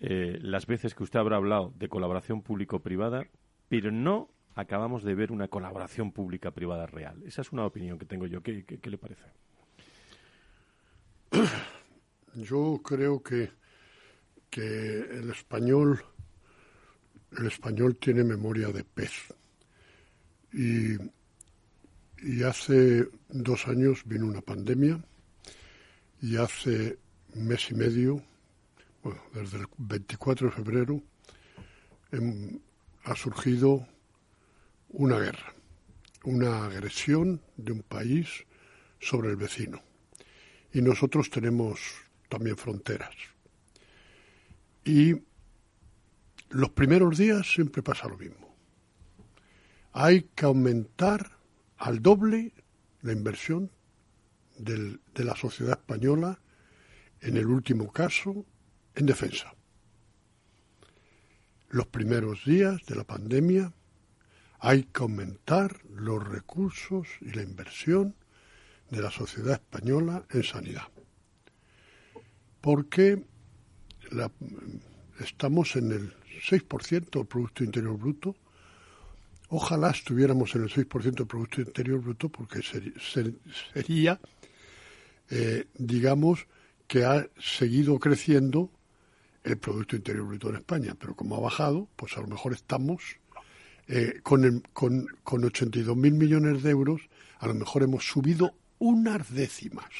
eh, 0.00 0.38
las 0.40 0.66
veces 0.66 0.94
que 0.94 1.02
usted 1.02 1.18
habrá 1.18 1.36
hablado 1.36 1.72
de 1.76 1.88
colaboración 1.88 2.42
público-privada, 2.42 3.26
pero 3.68 3.90
no 3.90 4.28
acabamos 4.54 5.02
de 5.02 5.14
ver 5.14 5.32
una 5.32 5.48
colaboración 5.48 6.12
pública-privada 6.12 6.86
real. 6.86 7.22
Esa 7.24 7.40
es 7.40 7.52
una 7.52 7.66
opinión 7.66 7.98
que 7.98 8.06
tengo 8.06 8.26
yo. 8.26 8.42
¿Qué, 8.42 8.64
qué 8.64 8.90
le 8.90 8.98
parece? 8.98 9.24
Yo 12.34 12.80
creo 12.84 13.22
que, 13.22 13.50
que 14.50 15.00
el 15.18 15.30
español 15.30 16.04
el 17.38 17.46
español 17.46 17.96
tiene 17.96 18.24
memoria 18.24 18.68
de 18.68 18.84
pez. 18.84 19.12
Y, 20.52 20.96
hace 22.44 23.06
dos 23.28 23.66
años 23.66 24.02
vino 24.06 24.26
una 24.26 24.40
pandemia 24.40 25.04
y 26.22 26.36
hace 26.36 26.98
mes 27.34 27.70
y 27.70 27.74
medio, 27.74 28.22
bueno, 29.02 29.20
desde 29.34 29.58
el 29.58 29.66
24 29.76 30.48
de 30.48 30.52
febrero, 30.54 31.02
em, 32.12 32.58
ha 33.04 33.14
surgido 33.14 33.86
una 34.88 35.18
guerra, 35.18 35.52
una 36.24 36.64
agresión 36.64 37.42
de 37.56 37.72
un 37.72 37.82
país 37.82 38.46
sobre 39.00 39.30
el 39.30 39.36
vecino. 39.36 39.82
Y 40.72 40.80
nosotros 40.80 41.28
tenemos 41.28 41.80
también 42.28 42.56
fronteras. 42.56 43.14
Y 44.84 45.14
los 46.54 46.70
primeros 46.70 47.18
días 47.18 47.52
siempre 47.52 47.82
pasa 47.82 48.06
lo 48.06 48.16
mismo. 48.16 48.54
Hay 49.92 50.30
que 50.36 50.44
aumentar 50.44 51.36
al 51.78 52.00
doble 52.00 52.52
la 53.02 53.12
inversión 53.12 53.72
de 54.56 55.24
la 55.24 55.34
sociedad 55.34 55.72
española, 55.72 56.38
en 57.20 57.36
el 57.36 57.46
último 57.46 57.90
caso, 57.90 58.46
en 58.94 59.06
defensa. 59.06 59.52
Los 61.70 61.88
primeros 61.88 62.44
días 62.44 62.86
de 62.86 62.94
la 62.94 63.04
pandemia 63.04 63.72
hay 64.60 64.84
que 64.84 65.02
aumentar 65.02 65.84
los 65.90 66.22
recursos 66.22 67.08
y 67.20 67.32
la 67.32 67.42
inversión 67.42 68.14
de 68.90 69.02
la 69.02 69.10
sociedad 69.10 69.54
española 69.54 70.24
en 70.30 70.44
sanidad. 70.44 70.86
Porque 72.60 73.24
estamos 75.20 75.76
en 75.76 75.92
el 75.92 76.14
6% 76.48 77.10
del 77.10 77.26
Producto 77.26 77.64
Interior 77.64 77.96
Bruto. 77.96 78.36
Ojalá 79.48 79.90
estuviéramos 79.90 80.54
en 80.54 80.62
el 80.62 80.70
6% 80.70 81.14
del 81.14 81.26
Producto 81.26 81.60
Interior 81.60 82.00
Bruto 82.00 82.28
porque 82.28 82.60
sería, 83.72 84.20
eh, 85.30 85.66
digamos, 85.78 86.46
que 86.86 87.04
ha 87.04 87.26
seguido 87.38 87.98
creciendo 87.98 88.70
el 89.42 89.58
Producto 89.58 89.96
Interior 89.96 90.26
Bruto 90.26 90.48
en 90.48 90.56
España, 90.56 90.96
pero 90.98 91.14
como 91.14 91.36
ha 91.36 91.40
bajado, 91.40 91.88
pues 91.96 92.16
a 92.16 92.20
lo 92.20 92.28
mejor 92.28 92.52
estamos 92.52 93.02
eh, 93.86 94.20
con, 94.22 94.62
con, 94.72 95.06
con 95.22 95.42
82.000 95.42 95.94
millones 95.94 96.62
de 96.62 96.70
euros, 96.70 97.02
a 97.38 97.46
lo 97.46 97.54
mejor 97.54 97.82
hemos 97.82 98.06
subido 98.08 98.54
unas 98.78 99.32
décimas. 99.32 99.90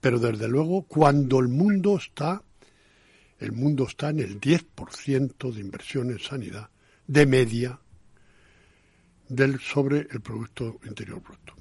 Pero 0.00 0.18
desde 0.18 0.48
luego, 0.48 0.82
cuando 0.82 1.40
el 1.40 1.48
mundo 1.48 1.96
está 1.96 2.42
el 3.44 3.52
mundo 3.52 3.84
está 3.86 4.08
en 4.08 4.20
el 4.20 4.40
10% 4.40 5.52
de 5.52 5.60
inversión 5.60 6.10
en 6.10 6.18
sanidad 6.18 6.70
de 7.06 7.26
media 7.26 7.78
del 9.28 9.60
sobre 9.60 10.06
el 10.10 10.20
Producto 10.20 10.80
Interior 10.86 11.20
Bruto. 11.20 11.54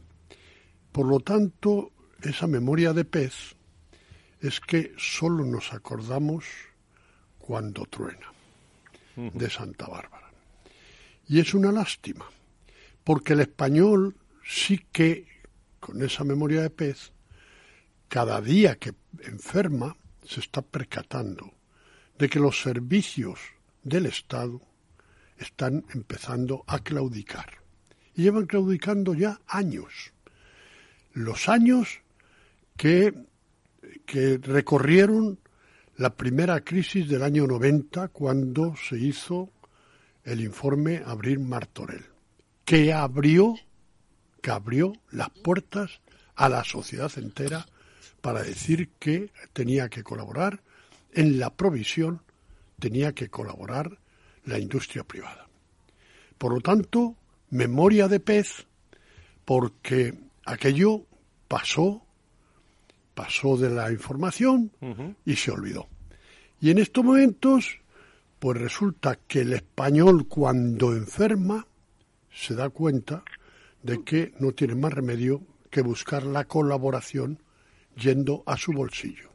Por 0.92 1.08
lo 1.08 1.20
tanto, 1.20 1.92
esa 2.22 2.48
memoria 2.48 2.94
de 2.94 3.04
pez 3.04 3.56
es 4.40 4.60
que 4.62 4.94
solo 4.98 5.46
nos 5.46 5.74
acordamos 5.74 6.46
cuando 7.38 7.86
truena 7.86 8.32
de 9.16 9.50
Santa 9.50 9.88
Bárbara. 9.88 10.32
Y 11.28 11.40
es 11.40 11.54
una 11.54 11.72
lástima, 11.72 12.26
porque 13.04 13.34
el 13.34 13.42
español 13.42 14.16
sí 14.46 14.86
que, 14.92 15.28
con 15.80 16.02
esa 16.02 16.24
memoria 16.24 16.62
de 16.62 16.70
pez, 16.70 17.12
cada 18.08 18.40
día 18.40 18.78
que 18.78 18.94
enferma, 19.24 19.98
se 20.26 20.40
está 20.40 20.62
percatando 20.62 21.52
de 22.24 22.30
que 22.30 22.40
los 22.40 22.62
servicios 22.62 23.38
del 23.84 24.06
Estado 24.06 24.62
están 25.38 25.84
empezando 25.94 26.64
a 26.68 26.80
claudicar. 26.80 27.58
Y 28.16 28.22
llevan 28.22 28.46
claudicando 28.46 29.14
ya 29.14 29.42
años. 29.46 30.14
Los 31.12 31.50
años 31.50 32.00
que, 32.78 33.14
que 34.06 34.38
recorrieron 34.42 35.38
la 35.98 36.16
primera 36.16 36.64
crisis 36.64 37.10
del 37.10 37.24
año 37.24 37.46
90 37.46 38.08
cuando 38.08 38.74
se 38.78 38.98
hizo 38.98 39.50
el 40.24 40.40
informe 40.40 41.04
Abril 41.06 41.40
Martorell, 41.40 42.06
que 42.64 42.94
abrió, 42.94 43.56
que 44.42 44.52
abrió 44.52 44.94
las 45.12 45.30
puertas 45.30 46.00
a 46.36 46.48
la 46.48 46.64
sociedad 46.64 47.12
entera 47.18 47.66
para 48.22 48.44
decir 48.44 48.92
que 48.98 49.34
tenía 49.52 49.90
que 49.90 50.04
colaborar 50.04 50.62
en 51.14 51.40
la 51.40 51.50
provisión 51.52 52.22
tenía 52.80 53.14
que 53.14 53.30
colaborar 53.30 54.00
la 54.46 54.60
industria 54.60 55.04
privada. 55.04 55.48
Por 56.38 56.54
lo 56.54 56.62
tanto, 56.62 57.16
memoria 57.50 58.08
de 58.08 58.20
pez, 58.20 58.66
porque 59.46 60.14
aquello 60.46 61.06
pasó, 61.48 62.06
pasó 63.14 63.58
de 63.58 63.70
la 63.70 63.92
información 63.92 64.72
y 65.26 65.36
se 65.36 65.52
olvidó. 65.52 65.88
Y 66.60 66.72
en 66.72 66.80
estos 66.80 67.04
momentos, 67.04 67.80
pues 68.40 68.60
resulta 68.60 69.20
que 69.28 69.42
el 69.42 69.54
español 69.54 70.28
cuando 70.28 70.94
enferma 70.94 71.68
se 72.32 72.56
da 72.56 72.70
cuenta 72.70 73.24
de 73.84 74.04
que 74.04 74.34
no 74.40 74.54
tiene 74.54 74.76
más 74.76 74.94
remedio 74.94 75.44
que 75.70 75.82
buscar 75.82 76.24
la 76.24 76.46
colaboración 76.46 77.40
yendo 77.96 78.44
a 78.46 78.58
su 78.58 78.72
bolsillo. 78.74 79.33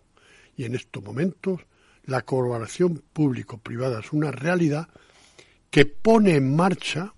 Y 0.59 0.65
en 0.65 0.75
estos 0.75 1.03
momentos 1.03 1.61
la 2.05 2.23
colaboración 2.23 3.03
público-privada 3.13 4.01
es 4.01 4.13
una 4.13 4.33
realidad 4.33 4.89
que 5.71 5.87
pone 5.87 6.35
en 6.35 6.55
marcha 6.55 7.15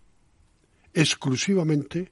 exclusivamente 0.93 2.11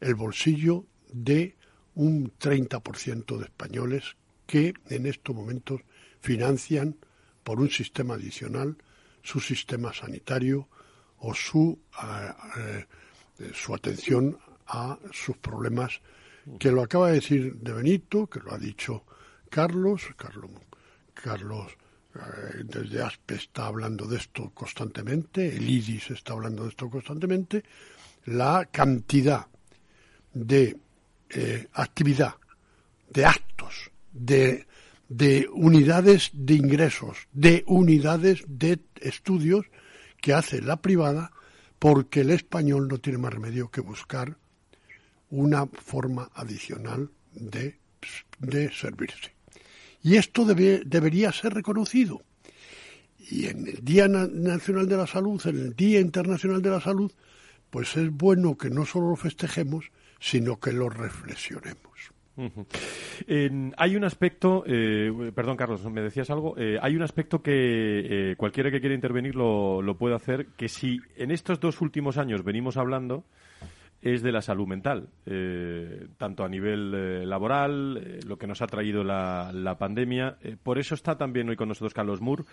el 0.00 0.14
bolsillo 0.14 0.84
de 1.10 1.56
un 1.94 2.30
30% 2.38 3.38
de 3.38 3.44
españoles 3.44 4.16
que 4.46 4.74
en 4.90 5.06
estos 5.06 5.34
momentos 5.34 5.80
financian 6.20 6.96
por 7.42 7.58
un 7.58 7.70
sistema 7.70 8.14
adicional 8.14 8.76
su 9.22 9.40
sistema 9.40 9.94
sanitario 9.94 10.68
o 11.18 11.34
su, 11.34 11.80
eh, 12.58 12.84
su 13.54 13.74
atención 13.74 14.38
a 14.66 14.98
sus 15.10 15.36
problemas, 15.38 16.00
que 16.58 16.70
lo 16.70 16.82
acaba 16.82 17.08
de 17.08 17.14
decir 17.14 17.56
de 17.56 17.72
Benito, 17.72 18.26
que 18.26 18.40
lo 18.40 18.52
ha 18.52 18.58
dicho 18.58 19.04
Carlos, 19.50 20.02
Carlos, 20.16 20.50
Carlos 21.14 21.72
eh, 22.14 22.62
desde 22.64 23.02
ASPE 23.02 23.34
está 23.34 23.66
hablando 23.66 24.06
de 24.06 24.16
esto 24.16 24.50
constantemente, 24.54 25.56
el 25.56 25.68
IDIS 25.68 26.10
está 26.10 26.32
hablando 26.32 26.64
de 26.64 26.70
esto 26.70 26.90
constantemente, 26.90 27.64
la 28.26 28.66
cantidad 28.70 29.46
de 30.32 30.78
actividad, 31.72 32.34
de 33.10 33.26
actos, 33.26 33.90
de 34.12 34.66
de 35.08 35.48
unidades 35.52 36.30
de 36.32 36.54
ingresos, 36.54 37.28
de 37.32 37.62
unidades 37.66 38.44
de 38.48 38.80
estudios 38.96 39.66
que 40.20 40.34
hace 40.34 40.60
la 40.60 40.76
privada 40.76 41.30
porque 41.78 42.22
el 42.22 42.30
español 42.30 42.88
no 42.88 42.98
tiene 42.98 43.18
más 43.18 43.32
remedio 43.32 43.70
que 43.70 43.80
buscar 43.80 44.36
una 45.30 45.66
forma 45.66 46.30
adicional 46.34 47.10
de, 47.32 47.78
de 48.38 48.72
servirse. 48.72 49.35
Y 50.02 50.16
esto 50.16 50.44
debe, 50.44 50.82
debería 50.84 51.32
ser 51.32 51.54
reconocido. 51.54 52.22
Y 53.30 53.46
en 53.46 53.66
el 53.66 53.84
Día 53.84 54.06
Nacional 54.08 54.88
de 54.88 54.96
la 54.96 55.06
Salud, 55.06 55.40
en 55.46 55.58
el 55.58 55.74
Día 55.74 56.00
Internacional 56.00 56.62
de 56.62 56.70
la 56.70 56.80
Salud, 56.80 57.10
pues 57.70 57.96
es 57.96 58.10
bueno 58.10 58.56
que 58.56 58.70
no 58.70 58.86
solo 58.86 59.10
lo 59.10 59.16
festejemos, 59.16 59.90
sino 60.20 60.60
que 60.60 60.72
lo 60.72 60.88
reflexionemos 60.88 62.12
hay 63.76 63.96
un 63.96 64.04
aspecto, 64.04 64.62
eh, 64.66 65.32
perdón 65.34 65.56
Carlos, 65.56 65.84
me 65.90 66.02
decías 66.02 66.28
algo, 66.30 66.54
eh, 66.58 66.78
hay 66.80 66.94
un 66.94 67.02
aspecto 67.02 67.42
que 67.42 67.52
eh, 67.52 68.36
cualquiera 68.36 68.70
que 68.70 68.80
quiera 68.80 68.94
intervenir 68.94 69.34
lo, 69.34 69.80
lo, 69.80 69.96
puede 69.96 70.14
hacer, 70.14 70.48
que 70.56 70.68
si 70.68 71.00
en 71.16 71.30
estos 71.30 71.60
dos 71.60 71.80
últimos 71.80 72.18
años 72.18 72.44
venimos 72.44 72.76
hablando, 72.76 73.24
es 74.02 74.22
de 74.22 74.32
la 74.32 74.42
salud 74.42 74.66
mental, 74.66 75.08
tanto 76.16 76.44
a 76.44 76.48
nivel 76.48 77.28
laboral, 77.28 78.20
lo 78.26 78.38
que 78.38 78.46
nos 78.46 78.62
ha 78.62 78.66
traído 78.66 79.02
la, 79.02 79.50
la 79.52 79.78
pandemia. 79.78 80.38
por 80.62 80.78
eso 80.78 80.94
está 80.94 81.16
también 81.16 81.48
hoy 81.48 81.56
con 81.56 81.68
nosotros 81.68 81.94
Carlos 81.94 82.20
Moore, 82.20 82.44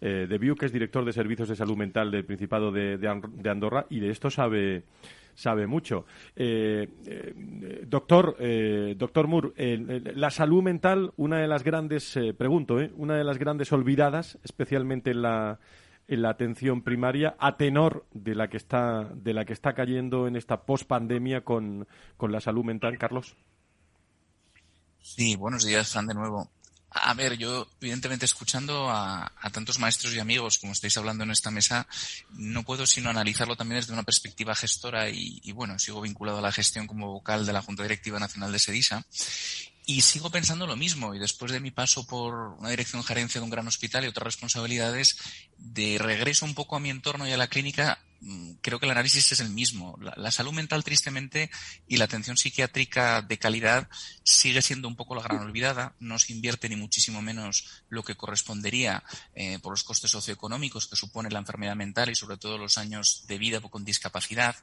de 0.00 0.38
Viu, 0.38 0.54
que 0.56 0.66
es 0.66 0.72
director 0.72 1.04
de 1.04 1.12
servicios 1.12 1.48
de 1.48 1.56
salud 1.56 1.76
mental 1.76 2.10
del 2.10 2.24
Principado 2.24 2.72
de, 2.72 2.96
de 2.98 3.50
Andorra, 3.50 3.86
y 3.90 4.00
de 4.00 4.10
esto 4.10 4.30
sabe 4.30 4.84
sabe 5.34 5.66
mucho. 5.66 6.04
Eh, 6.36 6.88
eh, 7.06 7.84
doctor, 7.86 8.36
eh, 8.38 8.94
doctor 8.96 9.26
Moore, 9.28 9.52
la 10.14 10.30
salud 10.30 10.62
mental, 10.62 11.12
una 11.16 11.38
de 11.38 11.48
las 11.48 11.64
grandes, 11.64 12.18
pregunto, 12.36 12.78
una 12.96 13.16
de 13.16 13.24
las 13.24 13.38
grandes 13.38 13.72
olvidadas, 13.72 14.38
especialmente 14.42 15.10
en 15.10 15.22
la, 15.22 15.58
en 16.08 16.22
la 16.22 16.30
atención 16.30 16.82
primaria, 16.82 17.36
a 17.38 17.56
tenor 17.56 18.06
de 18.12 18.34
la 18.34 18.48
que 18.48 18.56
está, 18.56 19.04
de 19.14 19.34
la 19.34 19.44
que 19.44 19.52
está 19.52 19.74
cayendo 19.74 20.26
en 20.26 20.36
esta 20.36 20.62
pospandemia 20.62 21.42
con, 21.42 21.86
con 22.16 22.32
la 22.32 22.40
salud 22.40 22.64
mental, 22.64 22.98
Carlos. 22.98 23.36
Sí, 25.00 25.36
buenos 25.36 25.64
días, 25.64 25.90
Fran, 25.90 26.06
de 26.06 26.14
nuevo. 26.14 26.50
A 26.94 27.14
ver, 27.14 27.38
yo 27.38 27.66
evidentemente 27.80 28.26
escuchando 28.26 28.90
a, 28.90 29.32
tantos 29.50 29.78
maestros 29.78 30.14
y 30.14 30.20
amigos 30.20 30.58
como 30.58 30.74
estáis 30.74 30.96
hablando 30.98 31.24
en 31.24 31.30
esta 31.30 31.50
mesa, 31.50 31.86
no 32.32 32.64
puedo 32.64 32.86
sino 32.86 33.08
analizarlo 33.08 33.56
también 33.56 33.80
desde 33.80 33.94
una 33.94 34.02
perspectiva 34.02 34.54
gestora 34.54 35.08
y, 35.08 35.40
y, 35.42 35.52
bueno, 35.52 35.78
sigo 35.78 36.02
vinculado 36.02 36.38
a 36.38 36.42
la 36.42 36.52
gestión 36.52 36.86
como 36.86 37.10
vocal 37.10 37.46
de 37.46 37.52
la 37.54 37.62
Junta 37.62 37.82
Directiva 37.82 38.18
Nacional 38.18 38.52
de 38.52 38.58
SEDISA 38.58 39.06
y 39.86 40.02
sigo 40.02 40.30
pensando 40.30 40.66
lo 40.66 40.76
mismo. 40.76 41.14
Y 41.14 41.18
después 41.18 41.52
de 41.52 41.60
mi 41.60 41.70
paso 41.70 42.06
por 42.06 42.34
una 42.58 42.70
dirección 42.70 43.02
gerencia 43.04 43.40
de 43.40 43.44
un 43.44 43.50
gran 43.50 43.66
hospital 43.66 44.04
y 44.04 44.08
otras 44.08 44.24
responsabilidades, 44.24 45.16
de 45.58 45.98
regreso 45.98 46.44
un 46.44 46.54
poco 46.54 46.76
a 46.76 46.80
mi 46.80 46.90
entorno 46.90 47.26
y 47.26 47.32
a 47.32 47.36
la 47.36 47.48
clínica, 47.48 48.00
creo 48.60 48.78
que 48.78 48.86
el 48.86 48.92
análisis 48.92 49.32
es 49.32 49.40
el 49.40 49.50
mismo. 49.50 49.98
La, 50.00 50.30
salud 50.30 50.52
mental, 50.52 50.84
tristemente, 50.84 51.50
y 51.86 51.96
la 51.96 52.04
atención 52.04 52.36
psiquiátrica 52.36 53.22
de 53.22 53.38
calidad 53.38 53.88
sigue 54.22 54.62
siendo 54.62 54.88
un 54.88 54.96
poco 54.96 55.14
la 55.14 55.22
gran 55.22 55.40
olvidada. 55.40 55.94
No 55.98 56.18
se 56.18 56.32
invierte 56.32 56.68
ni 56.68 56.76
muchísimo 56.76 57.22
menos 57.22 57.82
lo 57.88 58.02
que 58.02 58.14
correspondería 58.14 59.02
eh, 59.34 59.58
por 59.60 59.72
los 59.72 59.84
costes 59.84 60.10
socioeconómicos 60.10 60.86
que 60.86 60.96
supone 60.96 61.30
la 61.30 61.38
enfermedad 61.38 61.76
mental 61.76 62.10
y 62.10 62.14
sobre 62.14 62.36
todo 62.36 62.58
los 62.58 62.78
años 62.78 63.24
de 63.26 63.38
vida 63.38 63.60
con 63.60 63.84
discapacidad. 63.84 64.56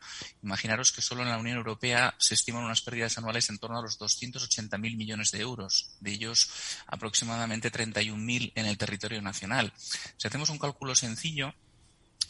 Imaginaros 0.44 0.92
que 0.92 1.02
solo 1.02 1.24
en 1.24 1.30
la 1.30 1.38
Unión 1.38 1.58
Europea 1.58 2.16
se 2.18 2.34
estiman 2.34 2.64
unas 2.64 2.82
pérdidas 2.82 3.18
anuales 3.18 3.50
en 3.50 3.60
torno 3.60 3.80
a 3.80 3.82
los 3.82 4.00
280.000 4.00 4.80
millones 4.96 5.32
de 5.32 5.40
euros, 5.40 5.92
de 6.00 6.12
ellos 6.12 6.50
aproximadamente 6.88 7.72
31.000 7.72 8.54
en 8.56 8.66
el 8.66 8.78
territorio 8.78 9.22
nacional. 9.22 9.74
Si 10.18 10.28
hacemos 10.28 10.50
un 10.50 10.60
cálculo 10.60 10.96
sencillo, 10.96 11.54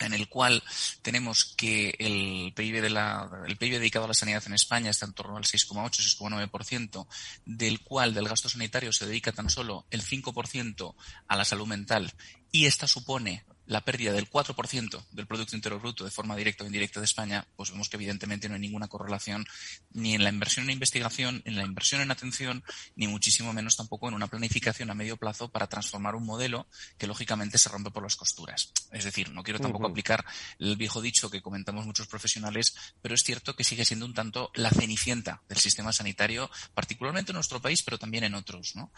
en 0.05 0.13
el 0.13 0.27
cual 0.27 0.63
tenemos 1.01 1.53
que 1.57 1.95
el 1.99 2.53
PIB, 2.55 2.81
de 2.81 2.89
la, 2.89 3.29
el 3.47 3.57
PIB 3.57 3.73
dedicado 3.73 4.05
a 4.05 4.09
la 4.09 4.13
sanidad 4.13 4.43
en 4.45 4.53
España 4.53 4.89
está 4.89 5.05
en 5.05 5.13
torno 5.13 5.37
al 5.37 5.43
6,8-6,9%, 5.43 7.07
del 7.45 7.81
cual 7.81 8.13
del 8.13 8.27
gasto 8.27 8.49
sanitario 8.49 8.91
se 8.93 9.05
dedica 9.05 9.31
tan 9.31 9.49
solo 9.49 9.85
el 9.91 10.03
5% 10.03 10.95
a 11.27 11.35
la 11.35 11.45
salud 11.45 11.67
mental 11.67 12.13
y 12.51 12.65
esta 12.65 12.87
supone 12.87 13.45
la 13.69 13.81
pérdida 13.81 14.11
del 14.11 14.27
4% 14.27 15.05
del 15.11 15.27
Producto 15.27 15.55
Interior 15.55 15.79
Bruto 15.79 16.03
de 16.03 16.09
forma 16.09 16.35
directa 16.35 16.63
o 16.63 16.67
indirecta 16.67 16.99
de 16.99 17.05
España, 17.05 17.45
pues 17.55 17.69
vemos 17.69 17.87
que 17.87 17.97
evidentemente 17.97 18.49
no 18.49 18.55
hay 18.55 18.61
ninguna 18.61 18.87
correlación 18.87 19.45
ni 19.91 20.15
en 20.15 20.23
la 20.23 20.31
inversión 20.31 20.65
en 20.65 20.71
investigación, 20.71 21.43
en 21.45 21.55
la 21.55 21.63
inversión 21.63 22.01
en 22.01 22.09
atención, 22.09 22.63
ni 22.95 23.07
muchísimo 23.07 23.53
menos 23.53 23.77
tampoco 23.77 24.07
en 24.07 24.15
una 24.15 24.25
planificación 24.25 24.89
a 24.89 24.95
medio 24.95 25.17
plazo 25.17 25.49
para 25.49 25.67
transformar 25.67 26.15
un 26.15 26.25
modelo 26.25 26.65
que 26.97 27.05
lógicamente 27.05 27.59
se 27.59 27.69
rompe 27.69 27.91
por 27.91 28.01
las 28.01 28.15
costuras. 28.15 28.73
Es 28.91 29.03
decir, 29.03 29.29
no 29.29 29.43
quiero 29.43 29.59
tampoco 29.59 29.85
aplicar 29.85 30.25
el 30.57 30.75
viejo 30.75 30.99
dicho 30.99 31.29
que 31.29 31.43
comentamos 31.43 31.85
muchos 31.85 32.07
profesionales, 32.07 32.73
pero 33.03 33.13
es 33.13 33.21
cierto 33.21 33.55
que 33.55 33.63
sigue 33.63 33.85
siendo 33.85 34.07
un 34.07 34.15
tanto 34.15 34.49
la 34.55 34.71
cenicienta 34.71 35.43
del 35.47 35.59
sistema 35.59 35.93
sanitario, 35.93 36.49
particularmente 36.73 37.33
en 37.33 37.35
nuestro 37.35 37.61
país, 37.61 37.83
pero 37.83 37.99
también 37.99 38.23
en 38.23 38.33
otros. 38.33 38.75
¿no? 38.75 38.91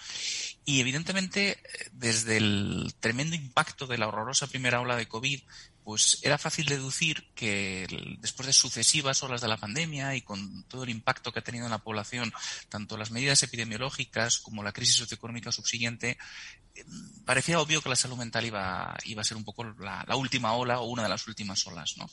Y 0.63 0.80
evidentemente, 0.80 1.61
desde 1.91 2.38
el 2.38 2.95
tremendo 3.01 3.36
impacto 3.36 3.86
de 3.86 3.97
la 3.97 4.07
horrorosa 4.07 4.47
primera 4.47 4.61
primera 4.62 4.80
ola 4.80 4.95
de 4.95 5.07
COVID, 5.07 5.41
pues 5.84 6.19
era 6.21 6.38
fácil 6.38 6.65
deducir 6.65 7.27
que 7.34 7.88
después 8.19 8.47
de 8.47 8.53
sucesivas 8.53 9.23
olas 9.23 9.41
de 9.41 9.47
la 9.47 9.57
pandemia 9.57 10.15
y 10.15 10.21
con 10.21 10.63
todo 10.63 10.84
el 10.84 10.89
impacto 10.89 11.32
que 11.32 11.39
ha 11.39 11.43
tenido 11.43 11.65
en 11.65 11.71
la 11.71 11.79
población, 11.79 12.32
tanto 12.69 12.97
las 12.97 13.11
medidas 13.11 13.43
epidemiológicas 13.43 14.39
como 14.39 14.63
la 14.63 14.71
crisis 14.71 14.95
socioeconómica 14.95 15.51
subsiguiente, 15.51 16.17
parecía 17.25 17.59
obvio 17.59 17.82
que 17.82 17.89
la 17.89 17.95
salud 17.95 18.17
mental 18.17 18.45
iba, 18.45 18.95
iba 19.05 19.21
a 19.21 19.25
ser 19.25 19.38
un 19.38 19.43
poco 19.43 19.63
la, 19.63 20.05
última 20.15 20.53
ola 20.53 20.79
o 20.79 20.86
una 20.86 21.03
de 21.03 21.09
las 21.09 21.27
últimas 21.27 21.65
olas, 21.67 21.97
¿no? 21.97 22.09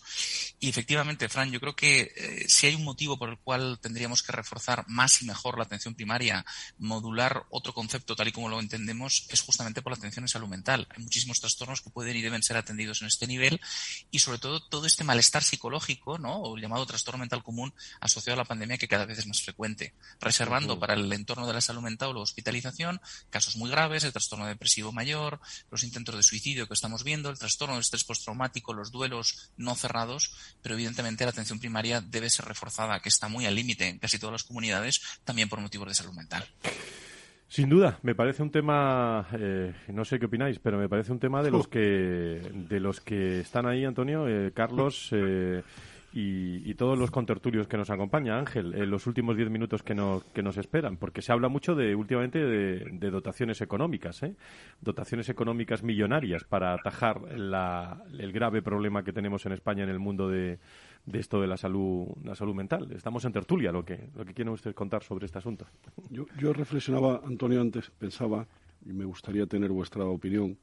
Y 0.60 0.68
efectivamente, 0.68 1.28
Fran, 1.28 1.50
yo 1.50 1.60
creo 1.60 1.76
que 1.76 2.12
eh, 2.16 2.44
si 2.48 2.66
hay 2.66 2.74
un 2.74 2.84
motivo 2.84 3.18
por 3.18 3.28
el 3.28 3.38
cual 3.38 3.78
tendríamos 3.80 4.22
que 4.22 4.32
reforzar 4.32 4.84
más 4.88 5.22
y 5.22 5.26
mejor 5.26 5.58
la 5.58 5.64
atención 5.64 5.94
primaria, 5.94 6.44
modular 6.78 7.44
otro 7.50 7.74
concepto 7.74 8.16
tal 8.16 8.28
y 8.28 8.32
como 8.32 8.48
lo 8.48 8.60
entendemos, 8.60 9.26
es 9.28 9.40
justamente 9.42 9.82
por 9.82 9.92
la 9.92 9.98
atención 9.98 10.24
en 10.24 10.28
salud 10.28 10.48
mental. 10.48 10.86
Hay 10.90 11.02
muchísimos 11.02 11.40
trastornos 11.40 11.80
que 11.80 11.90
pueden 11.90 12.16
y 12.16 12.22
deben 12.22 12.42
ser 12.42 12.56
atendidos 12.56 13.02
en 13.02 13.08
este 13.08 13.26
nivel 13.26 13.57
y 14.10 14.18
sobre 14.18 14.38
todo 14.38 14.60
todo 14.60 14.86
este 14.86 15.04
malestar 15.04 15.42
psicológico, 15.42 16.18
¿no? 16.18 16.42
O 16.42 16.56
llamado 16.56 16.86
trastorno 16.86 17.18
mental 17.18 17.42
común 17.42 17.72
asociado 18.00 18.34
a 18.34 18.42
la 18.42 18.48
pandemia 18.48 18.78
que 18.78 18.88
cada 18.88 19.06
vez 19.06 19.18
es 19.18 19.26
más 19.26 19.42
frecuente, 19.42 19.94
reservando 20.20 20.78
para 20.78 20.94
el 20.94 21.12
entorno 21.12 21.46
de 21.46 21.54
la 21.54 21.60
salud 21.60 21.82
mental 21.82 22.10
o 22.10 22.14
la 22.14 22.20
hospitalización 22.20 23.00
casos 23.30 23.56
muy 23.56 23.70
graves, 23.70 24.04
el 24.04 24.12
trastorno 24.12 24.46
depresivo 24.46 24.92
mayor, 24.92 25.40
los 25.70 25.82
intentos 25.82 26.16
de 26.16 26.22
suicidio 26.22 26.66
que 26.66 26.74
estamos 26.74 27.04
viendo, 27.04 27.30
el 27.30 27.38
trastorno 27.38 27.74
de 27.74 27.80
estrés 27.80 28.04
postraumático, 28.04 28.72
los 28.72 28.90
duelos 28.90 29.50
no 29.56 29.74
cerrados, 29.74 30.32
pero 30.62 30.74
evidentemente 30.74 31.24
la 31.24 31.30
atención 31.30 31.58
primaria 31.58 32.00
debe 32.00 32.30
ser 32.30 32.46
reforzada, 32.46 33.00
que 33.00 33.08
está 33.08 33.28
muy 33.28 33.46
al 33.46 33.54
límite 33.54 33.88
en 33.88 33.98
casi 33.98 34.18
todas 34.18 34.32
las 34.32 34.44
comunidades, 34.44 35.00
también 35.24 35.48
por 35.48 35.60
motivos 35.60 35.88
de 35.88 35.94
salud 35.94 36.12
mental. 36.12 36.48
Sin 37.48 37.70
duda, 37.70 37.98
me 38.02 38.14
parece 38.14 38.42
un 38.42 38.50
tema, 38.50 39.26
eh, 39.32 39.72
no 39.88 40.04
sé 40.04 40.18
qué 40.18 40.26
opináis, 40.26 40.58
pero 40.58 40.78
me 40.78 40.86
parece 40.86 41.12
un 41.12 41.18
tema 41.18 41.42
de 41.42 41.50
los 41.50 41.66
que 41.68 42.40
de 42.52 42.78
los 42.78 43.00
que 43.00 43.40
están 43.40 43.66
ahí, 43.66 43.84
Antonio, 43.84 44.28
eh, 44.28 44.52
Carlos. 44.52 45.12
Eh, 45.20 45.62
y, 46.12 46.74
todos 46.74 46.98
los 46.98 47.10
contertulios 47.10 47.68
que 47.68 47.76
nos 47.76 47.90
acompañan, 47.90 48.38
Ángel, 48.38 48.74
en 48.74 48.90
los 48.90 49.06
últimos 49.06 49.36
diez 49.36 49.50
minutos 49.50 49.82
que 49.82 49.94
nos, 49.94 50.24
que 50.24 50.42
nos 50.42 50.56
esperan, 50.56 50.96
porque 50.96 51.22
se 51.22 51.32
habla 51.32 51.48
mucho 51.48 51.74
de 51.74 51.94
últimamente 51.94 52.38
de, 52.38 53.10
dotaciones 53.10 53.60
económicas, 53.60 54.22
¿eh? 54.22 54.34
dotaciones 54.80 55.28
económicas 55.28 55.82
millonarias 55.82 56.44
para 56.44 56.72
atajar 56.72 57.20
el 57.30 58.32
grave 58.32 58.62
problema 58.62 59.04
que 59.04 59.12
tenemos 59.12 59.44
en 59.46 59.52
España 59.52 59.84
en 59.84 59.90
el 59.90 59.98
mundo 59.98 60.28
de, 60.28 60.58
de 61.06 61.18
esto 61.18 61.40
de 61.40 61.46
la 61.46 61.56
salud, 61.56 62.06
la 62.22 62.34
salud 62.34 62.54
mental. 62.54 62.90
Estamos 62.92 63.24
en 63.24 63.32
tertulia, 63.32 63.72
lo 63.72 63.84
que, 63.84 64.10
lo 64.14 64.24
que 64.24 64.34
quiere 64.34 64.50
usted 64.50 64.74
contar 64.74 65.02
sobre 65.02 65.26
este 65.26 65.38
asunto. 65.38 65.66
Yo, 66.10 66.26
yo 66.38 66.52
reflexionaba, 66.52 67.22
Antonio, 67.24 67.60
antes, 67.60 67.90
pensaba, 67.90 68.46
y 68.84 68.92
me 68.92 69.04
gustaría 69.04 69.46
tener 69.46 69.70
vuestra 69.70 70.04
opinión, 70.04 70.58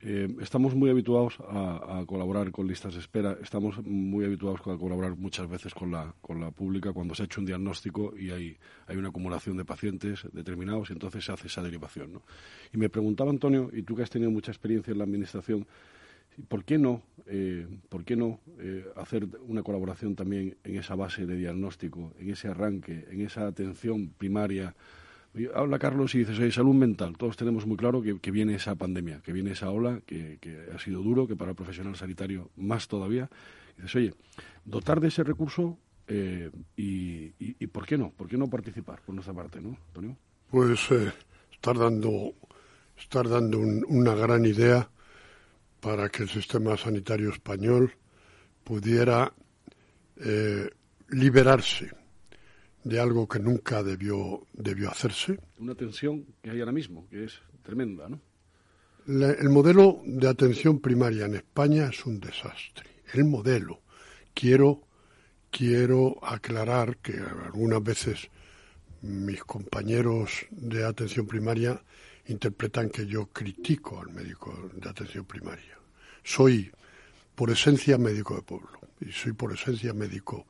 eh, 0.00 0.28
estamos 0.42 0.74
muy 0.74 0.90
habituados 0.90 1.38
a, 1.48 2.04
colaborar 2.06 2.50
con 2.52 2.66
listas 2.66 2.94
de 2.94 3.00
espera, 3.00 3.38
estamos 3.42 3.82
muy 3.82 4.26
habituados 4.26 4.60
a 4.60 4.76
colaborar 4.76 5.16
muchas 5.16 5.48
veces 5.48 5.72
con 5.72 5.90
la, 5.90 6.14
con 6.20 6.38
la 6.38 6.50
pública 6.50 6.92
cuando 6.92 7.14
se 7.14 7.22
ha 7.22 7.24
hecho 7.24 7.40
un 7.40 7.46
diagnóstico 7.46 8.14
y 8.16 8.30
hay, 8.30 8.56
hay 8.86 8.96
una 8.96 9.08
acumulación 9.08 9.56
de 9.56 9.64
pacientes 9.64 10.26
determinados 10.32 10.90
y 10.90 10.92
entonces 10.92 11.24
se 11.24 11.32
hace 11.32 11.46
esa 11.46 11.62
derivación. 11.62 12.12
¿no? 12.12 12.22
Y 12.74 12.76
me 12.76 12.90
preguntaba, 12.90 13.30
Antonio, 13.30 13.70
y 13.72 13.82
tú 13.82 13.96
que 13.96 14.02
has 14.02 14.10
tenido 14.10 14.30
mucha 14.30 14.50
experiencia 14.50 14.92
en 14.92 14.98
la 14.98 15.04
Administración, 15.04 15.66
¿por 16.48 16.64
qué 16.64 16.78
no, 16.78 17.02
eh, 17.26 17.66
¿por 17.88 18.04
qué 18.04 18.16
no 18.16 18.40
eh, 18.58 18.84
hacer 18.96 19.28
una 19.46 19.62
colaboración 19.62 20.14
también 20.14 20.56
en 20.64 20.76
esa 20.76 20.94
base 20.94 21.26
de 21.26 21.36
diagnóstico, 21.36 22.12
en 22.18 22.30
ese 22.30 22.48
arranque, 22.48 23.06
en 23.10 23.20
esa 23.22 23.46
atención 23.46 24.08
primaria? 24.16 24.74
habla 25.54 25.78
Carlos 25.78 26.14
y 26.14 26.20
dices, 26.20 26.38
oye, 26.38 26.50
salud 26.50 26.74
mental. 26.74 27.16
Todos 27.18 27.36
tenemos 27.36 27.66
muy 27.66 27.76
claro 27.76 28.00
que, 28.00 28.30
viene 28.30 28.54
esa 28.54 28.74
pandemia, 28.74 29.20
que 29.20 29.34
viene 29.34 29.50
esa 29.50 29.70
ola, 29.70 30.00
que, 30.06 30.38
ha 30.74 30.78
sido 30.78 31.02
duro, 31.02 31.26
que 31.26 31.36
para 31.36 31.50
el 31.50 31.56
profesional 31.56 31.94
sanitario 31.94 32.50
más 32.56 32.88
todavía. 32.88 33.28
dices, 33.76 33.94
oye, 33.96 34.14
dotar 34.64 34.98
de 34.98 35.08
ese 35.08 35.24
recurso 35.24 35.78
eh, 36.08 36.50
y, 36.76 37.66
¿por 37.66 37.84
qué 37.86 37.98
no? 37.98 38.12
¿Por 38.12 38.28
qué 38.28 38.38
no 38.38 38.48
participar 38.48 39.02
por 39.02 39.14
nuestra 39.14 39.34
parte, 39.34 39.60
no, 39.60 39.76
Antonio? 39.88 40.16
Pues 40.50 40.88
estar 41.52 41.76
dando, 41.76 42.32
estar 42.96 43.28
dando 43.28 43.58
una 43.58 44.14
gran 44.14 44.46
idea 44.46 44.88
para 45.80 46.08
que 46.08 46.22
el 46.22 46.28
sistema 46.28 46.76
sanitario 46.76 47.30
español 47.30 47.92
pudiera 48.64 49.32
eh, 50.16 50.70
liberarse 51.10 51.90
de 52.84 53.00
algo 53.00 53.26
que 53.28 53.38
nunca 53.38 53.82
debió, 53.82 54.46
debió 54.52 54.90
hacerse. 54.90 55.38
Una 55.58 55.74
tensión 55.74 56.24
que 56.42 56.50
hay 56.50 56.60
ahora 56.60 56.72
mismo, 56.72 57.08
que 57.08 57.24
es 57.24 57.40
tremenda, 57.62 58.08
¿no? 58.08 58.20
el 59.08 59.48
modelo 59.50 60.02
de 60.04 60.28
atención 60.28 60.80
primaria 60.80 61.26
en 61.26 61.36
España 61.36 61.88
es 61.92 62.04
un 62.06 62.18
desastre. 62.18 62.90
El 63.12 63.24
modelo. 63.24 63.82
Quiero, 64.34 64.82
quiero 65.50 66.18
aclarar 66.22 66.96
que 66.98 67.16
algunas 67.44 67.82
veces 67.82 68.28
mis 69.02 69.44
compañeros 69.44 70.46
de 70.50 70.84
atención 70.84 71.26
primaria 71.26 71.80
interpretan 72.28 72.90
que 72.90 73.06
yo 73.06 73.26
critico 73.26 74.00
al 74.00 74.10
médico 74.10 74.70
de 74.74 74.88
atención 74.88 75.24
primaria. 75.24 75.78
Soy 76.24 76.70
por 77.34 77.50
esencia 77.50 77.98
médico 77.98 78.34
de 78.34 78.42
pueblo 78.42 78.80
y 79.00 79.12
soy 79.12 79.32
por 79.32 79.52
esencia 79.52 79.92
médico 79.92 80.46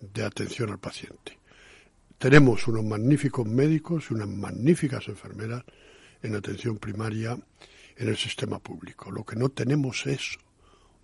de 0.00 0.24
atención 0.24 0.70
al 0.70 0.78
paciente. 0.78 1.38
Tenemos 2.18 2.66
unos 2.66 2.84
magníficos 2.84 3.46
médicos 3.46 4.06
y 4.10 4.14
unas 4.14 4.28
magníficas 4.28 5.08
enfermeras 5.08 5.64
en 6.22 6.34
atención 6.34 6.78
primaria 6.78 7.38
en 7.96 8.08
el 8.08 8.16
sistema 8.16 8.58
público. 8.58 9.10
Lo 9.10 9.24
que 9.24 9.36
no 9.36 9.48
tenemos 9.50 10.06
es 10.06 10.38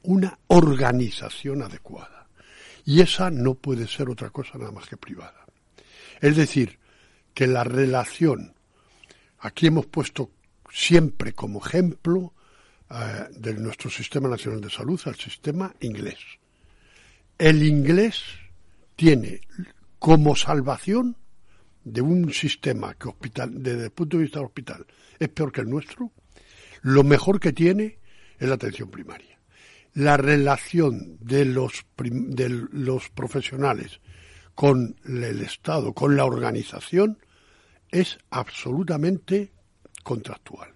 una 0.02 0.38
organización 0.48 1.62
adecuada. 1.62 2.26
Y 2.84 3.00
esa 3.00 3.30
no 3.30 3.54
puede 3.54 3.86
ser 3.86 4.08
otra 4.08 4.30
cosa 4.30 4.58
nada 4.58 4.72
más 4.72 4.88
que 4.88 4.96
privada. 4.96 5.46
Es 6.20 6.36
decir, 6.36 6.78
que 7.34 7.46
la 7.46 7.64
relación, 7.64 8.51
aquí 9.42 9.66
hemos 9.66 9.86
puesto 9.86 10.30
siempre 10.70 11.32
como 11.34 11.64
ejemplo 11.64 12.32
eh, 12.90 13.28
de 13.36 13.54
nuestro 13.54 13.90
Sistema 13.90 14.28
Nacional 14.28 14.60
de 14.60 14.70
Salud 14.70 15.00
al 15.04 15.16
sistema 15.16 15.74
inglés. 15.80 16.18
El 17.38 17.62
inglés 17.62 18.22
tiene 18.96 19.40
como 19.98 20.36
salvación 20.36 21.16
de 21.84 22.00
un 22.00 22.32
sistema 22.32 22.94
que 22.94 23.08
hospital, 23.08 23.62
desde 23.62 23.84
el 23.84 23.90
punto 23.90 24.16
de 24.16 24.24
vista 24.24 24.40
hospital 24.40 24.86
es 25.18 25.28
peor 25.28 25.52
que 25.52 25.60
el 25.62 25.70
nuestro, 25.70 26.12
lo 26.82 27.02
mejor 27.02 27.40
que 27.40 27.52
tiene 27.52 27.98
es 28.38 28.48
la 28.48 28.54
atención 28.54 28.90
primaria. 28.90 29.38
La 29.94 30.16
relación 30.16 31.18
de 31.20 31.44
los, 31.44 31.84
de 31.96 32.48
los 32.48 33.10
profesionales 33.10 34.00
con 34.54 34.96
el 35.04 35.42
Estado, 35.42 35.92
con 35.92 36.16
la 36.16 36.24
organización, 36.24 37.18
es 37.92 38.18
absolutamente 38.30 39.52
contractual. 40.02 40.74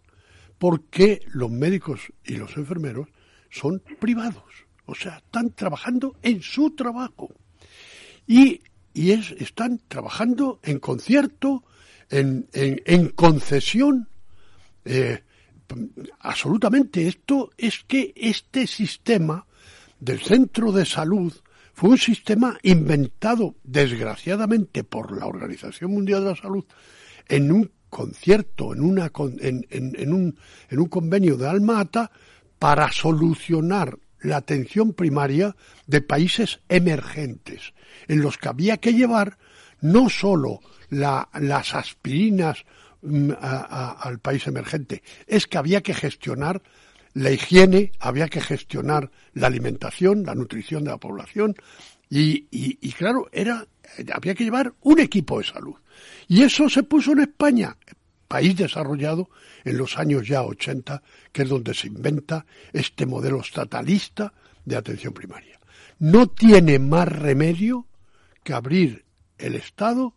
Porque 0.58 1.26
los 1.32 1.50
médicos 1.50 2.00
y 2.24 2.36
los 2.36 2.56
enfermeros 2.56 3.08
son 3.50 3.82
privados. 3.98 4.44
O 4.86 4.94
sea, 4.94 5.16
están 5.16 5.50
trabajando 5.50 6.16
en 6.22 6.40
su 6.40 6.70
trabajo. 6.70 7.28
Y 8.28 8.60
y 8.96 9.12
es, 9.12 9.32
están 9.32 9.82
trabajando 9.88 10.58
en 10.62 10.78
concierto, 10.78 11.64
en, 12.08 12.48
en, 12.54 13.10
concesión. 13.10 14.08
Eh, 14.86 15.22
absolutamente, 16.20 17.06
esto 17.06 17.50
es 17.58 17.84
que 17.86 18.14
este 18.16 18.66
sistema 18.66 19.46
del 20.00 20.20
centro 20.20 20.72
de 20.72 20.86
salud 20.86 21.30
fue 21.74 21.90
un 21.90 21.98
sistema 21.98 22.56
inventado 22.62 23.56
desgraciadamente 23.64 24.82
por 24.82 25.14
la 25.14 25.26
Organización 25.26 25.90
Mundial 25.90 26.24
de 26.24 26.30
la 26.30 26.36
Salud 26.36 26.64
en 27.28 27.52
un 27.52 27.70
concierto, 27.88 28.74
en, 28.74 28.82
una, 28.82 29.10
en, 29.40 29.66
en, 29.70 30.12
un, 30.12 30.38
en 30.68 30.78
un 30.78 30.86
convenio 30.88 31.36
de 31.36 31.48
Alma-Ata 31.48 32.10
para 32.58 32.90
solucionar 32.92 33.98
la 34.20 34.38
atención 34.38 34.92
primaria 34.92 35.56
de 35.86 36.00
países 36.00 36.60
emergentes, 36.68 37.74
en 38.08 38.20
los 38.20 38.38
que 38.38 38.48
había 38.48 38.78
que 38.78 38.94
llevar 38.94 39.38
no 39.80 40.08
solo 40.08 40.60
las 40.88 41.74
aspirinas 41.74 42.64
mm, 43.02 43.30
al 43.40 44.18
país 44.18 44.46
emergente, 44.46 45.02
es 45.26 45.46
que 45.46 45.58
había 45.58 45.82
que 45.82 45.94
gestionar 45.94 46.62
la 47.14 47.30
higiene, 47.30 47.92
había 47.98 48.28
que 48.28 48.40
gestionar 48.40 49.10
la 49.32 49.46
alimentación, 49.46 50.24
la 50.24 50.34
nutrición 50.34 50.84
de 50.84 50.90
la 50.90 50.98
población, 50.98 51.56
y, 52.08 52.92
claro, 52.92 53.28
era, 53.32 53.66
había 54.12 54.34
que 54.34 54.44
llevar 54.44 54.72
un 54.82 55.00
equipo 55.00 55.38
de 55.38 55.46
salud. 55.46 55.76
Y 56.28 56.42
eso 56.42 56.68
se 56.68 56.82
puso 56.82 57.12
en 57.12 57.20
España, 57.20 57.76
país 58.28 58.56
desarrollado, 58.56 59.30
en 59.64 59.78
los 59.78 59.98
años 59.98 60.26
ya 60.26 60.42
80, 60.42 61.02
que 61.32 61.42
es 61.42 61.48
donde 61.48 61.74
se 61.74 61.88
inventa 61.88 62.46
este 62.72 63.06
modelo 63.06 63.40
estatalista 63.40 64.32
de 64.64 64.76
atención 64.76 65.12
primaria. 65.12 65.58
No 65.98 66.28
tiene 66.28 66.78
más 66.78 67.08
remedio 67.08 67.86
que 68.42 68.52
abrir 68.52 69.04
el 69.38 69.54
Estado. 69.54 70.14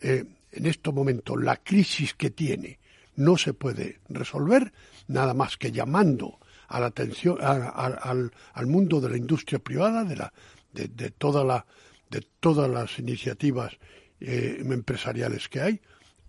Eh, 0.00 0.24
en 0.52 0.66
estos 0.66 0.92
momentos 0.92 1.40
la 1.40 1.56
crisis 1.56 2.14
que 2.14 2.30
tiene 2.30 2.78
no 3.16 3.36
se 3.36 3.52
puede 3.52 4.00
resolver 4.08 4.72
nada 5.08 5.34
más 5.34 5.56
que 5.56 5.70
llamando 5.70 6.38
a 6.68 6.80
la 6.80 6.86
atención 6.86 7.38
al, 7.40 8.66
mundo 8.66 9.00
de 9.00 9.10
la 9.10 9.16
industria 9.16 9.58
privada, 9.58 10.04
de, 10.04 10.16
la, 10.16 10.32
de, 10.72 11.10
toda 11.10 11.44
la, 11.44 11.66
de 12.10 12.26
todas 12.40 12.68
las 12.68 12.98
iniciativas 12.98 13.78
eh, 14.20 14.58
empresariales 14.60 15.48
que 15.48 15.60
hay, 15.60 15.80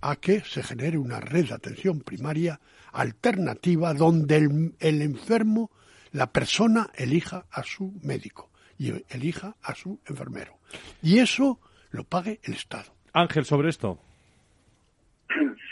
a 0.01 0.15
que 0.15 0.41
se 0.41 0.63
genere 0.63 0.97
una 0.97 1.19
red 1.19 1.47
de 1.47 1.53
atención 1.53 2.01
primaria 2.01 2.59
alternativa 2.93 3.93
donde 3.93 4.37
el, 4.37 5.01
enfermo, 5.01 5.71
la 6.11 6.31
persona, 6.31 6.89
elija 6.95 7.45
a 7.51 7.63
su 7.63 7.93
médico 8.03 8.49
y 8.77 8.93
elija 9.09 9.55
a 9.61 9.75
su 9.75 9.99
enfermero. 10.07 10.57
Y 11.01 11.19
eso 11.19 11.59
lo 11.91 12.03
pague 12.03 12.39
el 12.43 12.53
Estado. 12.53 12.91
Ángel, 13.13 13.45
sobre 13.45 13.69
esto. 13.69 13.99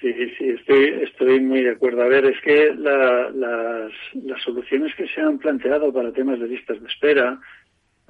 Sí, 0.02 0.14
sí, 0.38 0.50
estoy, 0.50 1.04
estoy 1.04 1.42
muy 1.42 1.64
de 1.64 1.72
acuerdo. 1.72 2.04
A 2.04 2.08
ver, 2.08 2.26
es 2.26 2.40
que 2.42 2.74
las, 2.74 3.34
las 3.34 4.42
soluciones 4.44 4.96
que 4.96 5.08
se 5.08 5.20
han 5.20 5.40
planteado 5.40 5.92
para 5.92 6.14
temas 6.14 6.40
de 6.40 6.48
listas 6.48 6.82
de 6.82 6.88
espera, 6.88 7.40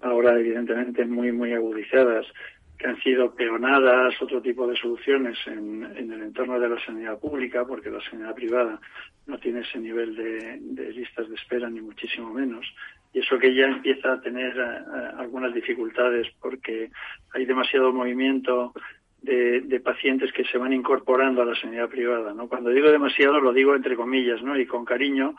ahora 0.01 0.39
evidentemente 0.39 1.05
muy, 1.05 1.31
muy 1.31 1.53
agudizadas, 1.53 2.25
que 2.79 2.87
han 2.87 2.99
sido 3.01 3.35
peonadas, 3.35 4.19
otro 4.21 4.41
tipo 4.41 4.65
de 4.65 4.75
soluciones 4.77 5.37
en, 5.47 5.83
el 5.83 6.21
entorno 6.21 6.57
de 6.59 6.69
la 6.69 6.79
sanidad 6.85 7.19
pública, 7.19 7.65
porque 7.65 7.89
la 7.89 7.99
sanidad 8.09 8.33
privada 8.33 8.79
no 9.27 9.37
tiene 9.37 9.61
ese 9.61 9.79
nivel 9.79 10.15
de, 10.15 10.91
listas 10.93 11.27
de 11.27 11.35
espera, 11.35 11.69
ni 11.69 11.81
muchísimo 11.81 12.33
menos. 12.33 12.65
Y 13.13 13.19
eso 13.19 13.37
que 13.37 13.53
ya 13.53 13.65
empieza 13.65 14.13
a 14.13 14.21
tener 14.21 14.57
eh, 14.57 15.09
algunas 15.17 15.53
dificultades 15.53 16.27
porque 16.39 16.89
hay 17.33 17.45
demasiado 17.45 17.91
movimiento 17.91 18.71
de, 19.21 19.59
de, 19.61 19.79
pacientes 19.81 20.31
que 20.31 20.45
se 20.45 20.57
van 20.57 20.71
incorporando 20.71 21.41
a 21.41 21.45
la 21.45 21.55
sanidad 21.55 21.89
privada. 21.89 22.33
¿no? 22.33 22.47
Cuando 22.47 22.69
digo 22.69 22.89
demasiado 22.89 23.41
lo 23.41 23.51
digo 23.51 23.75
entre 23.75 23.97
comillas 23.97 24.41
¿no? 24.41 24.57
y 24.57 24.65
con 24.65 24.85
cariño, 24.85 25.35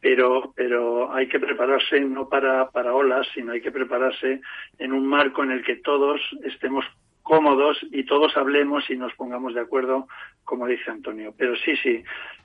pero, 0.00 0.52
pero 0.54 1.12
hay 1.12 1.28
que 1.28 1.40
prepararse 1.40 2.00
no 2.00 2.28
para, 2.28 2.70
para 2.70 2.94
olas, 2.94 3.26
sino 3.34 3.52
hay 3.52 3.60
que 3.60 3.72
prepararse 3.72 4.40
en 4.78 4.92
un 4.92 5.06
marco 5.06 5.42
en 5.42 5.52
el 5.52 5.64
que 5.64 5.76
todos 5.76 6.20
estemos 6.44 6.84
cómodos 7.22 7.78
y 7.90 8.04
todos 8.04 8.36
hablemos 8.36 8.88
y 8.88 8.96
nos 8.96 9.12
pongamos 9.14 9.54
de 9.54 9.60
acuerdo, 9.60 10.06
como 10.44 10.66
dice 10.66 10.90
Antonio. 10.90 11.34
Pero 11.36 11.56
sí, 11.56 11.76
sí, 11.82 12.02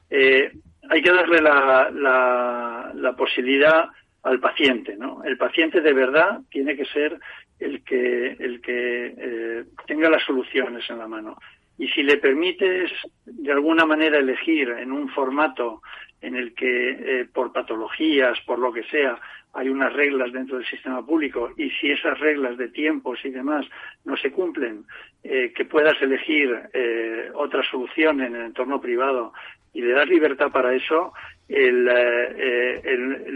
eh, 0.09 0.51
hay 0.89 1.01
que 1.01 1.11
darle 1.11 1.39
la, 1.41 1.91
la, 1.91 2.91
la 2.95 3.15
posibilidad 3.15 3.89
al 4.23 4.39
paciente, 4.39 4.95
¿no? 4.97 5.23
El 5.23 5.37
paciente 5.37 5.81
de 5.81 5.93
verdad 5.93 6.41
tiene 6.49 6.75
que 6.75 6.85
ser 6.85 7.19
el 7.59 7.83
que, 7.83 8.35
el 8.39 8.61
que 8.61 9.15
eh, 9.17 9.63
tenga 9.85 10.09
las 10.09 10.23
soluciones 10.23 10.89
en 10.89 10.97
la 10.97 11.07
mano. 11.07 11.37
Y 11.77 11.87
si 11.89 12.03
le 12.03 12.17
permites 12.17 12.91
de 13.25 13.51
alguna 13.51 13.85
manera 13.85 14.19
elegir 14.19 14.69
en 14.69 14.91
un 14.91 15.09
formato 15.09 15.81
en 16.21 16.35
el 16.35 16.53
que 16.53 16.89
eh, 16.89 17.25
por 17.33 17.51
patologías, 17.51 18.39
por 18.41 18.59
lo 18.59 18.71
que 18.71 18.83
sea, 18.83 19.19
hay 19.53 19.69
unas 19.69 19.91
reglas 19.93 20.31
dentro 20.31 20.57
del 20.57 20.65
sistema 20.65 21.05
público 21.05 21.51
y 21.57 21.69
si 21.71 21.91
esas 21.91 22.19
reglas 22.19 22.57
de 22.57 22.69
tiempos 22.69 23.19
y 23.25 23.31
demás 23.31 23.65
no 24.05 24.15
se 24.15 24.31
cumplen, 24.31 24.85
eh, 25.23 25.51
que 25.53 25.65
puedas 25.65 26.01
elegir 26.01 26.57
eh, 26.73 27.29
otra 27.33 27.63
solución 27.69 28.21
en 28.21 28.35
el 28.35 28.43
entorno 28.43 28.79
privado 28.79 29.33
y 29.73 29.81
le 29.81 29.93
das 29.93 30.07
libertad 30.07 30.51
para 30.51 30.73
eso, 30.73 31.13
el, 31.47 31.85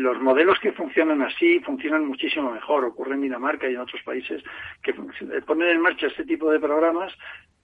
los 0.02 0.22
modelos 0.22 0.60
que 0.60 0.72
funcionan 0.72 1.22
así 1.22 1.60
funcionan 1.60 2.06
muchísimo 2.06 2.52
mejor. 2.52 2.86
Ocurre 2.86 3.16
en 3.16 3.22
Dinamarca 3.22 3.70
y 3.70 3.74
en 3.74 3.82
otros 3.82 4.02
países 4.04 4.44
que 4.82 4.94
ponen 4.94 5.70
en 5.70 5.82
marcha 5.82 6.08
este 6.08 6.26
tipo 6.26 6.52
de 6.52 6.60
programas 6.60 7.14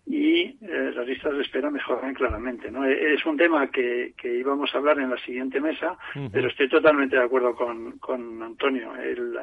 y 0.05 0.41
eh, 0.61 0.91
las 0.95 1.07
listas 1.07 1.33
de 1.33 1.41
espera 1.41 1.69
mejoran 1.69 2.13
claramente. 2.13 2.71
¿no? 2.71 2.85
E-, 2.85 3.13
es 3.13 3.25
un 3.25 3.37
tema 3.37 3.69
que, 3.69 4.13
que 4.17 4.37
íbamos 4.37 4.73
a 4.73 4.77
hablar 4.77 4.99
en 4.99 5.09
la 5.09 5.17
siguiente 5.17 5.59
mesa, 5.61 5.97
pero 6.31 6.47
estoy 6.47 6.69
totalmente 6.69 7.15
de 7.15 7.23
acuerdo 7.23 7.55
con, 7.55 7.97
con 7.99 8.41
Antonio. 8.41 8.95
El, 8.95 9.37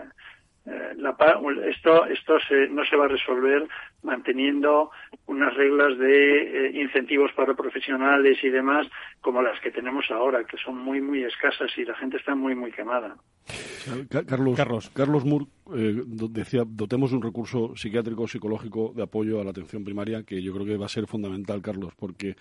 la, 0.96 1.16
esto 1.66 2.06
esto 2.06 2.38
se, 2.48 2.68
no 2.68 2.84
se 2.84 2.96
va 2.96 3.06
a 3.06 3.08
resolver 3.08 3.66
manteniendo 4.02 4.90
unas 5.26 5.54
reglas 5.54 5.98
de 5.98 6.68
eh, 6.68 6.80
incentivos 6.80 7.32
para 7.32 7.54
profesionales 7.54 8.38
y 8.42 8.48
demás 8.48 8.86
como 9.20 9.42
las 9.42 9.60
que 9.60 9.70
tenemos 9.70 10.04
ahora, 10.10 10.44
que 10.44 10.56
son 10.58 10.78
muy, 10.78 11.00
muy 11.00 11.24
escasas 11.24 11.70
y 11.76 11.84
la 11.84 11.94
gente 11.96 12.16
está 12.16 12.34
muy, 12.34 12.54
muy 12.54 12.70
quemada. 12.72 13.16
Carlos, 14.10 14.56
Carlos. 14.56 14.90
Carlos 14.90 15.24
Moore 15.24 15.46
eh, 15.74 16.02
decía, 16.30 16.62
dotemos 16.66 17.12
un 17.12 17.22
recurso 17.22 17.74
psiquiátrico, 17.74 18.28
psicológico 18.28 18.92
de 18.94 19.02
apoyo 19.02 19.40
a 19.40 19.44
la 19.44 19.50
atención 19.50 19.84
primaria, 19.84 20.22
que 20.22 20.42
yo 20.42 20.52
creo 20.52 20.66
que 20.66 20.76
va 20.76 20.86
a 20.86 20.90
ser 20.90 21.06
fundamental, 21.06 21.62
Carlos, 21.62 21.94
porque 21.98 22.36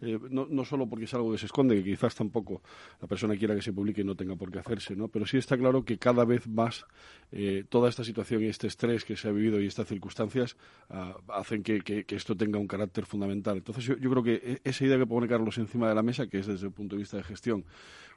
eh, 0.00 0.18
no, 0.30 0.46
no, 0.48 0.64
solo 0.64 0.86
porque 0.88 1.06
es 1.06 1.14
algo 1.14 1.32
que 1.32 1.38
se 1.38 1.46
esconde, 1.46 1.74
que 1.76 1.82
quizás 1.82 2.14
tampoco 2.14 2.62
la 3.00 3.08
persona 3.08 3.36
quiera 3.36 3.54
que 3.54 3.62
se 3.62 3.72
publique 3.72 4.02
y 4.02 4.04
no 4.04 4.14
tenga 4.14 4.36
por 4.36 4.50
qué 4.50 4.60
hacerse, 4.60 4.94
¿no? 4.94 5.08
Pero 5.08 5.26
sí 5.26 5.38
está 5.38 5.56
claro 5.56 5.84
que 5.84 5.98
cada 5.98 6.24
vez 6.24 6.46
más 6.46 6.86
eh, 7.32 7.64
toda 7.68 7.88
esta 7.88 8.04
situación 8.04 8.42
y 8.42 8.46
este 8.46 8.68
estrés 8.68 9.04
que 9.04 9.16
se 9.16 9.28
ha 9.28 9.32
vivido 9.32 9.60
y 9.60 9.66
estas 9.66 9.88
circunstancias 9.88 10.56
ah, 10.90 11.16
hacen 11.28 11.62
que, 11.62 12.04
esto 12.08 12.36
tenga 12.36 12.58
un 12.58 12.68
carácter 12.68 13.06
fundamental. 13.06 13.56
Entonces 13.56 13.84
yo, 13.84 13.96
creo 13.96 14.22
que 14.22 14.34
e, 14.34 14.60
esa 14.62 14.84
idea 14.84 14.98
que 14.98 15.06
pone 15.06 15.26
Carlos 15.26 15.58
encima 15.58 15.88
de 15.88 15.94
la 15.94 16.02
mesa, 16.02 16.28
que 16.28 16.38
es 16.38 16.46
desde 16.46 16.66
el 16.66 16.72
punto 16.72 16.94
de 16.94 17.00
vista 17.00 17.16
de 17.16 17.24
gestión, 17.24 17.64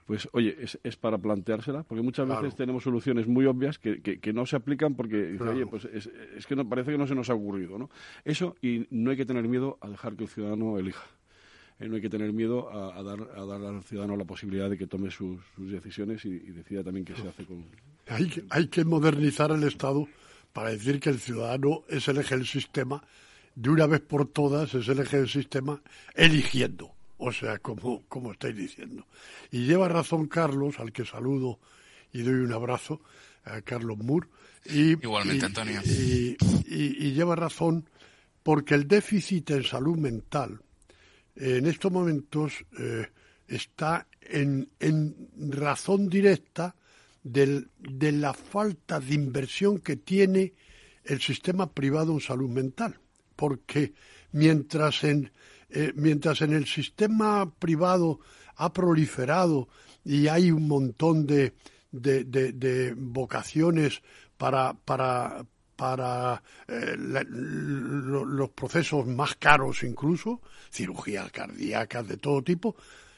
pues 0.06 0.30
oye, 0.34 0.56
es, 0.60 0.80
es 0.84 0.98
para 0.98 1.18
planteársela, 1.18 1.84
porque 1.84 2.04
muchas 2.04 2.28
veces 2.28 2.56
tenemos 2.56 2.84
soluciones 2.84 3.28
muy 3.28 3.46
obvias 3.46 3.80
que, 3.80 4.02
que, 4.02 4.34
no 4.34 4.46
se 4.46 4.56
aplican 4.56 4.96
porque, 4.96 5.38
oye, 5.40 5.66
pues 5.66 5.86
es, 5.86 6.08
es 6.36 6.46
que 6.46 6.56
no, 6.56 6.68
parece 6.68 6.92
que 6.92 6.98
no 6.98 7.08
se 7.08 7.16
nos 7.16 7.30
ha 7.30 7.34
ocurrido, 7.34 7.78
¿no? 7.78 7.90
Eso 8.26 8.56
y 8.62 8.88
no 8.90 9.12
hay 9.12 9.18
que 9.18 9.26
tener 9.26 9.48
miedo 9.48 9.78
a 9.82 9.90
dejar 9.90 10.16
que 10.16 10.24
el 10.24 10.30
ciudadano 10.30 10.78
elija. 10.78 11.06
Eh, 11.82 11.90
no 11.90 11.96
hay 11.96 12.02
que 12.02 12.10
tener 12.10 12.32
miedo 12.32 12.70
a, 12.72 13.02
dar, 13.02 13.20
a 13.36 13.44
dar 13.44 13.64
al 13.64 13.84
ciudadano 13.84 14.16
la 14.16 14.24
posibilidad 14.24 14.70
de 14.70 14.78
que 14.78 14.86
tome 14.86 15.10
sus, 15.10 15.40
decisiones 15.58 16.24
y, 16.26 16.38
decida 16.38 16.84
también 16.84 17.06
qué 17.06 17.16
se 17.16 17.28
hace 17.28 17.44
con. 17.44 17.66
Hay 18.08 18.28
que, 18.28 18.44
hay 18.50 18.68
que 18.68 18.86
modernizar 18.86 19.52
el 19.52 19.64
Estado 19.64 20.08
para 20.54 20.70
decir 20.70 21.00
que 21.00 21.10
el 21.10 21.20
ciudadano 21.20 21.84
es 21.90 22.08
el 22.08 22.20
eje 22.20 22.38
del 22.38 22.46
sistema, 22.46 23.04
de 23.56 23.70
una 23.70 23.88
vez 23.88 24.02
por 24.02 24.28
todas 24.28 24.74
es 24.76 24.88
el 24.88 25.00
eje 25.00 25.18
del 25.18 25.30
sistema 25.30 25.82
eligiendo, 26.14 26.92
o 27.18 27.32
sea, 27.32 27.58
como, 27.58 28.04
como 28.08 28.32
estáis 28.34 28.56
diciendo. 28.56 29.08
Y 29.50 29.66
lleva 29.66 29.88
razón 29.88 30.28
Carlos, 30.28 30.80
al 30.80 30.92
que 30.92 31.06
saludo 31.06 31.60
y 32.14 32.22
doy 32.22 32.36
un 32.36 32.54
abrazo, 32.54 33.02
a 33.44 33.62
Carlos 33.62 33.98
Moore. 33.98 34.28
Y, 34.66 34.92
Igualmente, 34.92 35.48
Antonio. 35.48 35.82
y, 35.84 37.12
lleva 37.14 37.36
razón 37.36 37.90
porque 38.44 38.76
el 38.76 38.88
déficit 38.88 39.50
en 39.50 39.64
salud 39.64 39.98
mental 39.98 40.62
en 41.36 41.66
estos 41.66 41.92
momentos 41.92 42.66
eh, 42.80 43.08
está 43.48 44.08
en, 44.22 44.70
razón 45.50 46.10
directa 46.10 46.76
de 47.24 48.12
la 48.12 48.34
falta 48.34 49.00
de 49.00 49.14
inversión 49.14 49.80
que 49.80 49.96
tiene 49.96 50.54
el 51.04 51.22
sistema 51.22 51.72
privado 51.72 52.14
en 52.14 52.22
salud 52.22 52.50
mental. 52.50 53.00
Porque 53.36 53.94
mientras 54.32 55.04
en, 55.04 55.32
eh, 55.70 55.92
mientras 55.96 56.42
en 56.42 56.54
el 56.54 56.66
sistema 56.66 57.52
privado 57.60 58.20
ha 58.56 58.74
proliferado 58.74 59.68
y 60.04 60.28
hay 60.28 60.52
un 60.52 60.68
montón 60.68 61.26
de, 61.26 61.54
de 61.92 62.94
vocaciones 62.98 64.02
para, 64.38 64.74
para, 64.74 65.46
para 65.82 66.44
eh, 66.68 66.96
los 66.96 68.50
procesos 68.52 69.08
más 69.08 69.34
caros 69.34 69.82
incluso, 69.82 70.40
cirugías 70.72 71.32
cardíacas 71.32 72.08
de 72.08 72.18
todo 72.18 72.44
tipo. 72.44 72.76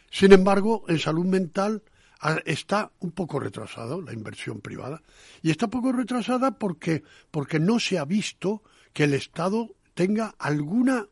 Sin 0.09 0.31
embargo, 0.31 0.85
en 0.87 0.97
salud 0.97 1.25
mental 1.25 1.83
ah, 2.21 2.39
está 2.45 2.89
un 3.01 3.11
poco 3.11 3.37
retrasado 3.41 4.01
la 4.01 4.13
inversión 4.13 4.61
privada. 4.61 5.01
Y 5.41 5.51
está 5.51 5.65
un 5.65 5.71
poco 5.71 5.91
retrasada 5.91 6.57
porque, 6.57 7.03
porque 7.31 7.59
no 7.59 7.81
se 7.81 7.97
ha 7.97 8.05
visto 8.05 8.63
que 8.93 9.03
el 9.03 9.13
Estado 9.13 9.75
tenga 9.93 10.33
alguna 10.39 11.05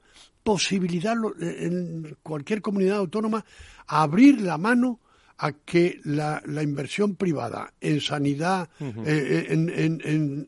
posibilidad 0.43 1.17
en 1.41 2.15
cualquier 2.23 2.61
comunidad 2.61 2.99
autónoma 2.99 3.43
a 3.87 4.03
abrir 4.03 4.39
la 4.39 4.57
mano 4.57 5.01
a 5.41 5.53
que 5.53 5.99
la, 6.03 6.41
inversión 6.61 7.15
privada 7.15 7.73
en 7.81 7.99
sanidad, 7.99 8.69
eh, 8.79 9.47
en, 9.49 9.99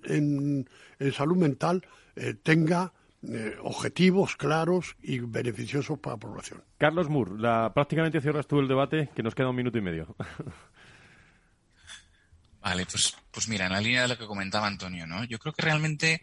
en, 0.05 0.69
salud 1.11 1.35
mental, 1.35 1.85
eh, 2.15 2.35
tenga 2.41 2.93
eh, 3.27 3.55
objetivos 3.61 4.35
claros 4.35 4.95
y 5.01 5.19
beneficiosos 5.19 5.99
para 5.99 6.15
la 6.15 6.19
población. 6.19 6.63
Carlos 6.77 7.09
Moore, 7.09 7.31
la, 7.37 7.71
prácticamente 7.73 8.21
cierras 8.21 8.47
tú 8.47 8.59
el 8.59 8.67
debate, 8.67 9.09
que 9.15 9.23
nos 9.23 9.33
queda 9.33 9.49
un 9.49 9.55
minuto 9.55 9.77
y 9.77 9.81
medio. 9.81 10.15
Vale, 12.61 12.85
pues, 12.85 13.17
pues 13.33 13.47
mira, 13.47 13.65
en 13.65 13.71
la 13.71 13.81
línea 13.81 14.03
de 14.03 14.09
lo 14.09 14.17
que 14.17 14.27
comentaba 14.27 14.67
Antonio, 14.67 15.07
¿no? 15.07 15.23
Yo 15.23 15.39
creo 15.39 15.53
que 15.53 15.63
realmente 15.63 16.21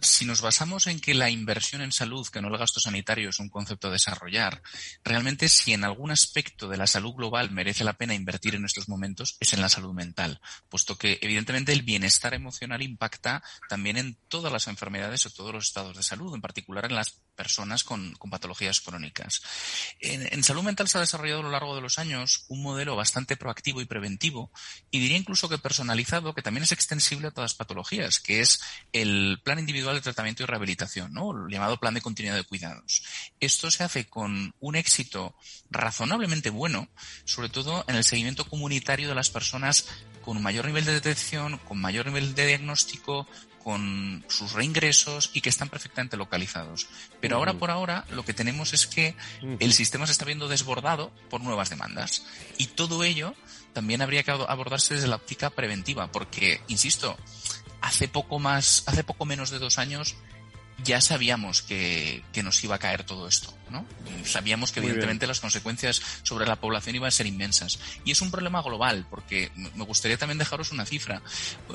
si 0.00 0.24
nos 0.24 0.40
basamos 0.40 0.86
en 0.86 0.98
que 0.98 1.12
la 1.14 1.28
inversión 1.28 1.82
en 1.82 1.92
salud, 1.92 2.26
que 2.26 2.40
no 2.40 2.48
el 2.48 2.58
gasto 2.58 2.80
sanitario 2.80 3.28
es 3.28 3.38
un 3.38 3.50
concepto 3.50 3.88
a 3.88 3.90
desarrollar, 3.90 4.62
realmente 5.04 5.50
si 5.50 5.74
en 5.74 5.84
algún 5.84 6.10
aspecto 6.10 6.68
de 6.68 6.78
la 6.78 6.86
salud 6.86 7.12
global 7.14 7.50
merece 7.50 7.84
la 7.84 7.92
pena 7.92 8.14
invertir 8.14 8.54
en 8.54 8.64
estos 8.64 8.88
momentos 8.88 9.36
es 9.40 9.52
en 9.52 9.60
la 9.60 9.68
salud 9.68 9.92
mental, 9.92 10.40
puesto 10.70 10.96
que 10.96 11.18
evidentemente 11.20 11.72
el 11.72 11.82
bienestar 11.82 12.32
emocional 12.32 12.82
impacta 12.82 13.42
también 13.68 13.98
en 13.98 14.16
todas 14.28 14.52
las 14.52 14.68
enfermedades 14.68 15.26
o 15.26 15.30
todos 15.30 15.52
los 15.52 15.66
estados 15.66 15.96
de 15.96 16.02
salud, 16.02 16.34
en 16.34 16.40
particular 16.40 16.86
en 16.86 16.94
las 16.94 17.20
personas 17.34 17.84
con, 17.84 18.14
patologías 18.30 18.80
crónicas. 18.80 19.42
En, 20.00 20.42
salud 20.42 20.62
mental 20.62 20.88
se 20.88 20.98
ha 20.98 21.00
desarrollado 21.00 21.40
a 21.40 21.44
lo 21.44 21.50
largo 21.50 21.74
de 21.74 21.80
los 21.80 21.98
años 21.98 22.44
un 22.48 22.62
modelo 22.62 22.96
bastante 22.96 23.36
proactivo 23.36 23.80
y 23.80 23.84
preventivo, 23.84 24.50
y 24.90 25.00
diría 25.00 25.18
incluso 25.18 25.48
que 25.48 25.58
personalizado, 25.58 26.21
que 26.34 26.42
también 26.42 26.64
es 26.64 26.72
extensible 26.72 27.28
a 27.28 27.30
todas 27.30 27.52
las 27.52 27.56
patologías, 27.56 28.20
que 28.20 28.40
es 28.40 28.60
el 28.92 29.40
plan 29.42 29.58
individual 29.58 29.96
de 29.96 30.00
tratamiento 30.00 30.42
y 30.42 30.46
rehabilitación, 30.46 31.12
¿no? 31.12 31.32
el 31.32 31.52
llamado 31.52 31.80
plan 31.80 31.94
de 31.94 32.00
continuidad 32.00 32.36
de 32.36 32.44
cuidados. 32.44 33.02
Esto 33.40 33.70
se 33.70 33.84
hace 33.84 34.06
con 34.06 34.54
un 34.60 34.76
éxito 34.76 35.34
razonablemente 35.70 36.50
bueno, 36.50 36.88
sobre 37.24 37.48
todo 37.48 37.84
en 37.88 37.96
el 37.96 38.04
seguimiento 38.04 38.46
comunitario 38.46 39.08
de 39.08 39.14
las 39.14 39.30
personas 39.30 39.88
con 40.22 40.36
un 40.36 40.42
mayor 40.42 40.66
nivel 40.66 40.84
de 40.84 40.92
detección, 40.92 41.58
con 41.58 41.80
mayor 41.80 42.06
nivel 42.06 42.34
de 42.34 42.46
diagnóstico, 42.46 43.26
con 43.62 44.24
sus 44.28 44.52
reingresos 44.52 45.30
y 45.34 45.40
que 45.40 45.48
están 45.48 45.68
perfectamente 45.68 46.16
localizados. 46.16 46.88
Pero 47.20 47.36
ahora 47.36 47.54
por 47.54 47.70
ahora 47.70 48.04
lo 48.10 48.24
que 48.24 48.34
tenemos 48.34 48.72
es 48.72 48.86
que 48.86 49.14
el 49.60 49.72
sistema 49.72 50.06
se 50.06 50.12
está 50.12 50.24
viendo 50.24 50.48
desbordado 50.48 51.12
por 51.30 51.40
nuevas 51.40 51.70
demandas. 51.70 52.24
Y 52.58 52.66
todo 52.66 53.04
ello 53.04 53.34
también 53.72 54.02
habría 54.02 54.22
que 54.22 54.30
abordarse 54.30 54.94
desde 54.94 55.08
la 55.08 55.16
óptica 55.16 55.50
preventiva, 55.50 56.10
porque, 56.10 56.60
insisto, 56.68 57.16
hace 57.80 58.08
poco 58.08 58.38
más, 58.38 58.84
hace 58.86 59.04
poco 59.04 59.24
menos 59.24 59.50
de 59.50 59.58
dos 59.58 59.78
años 59.78 60.16
ya 60.84 61.00
sabíamos 61.00 61.62
que, 61.62 62.24
nos 62.42 62.62
iba 62.64 62.74
a 62.74 62.78
caer 62.78 63.04
todo 63.04 63.28
esto, 63.28 63.56
¿no? 63.70 63.86
Sabíamos 64.24 64.72
que 64.72 64.80
evidentemente 64.80 65.26
las 65.26 65.40
consecuencias 65.40 66.02
sobre 66.22 66.46
la 66.46 66.56
población 66.56 66.96
iban 66.96 67.08
a 67.08 67.12
ser 67.12 67.26
inmensas. 67.26 67.78
Y 68.04 68.10
es 68.10 68.20
un 68.20 68.30
problema 68.30 68.62
global, 68.62 69.06
porque 69.08 69.52
me 69.54 69.84
gustaría 69.84 70.18
también 70.18 70.38
dejaros 70.38 70.72
una 70.72 70.84
cifra. 70.84 71.22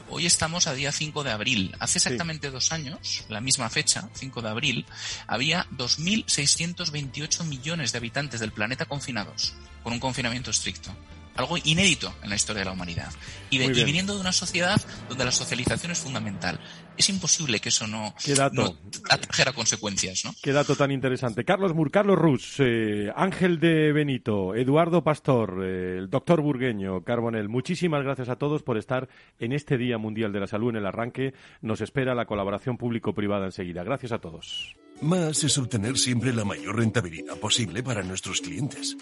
Hoy 0.10 0.26
estamos 0.26 0.68
a 0.68 0.74
día 0.74 0.92
5 0.92 1.24
de 1.24 1.32
abril. 1.32 1.76
Hace 1.80 2.00
exactamente 2.00 2.52
dos 2.52 2.72
años, 2.72 3.24
la 3.30 3.42
misma 3.42 3.70
fecha, 3.70 4.10
5 4.14 4.42
de 4.42 4.50
abril, 4.50 4.86
había 5.26 5.66
2.628 5.72 7.44
millones 7.46 7.92
de 7.92 7.98
habitantes 7.98 8.40
del 8.40 8.52
planeta 8.52 8.86
confinados, 8.86 9.54
con 9.84 9.94
un 9.94 10.00
confinamiento 10.00 10.52
estricto. 10.52 10.94
Algo 11.38 11.58
inédito 11.64 12.14
en 12.24 12.30
la 12.30 12.36
historia 12.36 12.62
de 12.62 12.66
la 12.66 12.72
humanidad. 12.72 13.12
Y, 13.50 13.60
viniendo 13.60 14.16
de 14.16 14.20
una 14.20 14.34
sociedad 14.34 14.82
donde 15.08 15.24
la 15.24 15.32
socialización 15.32 15.92
es 15.92 16.00
fundamental. 16.00 16.60
Es 16.98 17.10
imposible 17.10 17.60
que 17.60 17.70
eso 17.70 17.88
no, 17.88 18.14
¿Qué 18.24 18.34
dato? 18.34 18.78
atrajera 19.10 19.54
consecuencias, 19.54 20.26
¿no? 20.26 20.32
Qué 20.42 20.52
dato 20.52 20.76
tan 20.76 20.92
interesante. 20.92 21.46
Carlos 21.46 21.74
Mur, 21.74 21.92
Carlos 21.92 22.18
Rus, 22.18 22.56
eh, 22.60 23.12
Ángel 23.16 23.60
de 23.60 23.92
Benito, 23.94 24.56
Eduardo 24.56 25.04
Pastor, 25.04 25.64
eh, 25.64 25.98
el 26.00 26.10
doctor 26.10 26.42
Burgueño, 26.42 27.04
Carbonel, 27.04 27.50
muchísimas 27.50 28.04
gracias 28.04 28.30
a 28.30 28.38
todos 28.38 28.64
por 28.64 28.78
estar 28.78 29.08
en 29.40 29.54
este 29.54 29.78
Día 29.78 29.98
Mundial 29.98 30.34
de 30.34 30.40
la 30.40 30.48
Salud 30.48 30.72
en 30.72 30.78
el 30.78 30.86
arranque. 30.86 31.34
Nos 31.62 31.82
espera 31.82 32.16
la 32.16 32.26
colaboración 32.26 32.78
público-privada 32.78 33.46
enseguida. 33.46 33.84
Gracias 33.84 34.12
a 34.12 34.20
todos. 34.20 34.76
Más 35.02 35.44
es 35.44 35.58
obtener 35.60 35.98
siempre 35.98 36.34
la 36.34 36.44
mayor 36.44 36.78
rentabilidad 36.78 37.38
posible 37.38 37.84
para 37.84 38.02
nuestros 38.02 38.42
clientes. 38.42 38.98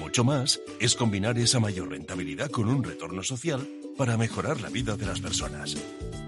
Mucho 0.00 0.24
más 0.24 0.60
es 0.80 0.94
combinar 0.94 1.38
esa 1.38 1.60
mayor 1.60 1.90
rentabilidad 1.90 2.50
con 2.50 2.68
un 2.68 2.82
retorno 2.82 3.22
social 3.22 3.68
para 3.96 4.16
mejorar 4.16 4.60
la 4.60 4.68
vida 4.68 4.96
de 4.96 5.06
las 5.06 5.20
personas. 5.20 5.76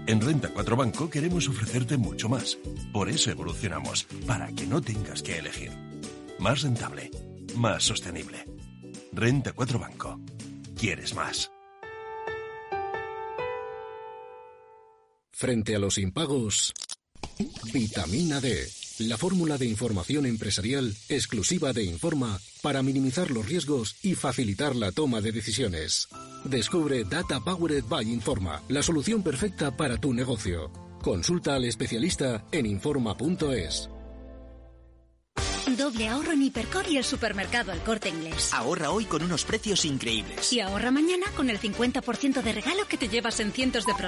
En 0.05 0.21
Renta 0.21 0.49
4 0.53 0.75
Banco 0.75 1.09
queremos 1.09 1.47
ofrecerte 1.49 1.97
mucho 1.97 2.29
más. 2.29 2.57
Por 2.93 3.09
eso 3.09 3.29
evolucionamos, 3.29 4.05
para 4.25 4.47
que 4.53 4.65
no 4.65 4.81
tengas 4.81 5.21
que 5.21 5.37
elegir. 5.37 5.71
Más 6.39 6.61
rentable, 6.61 7.11
más 7.55 7.83
sostenible. 7.83 8.45
Renta 9.11 9.53
4 9.53 9.79
Banco. 9.79 10.19
¿Quieres 10.77 11.13
más? 11.13 11.51
Frente 15.31 15.75
a 15.75 15.79
los 15.79 15.97
impagos, 15.97 16.73
vitamina 17.71 18.39
D 18.41 18.76
la 18.99 19.17
fórmula 19.17 19.57
de 19.57 19.65
información 19.65 20.25
empresarial 20.25 20.95
exclusiva 21.09 21.73
de 21.73 21.83
Informa 21.83 22.39
para 22.61 22.81
minimizar 22.81 23.31
los 23.31 23.45
riesgos 23.45 23.95
y 24.01 24.15
facilitar 24.15 24.75
la 24.75 24.91
toma 24.91 25.21
de 25.21 25.31
decisiones. 25.31 26.07
Descubre 26.43 27.03
Data 27.03 27.39
Powered 27.39 27.85
by 27.85 28.11
Informa, 28.11 28.61
la 28.69 28.81
solución 28.81 29.23
perfecta 29.23 29.75
para 29.75 29.97
tu 29.97 30.13
negocio. 30.13 30.71
Consulta 31.01 31.55
al 31.55 31.65
especialista 31.65 32.45
en 32.51 32.65
Informa.es. 32.65 33.89
Doble 35.75 36.07
ahorro 36.07 36.31
en 36.31 36.41
Hipercor 36.43 36.89
y 36.89 36.97
el 36.97 37.03
supermercado 37.03 37.73
El 37.73 37.79
Corte 37.81 38.09
Inglés. 38.09 38.53
Ahorra 38.53 38.89
hoy 38.89 39.05
con 39.05 39.21
unos 39.21 39.43
precios 39.43 39.83
increíbles. 39.85 40.51
Y 40.53 40.61
ahorra 40.61 40.91
mañana 40.91 41.25
con 41.35 41.49
el 41.49 41.59
50% 41.59 42.41
de 42.41 42.53
regalo 42.53 42.87
que 42.87 42.97
te 42.97 43.09
llevas 43.09 43.39
en 43.41 43.51
cientos 43.51 43.85
de 43.85 43.93
productos. 43.93 44.05